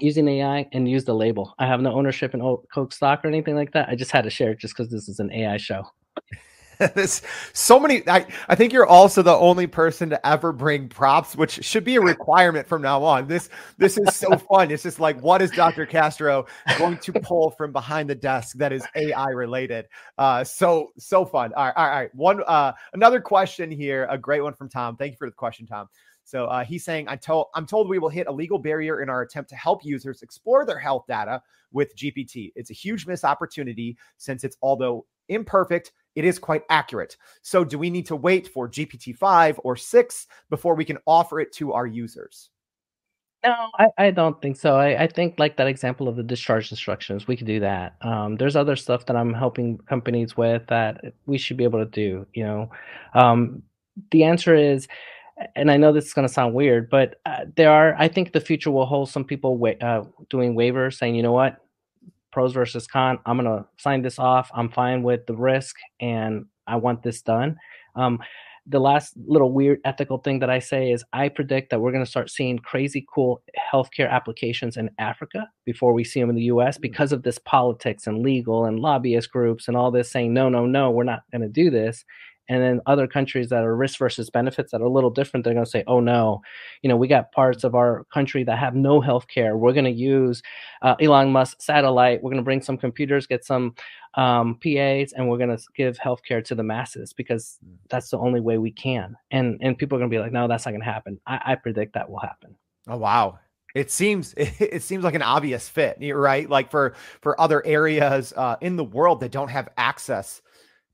using 0.00 0.28
AI 0.28 0.68
and 0.72 0.88
use 0.88 1.06
the 1.06 1.14
label. 1.14 1.54
I 1.58 1.66
have 1.66 1.80
no 1.80 1.94
ownership 1.94 2.34
in 2.34 2.40
Coke 2.72 2.92
stock 2.92 3.24
or 3.24 3.28
anything 3.28 3.56
like 3.56 3.72
that. 3.72 3.88
I 3.88 3.94
just 3.94 4.10
had 4.10 4.24
to 4.24 4.30
share 4.30 4.50
it 4.50 4.58
just 4.58 4.76
because 4.76 4.92
this 4.92 5.08
is 5.08 5.18
an 5.18 5.32
AI 5.32 5.56
show. 5.56 5.84
this 6.94 7.22
so 7.52 7.78
many 7.78 8.06
I, 8.08 8.26
I 8.48 8.54
think 8.54 8.72
you're 8.72 8.86
also 8.86 9.22
the 9.22 9.34
only 9.34 9.66
person 9.66 10.10
to 10.10 10.26
ever 10.26 10.52
bring 10.52 10.88
props 10.88 11.36
which 11.36 11.64
should 11.64 11.84
be 11.84 11.96
a 11.96 12.00
requirement 12.00 12.66
from 12.66 12.82
now 12.82 13.02
on. 13.02 13.26
This 13.26 13.48
this 13.78 13.98
is 13.98 14.14
so 14.14 14.36
fun. 14.50 14.70
It's 14.70 14.82
just 14.82 15.00
like 15.00 15.20
what 15.20 15.42
is 15.42 15.50
dr 15.50 15.86
castro 15.86 16.46
going 16.78 16.98
to 16.98 17.12
pull 17.12 17.50
from 17.50 17.72
behind 17.72 18.08
the 18.08 18.14
desk 18.14 18.56
that 18.58 18.72
is 18.72 18.84
ai 18.94 19.30
related? 19.30 19.86
Uh 20.16 20.44
so 20.44 20.90
so 20.98 21.24
fun. 21.24 21.52
All 21.54 21.66
right 21.66 21.74
all 21.76 21.88
right. 21.88 22.14
One 22.14 22.42
uh 22.46 22.72
another 22.92 23.20
question 23.20 23.70
here 23.70 24.06
a 24.10 24.18
great 24.18 24.42
one 24.42 24.54
from 24.54 24.68
tom. 24.68 24.96
Thank 24.96 25.12
you 25.12 25.18
for 25.18 25.28
the 25.28 25.34
question 25.34 25.66
tom. 25.66 25.88
So 26.28 26.44
uh, 26.44 26.62
he's 26.62 26.84
saying, 26.84 27.08
I'm 27.08 27.18
told 27.18 27.46
I'm 27.54 27.64
told 27.64 27.88
we 27.88 27.98
will 27.98 28.10
hit 28.10 28.26
a 28.26 28.32
legal 28.32 28.58
barrier 28.58 29.00
in 29.00 29.08
our 29.08 29.22
attempt 29.22 29.48
to 29.48 29.56
help 29.56 29.82
users 29.82 30.20
explore 30.20 30.66
their 30.66 30.78
health 30.78 31.04
data 31.08 31.40
with 31.72 31.96
GPT. 31.96 32.52
It's 32.54 32.70
a 32.70 32.74
huge 32.74 33.06
missed 33.06 33.24
opportunity 33.24 33.96
since 34.18 34.44
it's 34.44 34.58
although 34.60 35.06
imperfect, 35.28 35.92
it 36.18 36.24
is 36.24 36.36
quite 36.36 36.64
accurate. 36.68 37.16
So, 37.42 37.64
do 37.64 37.78
we 37.78 37.90
need 37.90 38.06
to 38.06 38.16
wait 38.16 38.48
for 38.48 38.68
GPT 38.68 39.16
5 39.16 39.60
or 39.62 39.76
6 39.76 40.26
before 40.50 40.74
we 40.74 40.84
can 40.84 40.98
offer 41.06 41.38
it 41.38 41.52
to 41.54 41.72
our 41.72 41.86
users? 41.86 42.50
No, 43.44 43.54
I, 43.78 43.86
I 43.96 44.10
don't 44.10 44.42
think 44.42 44.56
so. 44.56 44.74
I, 44.76 45.04
I 45.04 45.06
think 45.06 45.38
like 45.38 45.56
that 45.58 45.68
example 45.68 46.08
of 46.08 46.16
the 46.16 46.24
discharge 46.24 46.72
instructions, 46.72 47.28
we 47.28 47.36
could 47.36 47.46
do 47.46 47.60
that. 47.60 47.94
Um, 48.02 48.34
there's 48.34 48.56
other 48.56 48.74
stuff 48.74 49.06
that 49.06 49.16
I'm 49.16 49.32
helping 49.32 49.78
companies 49.78 50.36
with 50.36 50.66
that 50.66 51.14
we 51.26 51.38
should 51.38 51.56
be 51.56 51.62
able 51.62 51.78
to 51.78 51.88
do. 51.88 52.26
You 52.34 52.42
know, 52.42 52.70
um, 53.14 53.62
the 54.10 54.24
answer 54.24 54.56
is, 54.56 54.88
and 55.54 55.70
I 55.70 55.76
know 55.76 55.92
this 55.92 56.06
is 56.06 56.14
going 56.14 56.26
to 56.26 56.34
sound 56.34 56.52
weird, 56.52 56.90
but 56.90 57.20
uh, 57.26 57.44
there 57.54 57.70
are. 57.70 57.94
I 57.96 58.08
think 58.08 58.32
the 58.32 58.40
future 58.40 58.72
will 58.72 58.86
hold 58.86 59.08
some 59.08 59.24
people 59.24 59.56
wa- 59.56 59.78
uh, 59.80 60.02
doing 60.30 60.56
waivers, 60.56 60.94
saying, 60.94 61.14
you 61.14 61.22
know 61.22 61.30
what, 61.30 61.64
pros 62.32 62.52
versus 62.52 62.86
con. 62.86 63.18
I'm 63.26 63.36
gonna 63.36 63.66
sign 63.78 64.02
this 64.02 64.18
off. 64.18 64.50
I'm 64.54 64.70
fine 64.70 65.02
with 65.02 65.26
the 65.26 65.36
risk, 65.36 65.76
and 66.00 66.46
I 66.66 66.76
want 66.76 67.02
this 67.02 67.22
done. 67.22 67.56
Um, 67.96 68.20
the 68.68 68.78
last 68.78 69.14
little 69.26 69.52
weird 69.52 69.80
ethical 69.84 70.18
thing 70.18 70.40
that 70.40 70.50
I 70.50 70.58
say 70.58 70.92
is 70.92 71.02
I 71.14 71.30
predict 71.30 71.70
that 71.70 71.80
we're 71.80 71.90
going 71.90 72.04
to 72.04 72.10
start 72.10 72.28
seeing 72.28 72.58
crazy 72.58 73.06
cool 73.12 73.42
healthcare 73.72 74.10
applications 74.10 74.76
in 74.76 74.90
Africa 74.98 75.48
before 75.64 75.94
we 75.94 76.04
see 76.04 76.20
them 76.20 76.28
in 76.28 76.36
the 76.36 76.42
US 76.42 76.76
mm. 76.76 76.82
because 76.82 77.10
of 77.10 77.22
this 77.22 77.38
politics 77.38 78.06
and 78.06 78.22
legal 78.22 78.66
and 78.66 78.78
lobbyist 78.78 79.32
groups 79.32 79.68
and 79.68 79.76
all 79.76 79.90
this 79.90 80.10
saying, 80.10 80.34
no, 80.34 80.50
no, 80.50 80.66
no, 80.66 80.90
we're 80.90 81.04
not 81.04 81.22
going 81.32 81.40
to 81.40 81.48
do 81.48 81.70
this 81.70 82.04
and 82.48 82.62
then 82.62 82.80
other 82.86 83.06
countries 83.06 83.48
that 83.50 83.64
are 83.64 83.76
risk 83.76 83.98
versus 83.98 84.30
benefits 84.30 84.72
that 84.72 84.80
are 84.80 84.84
a 84.84 84.90
little 84.90 85.10
different 85.10 85.44
they're 85.44 85.54
going 85.54 85.64
to 85.64 85.70
say 85.70 85.84
oh 85.86 86.00
no. 86.00 86.40
You 86.82 86.88
know 86.88 86.96
we 86.96 87.08
got 87.08 87.32
parts 87.32 87.64
of 87.64 87.74
our 87.74 88.04
country 88.12 88.44
that 88.44 88.58
have 88.58 88.74
no 88.74 89.00
health 89.00 89.28
care 89.28 89.56
we're 89.56 89.72
going 89.72 89.84
to 89.84 89.90
use 89.90 90.42
uh, 90.82 90.94
elon 91.00 91.30
musk 91.30 91.60
satellite. 91.60 92.22
We're 92.22 92.30
going 92.30 92.42
to 92.42 92.44
bring 92.44 92.62
some 92.62 92.78
computers 92.78 93.26
get 93.26 93.44
some 93.44 93.74
um, 94.14 94.58
pas 94.62 95.12
and 95.12 95.28
we're 95.28 95.38
going 95.38 95.56
to 95.56 95.62
give 95.76 95.98
health 95.98 96.22
care 96.26 96.42
to 96.42 96.54
the 96.54 96.62
masses 96.62 97.12
because 97.12 97.58
that's 97.88 98.10
the 98.10 98.18
only 98.18 98.40
way 98.40 98.58
we 98.58 98.72
can. 98.72 99.16
And 99.30 99.58
and 99.60 99.76
people 99.76 99.96
are 99.96 100.00
going 100.00 100.10
to 100.10 100.14
be 100.14 100.20
like 100.20 100.32
no 100.32 100.48
that's 100.48 100.66
not 100.66 100.72
going 100.72 100.82
to 100.82 100.86
happen. 100.86 101.20
I, 101.26 101.40
I 101.46 101.54
predict 101.54 101.94
that 101.94 102.10
will 102.10 102.20
happen. 102.20 102.56
Oh 102.88 102.96
wow. 102.96 103.38
It 103.74 103.90
seems 103.90 104.34
it 104.36 104.82
seems 104.82 105.04
like 105.04 105.14
an 105.14 105.22
obvious 105.22 105.68
fit 105.68 105.98
right? 106.14 106.48
Like 106.48 106.70
for 106.70 106.94
for 107.20 107.40
other 107.40 107.64
areas 107.66 108.32
uh, 108.36 108.56
in 108.60 108.76
the 108.76 108.84
world 108.84 109.20
that 109.20 109.32
don't 109.32 109.50
have 109.50 109.68
access 109.76 110.42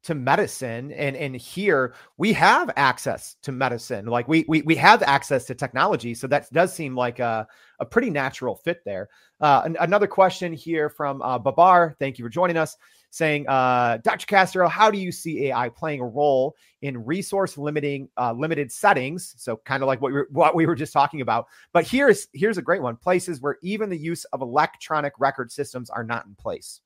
to 0.05 0.15
medicine 0.15 0.93
and 0.93 1.17
and 1.17 1.35
here 1.35 1.95
we 2.19 2.33
have 2.33 2.71
access 2.77 3.37
to 3.43 3.51
medicine 3.51 4.07
like 4.07 4.29
we 4.29 4.45
we, 4.49 4.63
we 4.63 4.77
have 4.77 5.03
access 5.03 5.45
to 5.45 5.55
technology 5.55 6.15
so 6.15 6.27
that 6.27 6.51
does 6.53 6.73
seem 6.73 6.95
like 6.95 7.19
a, 7.19 7.47
a 7.81 7.85
pretty 7.85 8.11
natural 8.11 8.55
fit 8.55 8.85
there. 8.85 9.09
Uh, 9.41 9.63
an, 9.65 9.77
another 9.81 10.07
question 10.07 10.53
here 10.53 10.89
from 10.89 11.21
uh, 11.23 11.39
babar 11.39 11.97
thank 11.99 12.19
you 12.19 12.25
for 12.25 12.29
joining 12.29 12.57
us 12.57 12.77
saying 13.11 13.47
uh, 13.49 13.99
dr 13.99 14.27
castro 14.27 14.69
how 14.69 14.91
do 14.91 14.99
you 14.99 15.11
see 15.11 15.47
ai 15.47 15.69
playing 15.71 16.01
a 16.01 16.07
role 16.07 16.55
in 16.85 17.03
resource 17.03 17.57
limiting 17.57 18.11
uh, 18.19 18.33
limited 18.33 18.71
settings? 18.71 19.35
So 19.39 19.57
kind 19.65 19.83
of 19.83 19.87
like 19.87 20.03
what 20.03 20.13
we, 20.13 20.19
were, 20.19 20.29
what 20.31 20.55
we 20.55 20.67
were 20.67 20.75
just 20.75 20.93
talking 20.93 21.23
about. 21.23 21.47
But 21.73 21.87
here's 21.87 22.29
here's 22.35 22.59
a 22.59 22.63
great 22.63 22.83
one 22.83 22.97
places 22.97 23.41
where 23.41 23.57
even 23.63 23.89
the 23.89 23.97
use 23.97 24.25
of 24.27 24.43
electronic 24.43 25.15
record 25.19 25.51
systems 25.51 25.89
are 25.89 26.05
not 26.05 26.27
in 26.27 26.35
place 26.35 26.83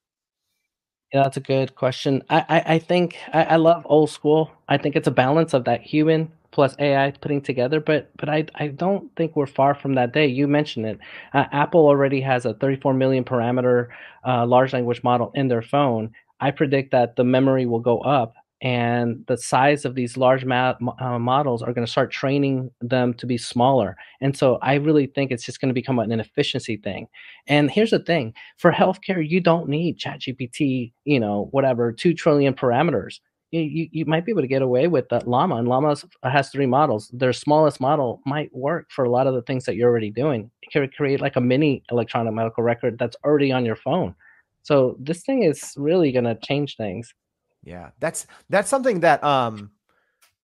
yeah, 1.12 1.22
that's 1.22 1.36
a 1.36 1.40
good 1.40 1.74
question. 1.74 2.22
I 2.28 2.44
I, 2.48 2.74
I 2.74 2.78
think 2.78 3.16
I, 3.32 3.44
I 3.44 3.56
love 3.56 3.82
old 3.86 4.11
school. 4.11 4.50
I 4.68 4.76
think 4.78 4.96
it's 4.96 5.09
a 5.09 5.12
balance 5.12 5.54
of 5.54 5.64
that 5.64 5.82
human 5.82 6.30
plus 6.50 6.74
AI 6.78 7.11
putting 7.12 7.40
together, 7.40 7.80
but 7.80 8.11
but 8.18 8.28
I 8.28 8.46
I 8.56 8.68
don't 8.68 9.14
think 9.16 9.34
we're 9.36 9.46
far 9.46 9.74
from 9.74 9.94
that 9.94 10.12
day. 10.12 10.26
You 10.26 10.46
mentioned 10.48 10.86
it. 10.86 10.98
Uh, 11.32 11.46
Apple 11.52 11.86
already 11.86 12.20
has 12.20 12.44
a 12.44 12.54
34 12.54 12.94
million 12.94 13.24
parameter 13.24 13.88
uh, 14.26 14.46
large 14.46 14.72
language 14.72 15.02
model 15.02 15.32
in 15.34 15.48
their 15.48 15.62
phone. 15.62 16.12
I 16.40 16.50
predict 16.50 16.92
that 16.92 17.16
the 17.16 17.24
memory 17.24 17.66
will 17.66 17.80
go 17.80 17.98
up 18.00 18.34
and 18.61 19.24
the 19.28 19.36
size 19.36 19.84
of 19.84 19.94
these 19.94 20.16
large 20.16 20.44
ma- 20.44 20.74
uh, 20.98 21.18
models 21.18 21.62
are 21.62 21.72
going 21.72 21.86
to 21.86 21.90
start 21.90 22.11
training 22.11 22.70
them 22.80 23.14
to 23.14 23.26
be 23.26 23.38
smaller. 23.38 23.96
And 24.20 24.36
so 24.36 24.59
i 24.62 24.74
really 24.74 25.06
think 25.06 25.30
it's 25.30 25.44
just 25.44 25.61
going 25.61 25.68
to 25.68 25.74
become 25.74 25.98
an 25.98 26.20
efficiency 26.20 26.76
thing. 26.76 27.06
And 27.46 27.70
here's 27.70 27.90
the 27.90 28.00
thing 28.00 28.34
for 28.56 28.72
healthcare 28.72 29.26
you 29.26 29.40
don't 29.40 29.68
need 29.68 29.98
chat 29.98 30.20
gpt 30.20 30.92
you 31.04 31.20
know 31.20 31.48
whatever 31.52 31.92
2 31.92 32.14
trillion 32.14 32.54
parameters. 32.54 33.20
You, 33.50 33.61
you, 33.61 33.88
you 33.92 34.04
might 34.04 34.26
be 34.26 34.32
able 34.32 34.42
to 34.42 34.48
get 34.48 34.61
away 34.61 34.88
with 34.88 35.09
that 35.09 35.26
llama 35.26 35.56
and 35.56 35.68
llama 35.68 35.96
has 36.22 36.50
three 36.50 36.66
models. 36.66 37.09
Their 37.14 37.32
smallest 37.32 37.80
model 37.80 38.20
might 38.26 38.54
work 38.54 38.90
for 38.90 39.04
a 39.04 39.11
lot 39.11 39.26
of 39.26 39.32
the 39.32 39.40
things 39.42 39.64
that 39.64 39.74
you're 39.74 39.88
already 39.88 40.11
doing. 40.11 40.50
It 40.62 40.70
can 40.70 40.86
create 40.90 41.22
like 41.22 41.36
a 41.36 41.40
mini 41.40 41.82
electronic 41.90 42.34
medical 42.34 42.62
record 42.62 42.98
that's 42.98 43.16
already 43.24 43.50
on 43.50 43.64
your 43.64 43.76
phone. 43.76 44.14
So 44.64 44.98
this 45.00 45.22
thing 45.22 45.44
is 45.44 45.72
really 45.78 46.12
going 46.12 46.26
to 46.26 46.38
change 46.44 46.76
things 46.76 47.14
yeah, 47.62 47.90
that's 47.98 48.26
that's 48.48 48.68
something 48.68 49.00
that 49.00 49.22
um 49.24 49.70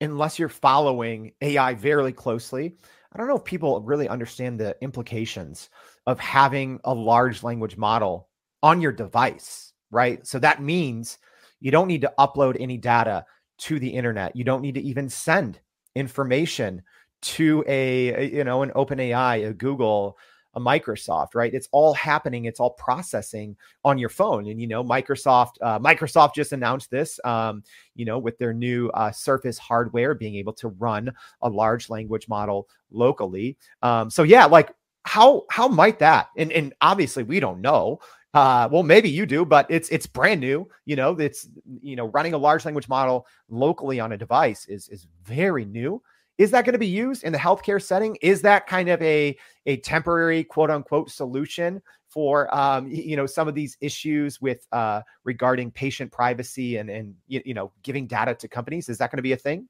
unless 0.00 0.38
you're 0.38 0.48
following 0.48 1.32
AI 1.40 1.74
very 1.74 2.12
closely, 2.12 2.76
I 3.12 3.18
don't 3.18 3.28
know 3.28 3.36
if 3.36 3.44
people 3.44 3.80
really 3.82 4.08
understand 4.08 4.58
the 4.58 4.76
implications 4.80 5.70
of 6.06 6.18
having 6.18 6.80
a 6.84 6.94
large 6.94 7.42
language 7.42 7.76
model 7.76 8.28
on 8.62 8.80
your 8.80 8.92
device, 8.92 9.72
right? 9.90 10.26
So 10.26 10.38
that 10.40 10.62
means 10.62 11.18
you 11.60 11.70
don't 11.70 11.88
need 11.88 12.02
to 12.02 12.12
upload 12.18 12.56
any 12.58 12.76
data 12.76 13.24
to 13.58 13.78
the 13.78 13.88
internet. 13.88 14.34
You 14.36 14.44
don't 14.44 14.62
need 14.62 14.74
to 14.74 14.82
even 14.82 15.08
send 15.08 15.60
information 15.94 16.82
to 17.22 17.64
a, 17.66 18.28
you 18.34 18.44
know 18.44 18.62
an 18.62 18.70
OpenAI, 18.70 19.48
a 19.48 19.54
Google, 19.54 20.18
a 20.54 20.60
Microsoft, 20.60 21.34
right? 21.34 21.52
It's 21.52 21.68
all 21.72 21.94
happening. 21.94 22.44
It's 22.44 22.60
all 22.60 22.70
processing 22.70 23.56
on 23.84 23.98
your 23.98 24.08
phone. 24.08 24.48
And 24.48 24.60
you 24.60 24.66
know, 24.66 24.84
Microsoft, 24.84 25.54
uh, 25.62 25.78
Microsoft 25.78 26.34
just 26.34 26.52
announced 26.52 26.90
this, 26.90 27.18
um, 27.24 27.62
you 27.94 28.04
know, 28.04 28.18
with 28.18 28.38
their 28.38 28.52
new 28.52 28.88
uh, 28.90 29.10
Surface 29.10 29.58
hardware 29.58 30.14
being 30.14 30.36
able 30.36 30.52
to 30.54 30.68
run 30.68 31.12
a 31.42 31.48
large 31.48 31.90
language 31.90 32.28
model 32.28 32.68
locally. 32.90 33.56
Um, 33.82 34.10
so 34.10 34.22
yeah, 34.22 34.44
like 34.46 34.72
how 35.04 35.44
how 35.50 35.68
might 35.68 35.98
that? 35.98 36.28
And 36.36 36.52
and 36.52 36.72
obviously 36.80 37.22
we 37.22 37.40
don't 37.40 37.60
know. 37.60 38.00
Uh, 38.32 38.68
well, 38.70 38.82
maybe 38.82 39.08
you 39.08 39.26
do, 39.26 39.44
but 39.44 39.64
it's 39.70 39.88
it's 39.90 40.06
brand 40.06 40.40
new. 40.40 40.68
You 40.86 40.96
know, 40.96 41.12
it's 41.12 41.48
you 41.82 41.94
know 41.94 42.06
running 42.08 42.34
a 42.34 42.38
large 42.38 42.64
language 42.64 42.88
model 42.88 43.26
locally 43.48 44.00
on 44.00 44.12
a 44.12 44.18
device 44.18 44.66
is 44.66 44.88
is 44.88 45.06
very 45.22 45.64
new. 45.64 46.02
Is 46.38 46.50
that 46.50 46.64
going 46.64 46.72
to 46.72 46.78
be 46.78 46.86
used 46.86 47.22
in 47.22 47.32
the 47.32 47.38
healthcare 47.38 47.80
setting? 47.80 48.16
Is 48.20 48.42
that 48.42 48.66
kind 48.66 48.88
of 48.88 49.00
a 49.02 49.36
a 49.66 49.76
temporary 49.78 50.44
quote 50.44 50.70
unquote 50.70 51.10
solution 51.10 51.80
for 52.08 52.54
um, 52.54 52.88
you 52.88 53.16
know 53.16 53.26
some 53.26 53.48
of 53.48 53.54
these 53.54 53.76
issues 53.80 54.40
with 54.40 54.66
uh, 54.72 55.02
regarding 55.24 55.70
patient 55.70 56.10
privacy 56.10 56.76
and 56.76 56.90
and 56.90 57.14
you, 57.28 57.42
you 57.44 57.54
know 57.54 57.72
giving 57.82 58.06
data 58.06 58.34
to 58.34 58.48
companies? 58.48 58.88
Is 58.88 58.98
that 58.98 59.10
going 59.10 59.18
to 59.18 59.22
be 59.22 59.32
a 59.32 59.36
thing? 59.36 59.68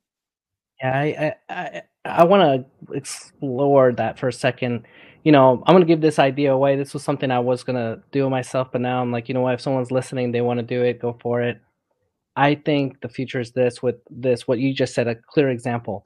Yeah, 0.81 0.99
I 0.99 1.35
I, 1.49 1.83
I, 2.05 2.25
want 2.25 2.43
to 2.43 2.95
explore 2.95 3.93
that 3.93 4.19
for 4.19 4.29
a 4.29 4.33
second 4.33 4.87
you 5.25 5.33
know, 5.33 5.62
I'm 5.67 5.75
gonna 5.75 5.87
give 5.87 6.03
this 6.03 6.19
idea 6.19 6.53
away. 6.53 6.77
This 6.77 6.93
was 6.93 7.03
something 7.03 7.31
I 7.31 7.39
was 7.39 7.65
gonna 7.65 8.03
do 8.12 8.29
myself, 8.29 8.69
but 8.71 8.83
now 8.83 9.01
I'm 9.01 9.11
like, 9.11 9.29
you 9.29 9.35
know 9.35 9.41
what? 9.41 9.55
If 9.55 9.61
someone's 9.62 9.91
listening, 9.91 10.31
they 10.31 10.43
want 10.43 10.59
to 10.59 10.62
do 10.62 10.83
it, 10.83 11.01
go 11.01 11.17
for 11.21 11.41
it. 11.41 11.61
I 12.37 12.57
think 12.57 13.01
the 13.01 13.09
future 13.09 13.41
is 13.41 13.53
this 13.53 13.83
with 13.83 13.97
this, 14.11 14.47
what 14.47 14.59
you 14.59 14.75
just 14.75 14.95
said, 14.95 15.09
a 15.09 15.15
clear 15.15 15.49
example. 15.51 16.05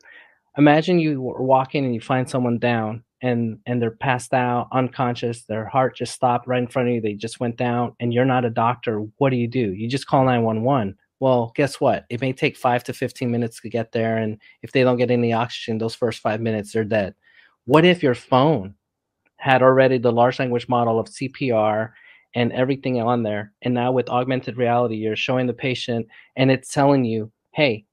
Imagine 0.57 0.99
you 0.99 1.21
were 1.21 1.43
walking 1.43 1.85
and 1.85 1.95
you 1.95 2.01
find 2.01 2.29
someone 2.29 2.59
down 2.59 3.05
and 3.21 3.59
and 3.67 3.83
they're 3.83 3.91
passed 3.91 4.33
out, 4.33 4.69
unconscious, 4.73 5.43
their 5.45 5.67
heart 5.67 5.97
just 5.97 6.15
stopped 6.15 6.47
right 6.47 6.63
in 6.63 6.69
front 6.69 6.89
of 6.89 6.95
you, 6.95 7.01
they 7.01 7.15
just 7.15 7.41
went 7.41 7.57
down, 7.57 7.95
and 7.99 8.15
you're 8.15 8.25
not 8.25 8.45
a 8.45 8.51
doctor. 8.51 9.01
What 9.19 9.31
do 9.31 9.37
you 9.37 9.49
do? 9.49 9.73
You 9.73 9.89
just 9.89 10.07
call 10.07 10.25
911. 10.25 10.97
Well, 11.21 11.53
guess 11.57 11.81
what? 11.81 12.07
It 12.11 12.21
may 12.21 12.33
take 12.33 12.57
five 12.57 12.85
to 12.85 12.93
15 12.93 13.29
minutes 13.29 13.61
to 13.61 13.69
get 13.69 13.91
there. 13.91 14.19
And 14.19 14.41
if 14.63 14.71
they 14.71 14.85
don't 14.85 14.99
get 14.99 15.11
any 15.11 15.33
oxygen, 15.33 15.79
those 15.79 15.97
first 15.97 16.21
five 16.21 16.41
minutes, 16.41 16.73
they're 16.73 16.85
dead. 16.85 17.17
What 17.65 17.85
if 17.85 18.05
your 18.05 18.15
phone 18.15 18.77
had 19.39 19.63
already 19.63 19.99
the 19.99 20.13
large 20.13 20.39
language 20.39 20.69
model 20.69 20.99
of 21.01 21.07
CPR 21.07 21.93
and 22.35 22.53
everything 22.53 23.01
on 23.01 23.23
there. 23.23 23.53
And 23.63 23.73
now 23.73 23.93
with 23.93 24.11
augmented 24.11 24.57
reality, 24.57 24.97
you're 24.97 25.17
showing 25.17 25.47
the 25.47 25.55
patient 25.55 26.07
and 26.37 26.51
it's 26.51 26.73
telling 26.73 27.05
you, 27.05 27.33
hey, 27.55 27.87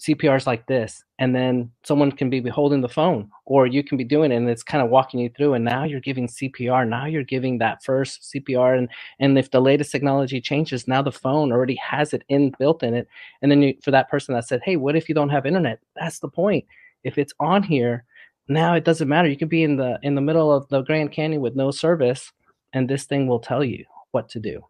CPR 0.00 0.36
is 0.36 0.46
like 0.46 0.66
this. 0.66 1.04
And 1.18 1.34
then 1.34 1.70
someone 1.84 2.12
can 2.12 2.30
be 2.30 2.40
holding 2.48 2.80
the 2.80 2.88
phone 2.88 3.30
or 3.46 3.66
you 3.66 3.82
can 3.82 3.98
be 3.98 4.04
doing 4.04 4.30
it 4.30 4.36
and 4.36 4.48
it's 4.48 4.62
kind 4.62 4.82
of 4.82 4.90
walking 4.90 5.20
you 5.20 5.30
through. 5.36 5.54
And 5.54 5.64
now 5.64 5.84
you're 5.84 6.00
giving 6.00 6.28
CPR. 6.28 6.88
Now 6.88 7.06
you're 7.06 7.24
giving 7.24 7.58
that 7.58 7.82
first 7.82 8.32
CPR. 8.32 8.78
And, 8.78 8.88
and 9.18 9.36
if 9.36 9.50
the 9.50 9.60
latest 9.60 9.90
technology 9.90 10.40
changes, 10.40 10.86
now 10.86 11.02
the 11.02 11.12
phone 11.12 11.50
already 11.50 11.76
has 11.76 12.14
it 12.14 12.22
in 12.28 12.54
built 12.58 12.82
in 12.82 12.94
it. 12.94 13.08
And 13.42 13.50
then 13.50 13.62
you, 13.62 13.74
for 13.82 13.90
that 13.90 14.08
person 14.08 14.34
that 14.34 14.46
said, 14.46 14.60
hey, 14.64 14.76
what 14.76 14.96
if 14.96 15.08
you 15.08 15.14
don't 15.14 15.30
have 15.30 15.46
internet? 15.46 15.80
That's 15.96 16.20
the 16.20 16.28
point. 16.28 16.64
If 17.02 17.18
it's 17.18 17.32
on 17.40 17.62
here, 17.62 18.04
now 18.48 18.74
it 18.74 18.84
doesn't 18.84 19.08
matter. 19.08 19.28
You 19.28 19.36
could 19.36 19.48
be 19.48 19.62
in 19.62 19.76
the 19.76 19.98
in 20.02 20.14
the 20.14 20.20
middle 20.20 20.50
of 20.52 20.68
the 20.68 20.82
Grand 20.82 21.12
Canyon 21.12 21.42
with 21.42 21.54
no 21.54 21.70
service, 21.70 22.32
and 22.72 22.88
this 22.88 23.04
thing 23.04 23.26
will 23.26 23.40
tell 23.40 23.62
you 23.62 23.84
what 24.10 24.28
to 24.30 24.40
do. 24.40 24.64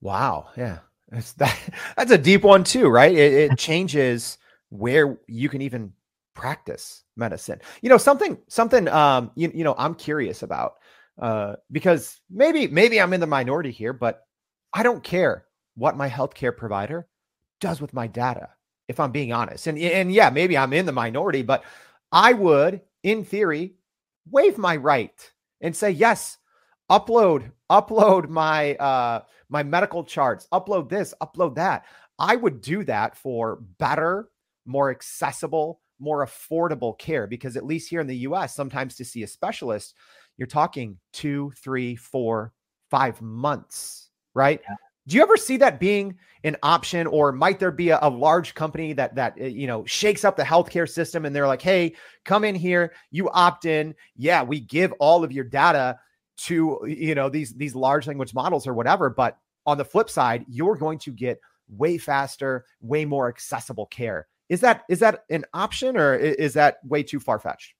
Wow. 0.00 0.48
Yeah. 0.56 0.78
That's 1.08 1.32
that, 1.34 1.58
that's 1.96 2.10
a 2.10 2.18
deep 2.18 2.42
one 2.42 2.64
too, 2.64 2.88
right? 2.88 3.14
It, 3.14 3.32
it 3.32 3.58
changes 3.58 4.38
where 4.70 5.18
you 5.28 5.48
can 5.48 5.62
even 5.62 5.92
practice 6.34 7.04
medicine. 7.16 7.60
You 7.80 7.88
know, 7.88 7.98
something 7.98 8.38
something 8.48 8.88
um 8.88 9.30
you, 9.34 9.50
you 9.54 9.64
know, 9.64 9.74
I'm 9.78 9.94
curious 9.94 10.42
about 10.42 10.74
uh 11.20 11.54
because 11.70 12.20
maybe 12.30 12.66
maybe 12.66 13.00
I'm 13.00 13.12
in 13.12 13.20
the 13.20 13.26
minority 13.26 13.70
here, 13.70 13.92
but 13.92 14.26
I 14.72 14.82
don't 14.82 15.02
care 15.02 15.46
what 15.76 15.96
my 15.96 16.08
healthcare 16.08 16.56
provider 16.56 17.06
does 17.60 17.80
with 17.80 17.94
my 17.94 18.06
data 18.06 18.48
if 18.88 19.00
I'm 19.00 19.12
being 19.12 19.32
honest. 19.32 19.66
And 19.66 19.78
and 19.78 20.12
yeah, 20.12 20.30
maybe 20.30 20.58
I'm 20.58 20.72
in 20.72 20.86
the 20.86 20.92
minority, 20.92 21.42
but 21.42 21.64
I 22.12 22.32
would, 22.32 22.80
in 23.02 23.24
theory, 23.24 23.74
waive 24.30 24.58
my 24.58 24.76
right 24.76 25.30
and 25.60 25.74
say 25.74 25.90
yes, 25.90 26.38
upload, 26.90 27.50
upload 27.70 28.28
my 28.28 28.74
uh 28.76 29.22
my 29.54 29.62
medical 29.62 30.02
charts, 30.02 30.48
upload 30.52 30.88
this, 30.88 31.14
upload 31.22 31.54
that. 31.54 31.86
I 32.18 32.34
would 32.34 32.60
do 32.60 32.82
that 32.84 33.16
for 33.16 33.60
better, 33.78 34.28
more 34.66 34.90
accessible, 34.90 35.80
more 36.00 36.26
affordable 36.26 36.98
care 36.98 37.28
because 37.28 37.56
at 37.56 37.64
least 37.64 37.88
here 37.88 38.00
in 38.00 38.08
the 38.08 38.16
US, 38.28 38.52
sometimes 38.52 38.96
to 38.96 39.04
see 39.04 39.22
a 39.22 39.28
specialist, 39.28 39.94
you're 40.36 40.48
talking 40.48 40.98
two, 41.12 41.52
three, 41.56 41.94
four, 41.94 42.52
five 42.90 43.22
months, 43.22 44.10
right? 44.34 44.60
Yeah. 44.68 44.74
Do 45.06 45.16
you 45.16 45.22
ever 45.22 45.36
see 45.36 45.58
that 45.58 45.78
being 45.78 46.18
an 46.42 46.56
option, 46.64 47.06
or 47.06 47.30
might 47.30 47.60
there 47.60 47.70
be 47.70 47.90
a, 47.90 47.98
a, 48.02 48.10
large 48.10 48.54
company 48.54 48.92
that 48.94 49.14
that 49.14 49.36
uh, 49.40 49.44
you 49.44 49.66
know 49.66 49.84
shakes 49.84 50.24
up 50.24 50.34
the 50.34 50.42
healthcare 50.42 50.88
system 50.88 51.26
and 51.26 51.36
they're 51.36 51.46
like, 51.46 51.60
"Hey, 51.60 51.94
come 52.24 52.42
in 52.42 52.54
here, 52.54 52.94
you 53.10 53.28
opt 53.28 53.66
in. 53.66 53.94
Yeah, 54.16 54.42
we 54.42 54.60
give 54.60 54.92
all 54.98 55.22
of 55.22 55.30
your 55.30 55.44
data 55.44 55.98
to 56.36 56.80
you 56.86 57.14
know 57.14 57.28
these 57.28 57.52
these 57.52 57.74
large 57.74 58.06
language 58.06 58.34
models 58.34 58.66
or 58.66 58.74
whatever, 58.74 59.10
but 59.10 59.38
on 59.66 59.78
the 59.78 59.84
flip 59.84 60.10
side, 60.10 60.44
you're 60.48 60.76
going 60.76 60.98
to 61.00 61.10
get 61.10 61.40
way 61.68 61.98
faster, 61.98 62.64
way 62.80 63.04
more 63.04 63.28
accessible 63.28 63.86
care." 63.86 64.26
Is 64.48 64.60
that 64.60 64.84
is 64.88 65.00
that 65.00 65.24
an 65.30 65.44
option, 65.54 65.96
or 65.96 66.14
is 66.14 66.54
that 66.54 66.78
way 66.84 67.02
too 67.02 67.20
far 67.20 67.38
fetched? 67.38 67.74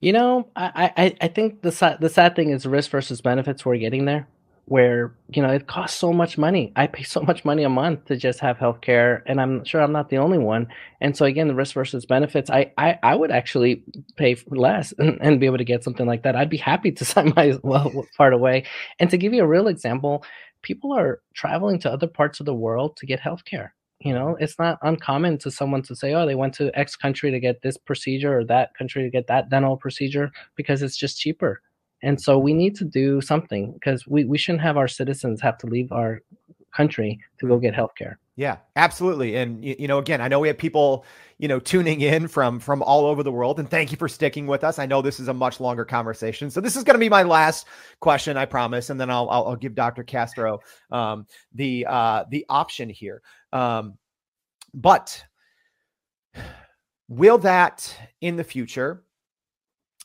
You 0.00 0.12
know, 0.12 0.48
I, 0.56 0.92
I 0.96 1.16
I 1.22 1.28
think 1.28 1.62
the 1.62 1.96
the 2.00 2.08
sad 2.08 2.36
thing 2.36 2.50
is 2.50 2.66
risk 2.66 2.90
versus 2.90 3.20
benefits. 3.20 3.64
We're 3.64 3.76
getting 3.78 4.04
there 4.04 4.26
where 4.70 5.12
you 5.30 5.42
know 5.42 5.48
it 5.48 5.66
costs 5.66 5.98
so 5.98 6.12
much 6.12 6.38
money 6.38 6.72
i 6.76 6.86
pay 6.86 7.02
so 7.02 7.20
much 7.22 7.44
money 7.44 7.64
a 7.64 7.68
month 7.68 8.04
to 8.04 8.16
just 8.16 8.38
have 8.38 8.56
healthcare 8.56 9.20
and 9.26 9.40
i'm 9.40 9.64
sure 9.64 9.80
i'm 9.80 9.90
not 9.90 10.10
the 10.10 10.16
only 10.16 10.38
one 10.38 10.64
and 11.00 11.16
so 11.16 11.26
again 11.26 11.48
the 11.48 11.54
risk 11.56 11.74
versus 11.74 12.06
benefits 12.06 12.48
i 12.50 12.70
i, 12.78 12.96
I 13.02 13.16
would 13.16 13.32
actually 13.32 13.82
pay 14.14 14.36
less 14.46 14.92
and, 14.96 15.18
and, 15.20 15.40
be 15.40 15.46
able 15.46 15.58
to 15.58 15.64
get 15.64 15.82
something 15.82 16.06
like 16.06 16.22
that 16.22 16.36
i'd 16.36 16.48
be 16.48 16.56
happy 16.56 16.92
to 16.92 17.04
sign 17.12 17.32
my 17.34 17.58
well 17.64 18.06
part 18.16 18.32
away 18.32 18.62
and 19.00 19.10
to 19.10 19.18
give 19.18 19.34
you 19.34 19.42
a 19.42 19.46
real 19.46 19.66
example 19.66 20.22
people 20.62 20.92
are 20.92 21.20
traveling 21.34 21.78
to 21.80 21.90
other 21.90 22.06
parts 22.06 22.40
of 22.40 22.46
the 22.46 22.54
world 22.54 22.96
to 22.96 23.06
get 23.06 23.20
healthcare 23.20 23.70
you 24.00 24.14
know? 24.14 24.36
It's 24.40 24.58
not 24.58 24.78
uncommon 24.82 25.38
to 25.38 25.50
someone 25.50 25.82
to 25.82 25.94
say 25.94 26.14
oh 26.14 26.26
they 26.26 26.34
went 26.34 26.54
to 26.54 26.76
x 26.78 26.96
country 26.96 27.30
to 27.30 27.40
get 27.40 27.62
this 27.62 27.76
procedure 27.76 28.38
or 28.38 28.44
that 28.46 28.74
country 28.74 29.02
to 29.02 29.10
get 29.10 29.26
that 29.28 29.50
dental 29.50 29.76
procedure 29.76 30.32
because 30.56 30.82
it's 30.82 30.96
just 30.96 31.18
cheaper. 31.18 31.62
And 32.02 32.20
so 32.20 32.38
we 32.38 32.54
need 32.54 32.74
to 32.76 32.84
do 32.84 33.20
something 33.20 33.72
because 33.72 34.06
we, 34.06 34.24
we 34.24 34.38
shouldn't 34.38 34.62
have 34.62 34.78
our 34.78 34.88
citizens 34.88 35.40
have 35.42 35.58
to 35.58 35.66
leave 35.66 35.92
our 35.92 36.22
country 36.74 37.20
to 37.38 37.46
go 37.46 37.54
mm-hmm. 37.54 37.62
get 37.62 37.74
healthcare. 37.74 38.14
Yeah, 38.40 38.56
absolutely. 38.74 39.36
And 39.36 39.62
you 39.62 39.86
know, 39.86 39.98
again, 39.98 40.22
I 40.22 40.28
know 40.28 40.40
we 40.40 40.48
have 40.48 40.56
people, 40.56 41.04
you 41.36 41.46
know, 41.46 41.60
tuning 41.60 42.00
in 42.00 42.26
from 42.26 42.58
from 42.58 42.82
all 42.82 43.04
over 43.04 43.22
the 43.22 43.30
world, 43.30 43.60
and 43.60 43.70
thank 43.70 43.90
you 43.90 43.98
for 43.98 44.08
sticking 44.08 44.46
with 44.46 44.64
us. 44.64 44.78
I 44.78 44.86
know 44.86 45.02
this 45.02 45.20
is 45.20 45.28
a 45.28 45.34
much 45.34 45.60
longer 45.60 45.84
conversation, 45.84 46.48
so 46.50 46.62
this 46.62 46.74
is 46.74 46.82
going 46.82 46.94
to 46.94 46.98
be 46.98 47.10
my 47.10 47.22
last 47.22 47.66
question, 48.00 48.38
I 48.38 48.46
promise, 48.46 48.88
and 48.88 48.98
then 48.98 49.10
I'll 49.10 49.28
I'll, 49.28 49.48
I'll 49.48 49.56
give 49.56 49.74
Dr. 49.74 50.04
Castro 50.04 50.60
um, 50.90 51.26
the 51.52 51.84
uh, 51.86 52.24
the 52.30 52.46
option 52.48 52.88
here. 52.88 53.20
Um, 53.52 53.98
but 54.72 55.22
will 57.10 57.36
that 57.36 57.94
in 58.22 58.36
the 58.36 58.44
future 58.44 59.04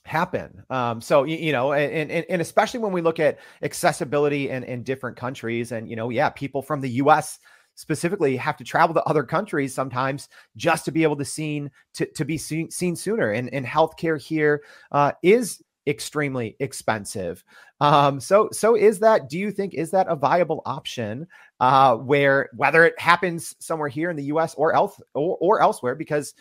happen. 0.04 0.64
Um, 0.70 1.00
so 1.00 1.24
you, 1.24 1.52
know, 1.52 1.72
and, 1.72 2.12
and, 2.12 2.26
and 2.30 2.42
especially 2.42 2.80
when 2.80 2.92
we 2.92 3.02
look 3.02 3.20
at 3.20 3.40
accessibility 3.64 4.50
in, 4.50 4.64
in 4.66 4.84
different 4.84 5.16
countries, 5.16 5.72
and 5.72 5.90
you 5.90 5.96
know, 5.96 6.10
yeah, 6.10 6.30
people 6.30 6.62
from 6.62 6.82
the 6.82 6.90
U.S. 6.90 7.40
specifically 7.76 8.36
have 8.38 8.58
to 8.58 8.64
travel 8.64 8.94
to 8.94 9.04
other 9.04 9.24
countries 9.24 9.74
sometimes 9.74 10.30
just 10.56 10.86
to 10.86 10.92
be 10.92 11.04
able 11.04 11.18
to 11.18 11.26
seen 11.26 11.70
to, 11.94 12.06
to 12.14 12.26
be 12.26 12.38
seen, 12.38 12.72
seen 12.72 12.96
sooner. 12.96 13.32
And, 13.32 13.54
and 13.54 13.66
healthcare 13.66 14.20
here 14.22 14.64
uh, 14.92 15.12
is 15.22 15.62
extremely 15.88 16.56
expensive. 16.60 17.44
Um, 17.80 18.20
so 18.20 18.50
so 18.52 18.76
is 18.76 19.00
that? 19.00 19.30
Do 19.30 19.38
you 19.38 19.52
think 19.52 19.74
is 19.74 19.92
that 19.92 20.08
a 20.08 20.16
viable 20.16 20.62
option? 20.66 21.28
Uh, 21.60 21.96
where 21.96 22.50
whether 22.56 22.84
it 22.84 23.00
happens 23.00 23.56
somewhere 23.60 23.90
here 23.90 24.10
in 24.10 24.16
the 24.16 24.26
U.S. 24.26 24.56
or 24.56 24.74
else 24.74 25.00
or, 25.14 25.38
or 25.40 25.62
elsewhere, 25.62 25.96
because 25.96 26.34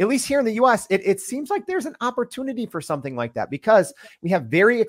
at 0.00 0.08
least 0.08 0.26
here 0.26 0.38
in 0.38 0.44
the 0.44 0.54
US, 0.54 0.86
it, 0.90 1.00
it 1.04 1.20
seems 1.20 1.50
like 1.50 1.66
there's 1.66 1.86
an 1.86 1.96
opportunity 2.00 2.66
for 2.66 2.80
something 2.80 3.14
like 3.14 3.34
that 3.34 3.50
because 3.50 3.92
we 4.22 4.30
have 4.30 4.44
very 4.44 4.80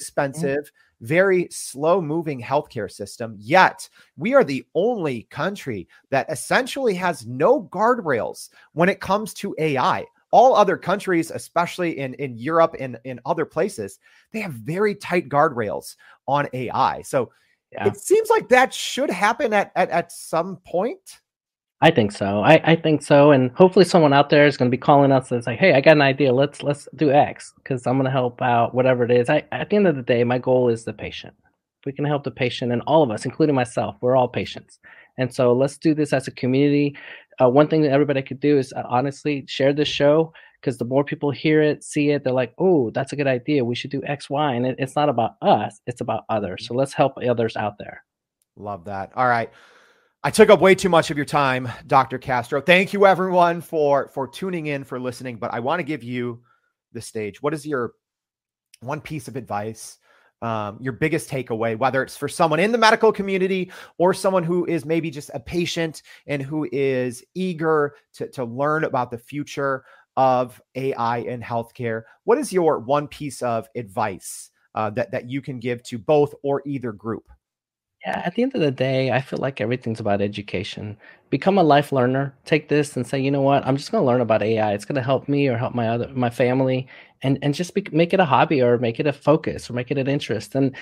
mm-hmm. 0.68 0.76
Very 1.04 1.48
slow 1.52 2.02
moving 2.02 2.42
healthcare 2.42 2.92
system. 2.92 3.36
Yet 3.38 3.88
we 4.18 4.34
are 4.34 4.44
the 4.44 4.66
only 4.74 5.24
country 5.24 5.88
that 6.10 6.32
essentially 6.32 6.96
has 6.96 7.28
no 7.28 7.64
guardrails 7.64 8.50
when 8.72 8.90
it 8.90 9.02
comes 9.02 9.34
to 9.36 9.54
AI. 9.60 10.06
all 10.32 10.56
other 10.56 10.78
countries, 10.78 11.30
especially 11.30 12.00
in, 12.00 12.16
in 12.16 12.36
Europe 12.36 12.76
and 12.80 12.98
in 13.04 13.20
other 13.24 13.46
places, 13.46 14.00
they 14.32 14.40
have 14.40 14.54
very 14.54 14.96
tight 14.96 15.30
guardrails 15.30 15.96
on 16.28 16.48
AI. 16.54 17.04
So 17.04 17.32
yeah. 17.72 17.86
it 17.86 17.98
seems 17.98 18.32
like 18.32 18.50
that 18.50 18.74
should 18.74 19.12
happen 19.12 19.54
at, 19.54 19.72
at, 19.76 19.92
at 19.92 20.12
some 20.12 20.58
point. 20.66 21.22
I 21.84 21.92
think 21.92 22.14
so. 22.14 22.40
I, 22.40 22.62
I 22.64 22.76
think 22.78 23.02
so. 23.02 23.32
And 23.32 23.52
hopefully 23.52 23.84
someone 23.84 24.14
out 24.14 24.30
there 24.30 24.48
is 24.48 24.56
going 24.56 24.72
to 24.72 24.76
be 24.76 24.80
calling 24.80 25.12
us 25.12 25.30
and 25.34 25.44
say, 25.44 25.58
Hey, 25.58 25.74
I 25.74 25.82
got 25.82 25.98
an 25.98 26.02
idea. 26.02 26.32
Let's, 26.32 26.64
let's 26.64 26.88
do 26.96 27.12
X 27.12 27.52
because 27.58 27.86
I'm 27.86 27.96
going 27.96 28.06
to 28.06 28.12
help 28.12 28.42
out 28.42 28.74
whatever 28.74 29.04
it 29.04 29.12
is. 29.12 29.30
I, 29.30 29.44
at 29.52 29.70
the 29.70 29.76
end 29.76 29.88
of 29.88 29.98
the 29.98 30.02
day, 30.02 30.24
my 30.24 30.38
goal 30.38 30.70
is 30.70 30.86
the 30.86 30.94
patient. 30.94 31.34
If 31.82 31.86
we 31.86 31.92
can 31.92 32.06
help 32.06 32.24
the 32.24 32.32
patient 32.32 32.72
and 32.72 32.82
all 32.88 33.04
of 33.04 33.12
us, 33.12 33.26
including 33.26 33.54
myself, 33.54 33.98
we're 34.00 34.16
all 34.16 34.30
patients. 34.30 34.80
And 35.18 35.34
so 35.34 35.52
let's 35.52 35.78
do 35.78 35.94
this 35.94 36.14
as 36.14 36.26
a 36.26 36.32
community. 36.32 36.96
Uh, 37.42 37.50
one 37.50 37.68
thing 37.68 37.82
that 37.82 37.92
everybody 37.92 38.22
could 38.22 38.40
do 38.40 38.58
is 38.58 38.72
uh, 38.72 38.84
honestly 38.88 39.44
share 39.50 39.74
this 39.74 39.90
show 39.90 40.32
because 40.62 40.78
the 40.78 40.86
more 40.86 41.04
people 41.04 41.32
hear 41.32 41.62
it, 41.62 41.84
see 41.84 42.12
it, 42.12 42.24
they're 42.24 42.32
like, 42.32 42.54
oh, 42.60 42.92
that's 42.92 43.12
a 43.12 43.18
good 43.18 43.28
idea. 43.28 43.66
We 43.66 43.76
should 43.76 43.92
do 43.92 44.02
X, 44.06 44.30
Y. 44.30 44.54
And 44.54 44.66
it, 44.66 44.76
it's 44.80 44.96
not 44.96 45.10
about 45.10 45.36
us, 45.42 45.82
it's 45.86 46.00
about 46.00 46.24
others. 46.30 46.66
So 46.66 46.76
let's 46.76 46.94
help 46.94 47.18
others 47.18 47.58
out 47.58 47.78
there. 47.78 48.06
Love 48.56 48.86
that. 48.86 49.12
All 49.18 49.28
right. 49.28 49.52
I 50.26 50.32
took 50.32 50.50
up 50.50 50.62
way 50.62 50.74
too 50.74 50.88
much 50.88 51.12
of 51.12 51.18
your 51.18 51.26
time, 51.26 51.70
Dr. 51.86 52.18
Castro. 52.18 52.62
Thank 52.62 52.94
you 52.94 53.06
everyone 53.06 53.60
for 53.60 54.08
for 54.08 54.26
tuning 54.26 54.68
in, 54.68 54.86
for 54.86 54.98
listening, 54.98 55.36
but 55.36 55.54
I 55.54 55.60
want 55.60 55.80
to 55.80 55.84
give 55.84 56.02
you 56.02 56.42
the 56.94 57.02
stage. 57.02 57.42
What 57.42 57.54
is 57.54 57.66
your 57.66 57.92
one 58.80 59.02
piece 59.02 59.28
of 59.28 59.36
advice, 59.36 59.98
um, 60.42 60.78
your 60.80 60.94
biggest 60.94 61.30
takeaway, 61.30 61.78
whether 61.78 62.02
it's 62.02 62.16
for 62.16 62.30
someone 62.30 62.62
in 62.62 62.72
the 62.72 62.78
medical 62.78 63.12
community 63.12 63.70
or 63.98 64.14
someone 64.14 64.44
who 64.44 64.66
is 64.66 64.86
maybe 64.86 65.12
just 65.12 65.30
a 65.34 65.42
patient 65.42 66.04
and 66.26 66.42
who 66.42 66.70
is 66.72 67.22
eager 67.36 67.96
to, 68.14 68.30
to 68.30 68.46
learn 68.46 68.86
about 68.86 69.12
the 69.12 69.18
future 69.18 69.84
of 70.16 70.62
AI 70.76 71.18
in 71.18 71.42
healthcare? 71.42 72.04
What 72.24 72.38
is 72.38 72.54
your 72.54 72.80
one 72.80 73.10
piece 73.10 73.42
of 73.42 73.68
advice 73.76 74.52
uh, 74.74 74.90
that, 74.92 75.12
that 75.12 75.30
you 75.30 75.42
can 75.42 75.60
give 75.60 75.84
to 75.84 75.98
both 75.98 76.34
or 76.44 76.62
either 76.66 76.94
group? 76.94 77.30
Yeah, 78.06 78.22
at 78.26 78.36
the 78.36 78.44
end 78.44 78.54
of 78.54 78.60
the 78.60 78.72
day, 78.72 79.12
I 79.12 79.22
feel 79.22 79.40
like 79.40 79.62
everything's 79.62 80.02
about 80.02 80.22
education. 80.22 80.98
Become 81.30 81.58
a 81.58 81.64
life 81.64 81.94
learner. 81.94 82.36
Take 82.44 82.68
this 82.68 82.98
and 82.98 83.08
say, 83.08 83.18
you 83.20 83.32
know 83.32 83.42
what? 83.42 83.66
I'm 83.66 83.78
just 83.78 83.92
going 83.92 84.02
to 84.02 84.06
learn 84.06 84.20
about 84.20 84.44
AI. 84.44 84.74
It's 84.74 84.84
going 84.84 84.98
to 84.98 85.02
help 85.02 85.30
me 85.30 85.48
or 85.48 85.58
help 85.58 85.74
my 85.74 85.88
other 85.88 86.10
my 86.10 86.30
family, 86.30 86.86
and 87.22 87.40
and 87.42 87.54
just 87.56 87.74
be, 87.74 87.86
make 87.94 88.14
it 88.14 88.20
a 88.20 88.26
hobby 88.26 88.62
or 88.62 88.78
make 88.78 89.00
it 89.00 89.08
a 89.08 89.14
focus 89.14 89.70
or 89.70 89.74
make 89.74 89.90
it 89.90 89.98
an 89.98 90.08
interest. 90.10 90.54
And 90.54 90.76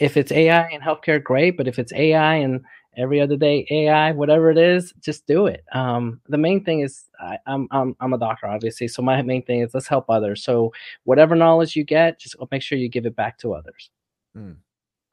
if 0.00 0.16
it's 0.16 0.32
AI 0.32 0.62
and 0.66 0.82
healthcare, 0.82 1.22
great. 1.22 1.56
But 1.56 1.68
if 1.68 1.78
it's 1.78 1.92
AI 1.92 2.34
and 2.36 2.64
every 2.96 3.20
other 3.20 3.36
day 3.36 3.66
AI, 3.70 4.10
whatever 4.10 4.50
it 4.50 4.58
is, 4.58 4.92
just 5.00 5.26
do 5.28 5.46
it. 5.46 5.64
Um, 5.72 6.20
the 6.28 6.38
main 6.38 6.64
thing 6.64 6.80
is 6.80 7.04
I, 7.20 7.38
am 7.46 7.68
I'm, 7.70 7.88
I'm 7.88 7.96
I'm 8.00 8.12
a 8.14 8.18
doctor, 8.18 8.48
obviously, 8.48 8.88
so 8.88 9.00
my 9.00 9.22
main 9.22 9.44
thing 9.44 9.60
is 9.60 9.74
let's 9.74 9.86
help 9.86 10.06
others. 10.10 10.42
So 10.42 10.72
whatever 11.04 11.36
knowledge 11.36 11.76
you 11.76 11.84
get, 11.84 12.18
just 12.18 12.34
make 12.50 12.62
sure 12.62 12.78
you 12.78 12.88
give 12.88 13.06
it 13.06 13.14
back 13.14 13.38
to 13.38 13.54
others. 13.54 13.90
Mm 14.36 14.56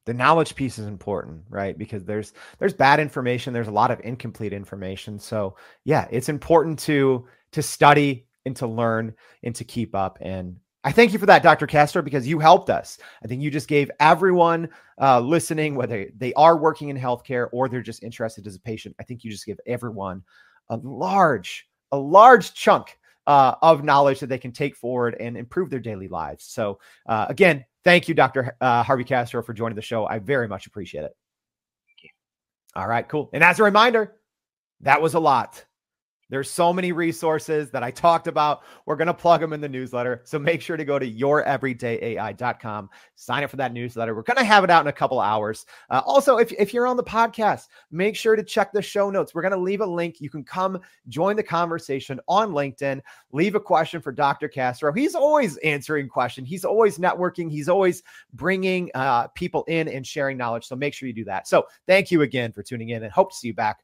the 0.05 0.13
knowledge 0.13 0.55
piece 0.55 0.79
is 0.79 0.87
important 0.87 1.43
right? 1.49 1.77
Because 1.77 2.03
there's 2.03 2.33
there's 2.59 2.73
bad 2.73 2.99
information 2.99 3.53
there's 3.53 3.67
a 3.67 3.71
lot 3.71 3.91
of 3.91 4.01
incomplete 4.03 4.53
information. 4.53 5.19
So 5.19 5.55
yeah 5.83 6.07
it's 6.11 6.29
important 6.29 6.79
to 6.79 7.27
to 7.51 7.61
study 7.61 8.25
and 8.45 8.55
to 8.55 8.67
learn 8.67 9.13
and 9.43 9.55
to 9.55 9.63
keep 9.63 9.95
up. 9.95 10.17
And 10.21 10.57
i 10.83 10.91
thank 10.91 11.13
you 11.13 11.19
for 11.19 11.27
that 11.27 11.43
dr 11.43 11.67
castro 11.67 12.01
because 12.01 12.27
you 12.27 12.39
helped 12.39 12.69
us. 12.69 12.97
I 13.23 13.27
think 13.27 13.41
you 13.41 13.51
just 13.51 13.67
gave 13.67 13.91
everyone 13.99 14.69
uh, 14.99 15.19
listening 15.19 15.75
whether 15.75 16.07
they 16.17 16.33
are 16.33 16.57
working 16.57 16.89
in 16.89 16.97
healthcare 16.97 17.49
or 17.51 17.69
they're 17.69 17.81
just 17.81 18.03
interested 18.03 18.47
as 18.47 18.55
a 18.55 18.59
patient 18.59 18.95
i 18.99 19.03
think 19.03 19.23
you 19.23 19.31
just 19.31 19.45
give 19.45 19.59
everyone 19.65 20.23
a 20.69 20.77
large 20.77 21.67
a 21.91 21.97
large 21.97 22.53
chunk 22.53 22.97
uh, 23.27 23.55
of 23.61 23.83
knowledge 23.83 24.19
that 24.19 24.27
they 24.27 24.37
can 24.37 24.51
take 24.51 24.75
forward 24.75 25.15
and 25.19 25.37
improve 25.37 25.69
their 25.69 25.79
daily 25.79 26.07
lives. 26.07 26.45
So 26.45 26.79
uh, 27.05 27.27
again 27.29 27.63
Thank 27.83 28.07
you, 28.07 28.13
Dr. 28.13 28.55
Uh, 28.61 28.83
Harvey 28.83 29.03
Castro, 29.03 29.41
for 29.41 29.53
joining 29.53 29.75
the 29.75 29.81
show. 29.81 30.05
I 30.05 30.19
very 30.19 30.47
much 30.47 30.67
appreciate 30.67 31.03
it. 31.03 31.15
All 32.75 32.87
right, 32.87 33.07
cool. 33.07 33.29
And 33.33 33.43
as 33.43 33.59
a 33.59 33.63
reminder, 33.63 34.15
that 34.81 35.01
was 35.01 35.13
a 35.13 35.19
lot. 35.19 35.65
There's 36.31 36.49
so 36.49 36.71
many 36.71 36.93
resources 36.93 37.71
that 37.71 37.83
I 37.83 37.91
talked 37.91 38.25
about. 38.25 38.61
We're 38.85 38.95
going 38.95 39.07
to 39.07 39.13
plug 39.13 39.41
them 39.41 39.51
in 39.51 39.59
the 39.59 39.67
newsletter. 39.67 40.21
So 40.23 40.39
make 40.39 40.61
sure 40.61 40.77
to 40.77 40.85
go 40.85 40.97
to 40.97 41.11
youreverydayai.com, 41.11 42.89
sign 43.15 43.43
up 43.43 43.49
for 43.49 43.57
that 43.57 43.73
newsletter. 43.73 44.15
We're 44.15 44.21
going 44.21 44.37
to 44.37 44.45
have 44.45 44.63
it 44.63 44.69
out 44.69 44.81
in 44.81 44.87
a 44.87 44.93
couple 44.93 45.19
hours. 45.19 45.65
Uh, 45.89 46.01
also, 46.05 46.37
if, 46.37 46.53
if 46.53 46.73
you're 46.73 46.87
on 46.87 46.95
the 46.95 47.03
podcast, 47.03 47.67
make 47.91 48.15
sure 48.15 48.37
to 48.37 48.43
check 48.43 48.71
the 48.71 48.81
show 48.81 49.09
notes. 49.09 49.35
We're 49.35 49.41
going 49.41 49.51
to 49.51 49.59
leave 49.59 49.81
a 49.81 49.85
link. 49.85 50.21
You 50.21 50.29
can 50.29 50.45
come 50.45 50.79
join 51.09 51.35
the 51.35 51.43
conversation 51.43 52.21
on 52.29 52.51
LinkedIn. 52.51 53.01
Leave 53.33 53.55
a 53.55 53.59
question 53.59 53.99
for 54.01 54.13
Dr. 54.13 54.47
Castro. 54.47 54.93
He's 54.93 55.15
always 55.15 55.57
answering 55.57 56.07
questions. 56.07 56.47
He's 56.47 56.63
always 56.63 56.97
networking. 56.97 57.51
He's 57.51 57.67
always 57.67 58.03
bringing 58.33 58.89
uh, 58.95 59.27
people 59.29 59.65
in 59.65 59.89
and 59.89 60.07
sharing 60.07 60.37
knowledge. 60.37 60.65
So 60.65 60.77
make 60.77 60.93
sure 60.93 61.07
you 61.07 61.13
do 61.13 61.25
that. 61.25 61.45
So 61.45 61.65
thank 61.87 62.09
you 62.09 62.21
again 62.21 62.53
for 62.53 62.63
tuning 62.63 62.89
in 62.89 63.03
and 63.03 63.11
hope 63.11 63.31
to 63.31 63.37
see 63.37 63.47
you 63.49 63.53
back 63.53 63.83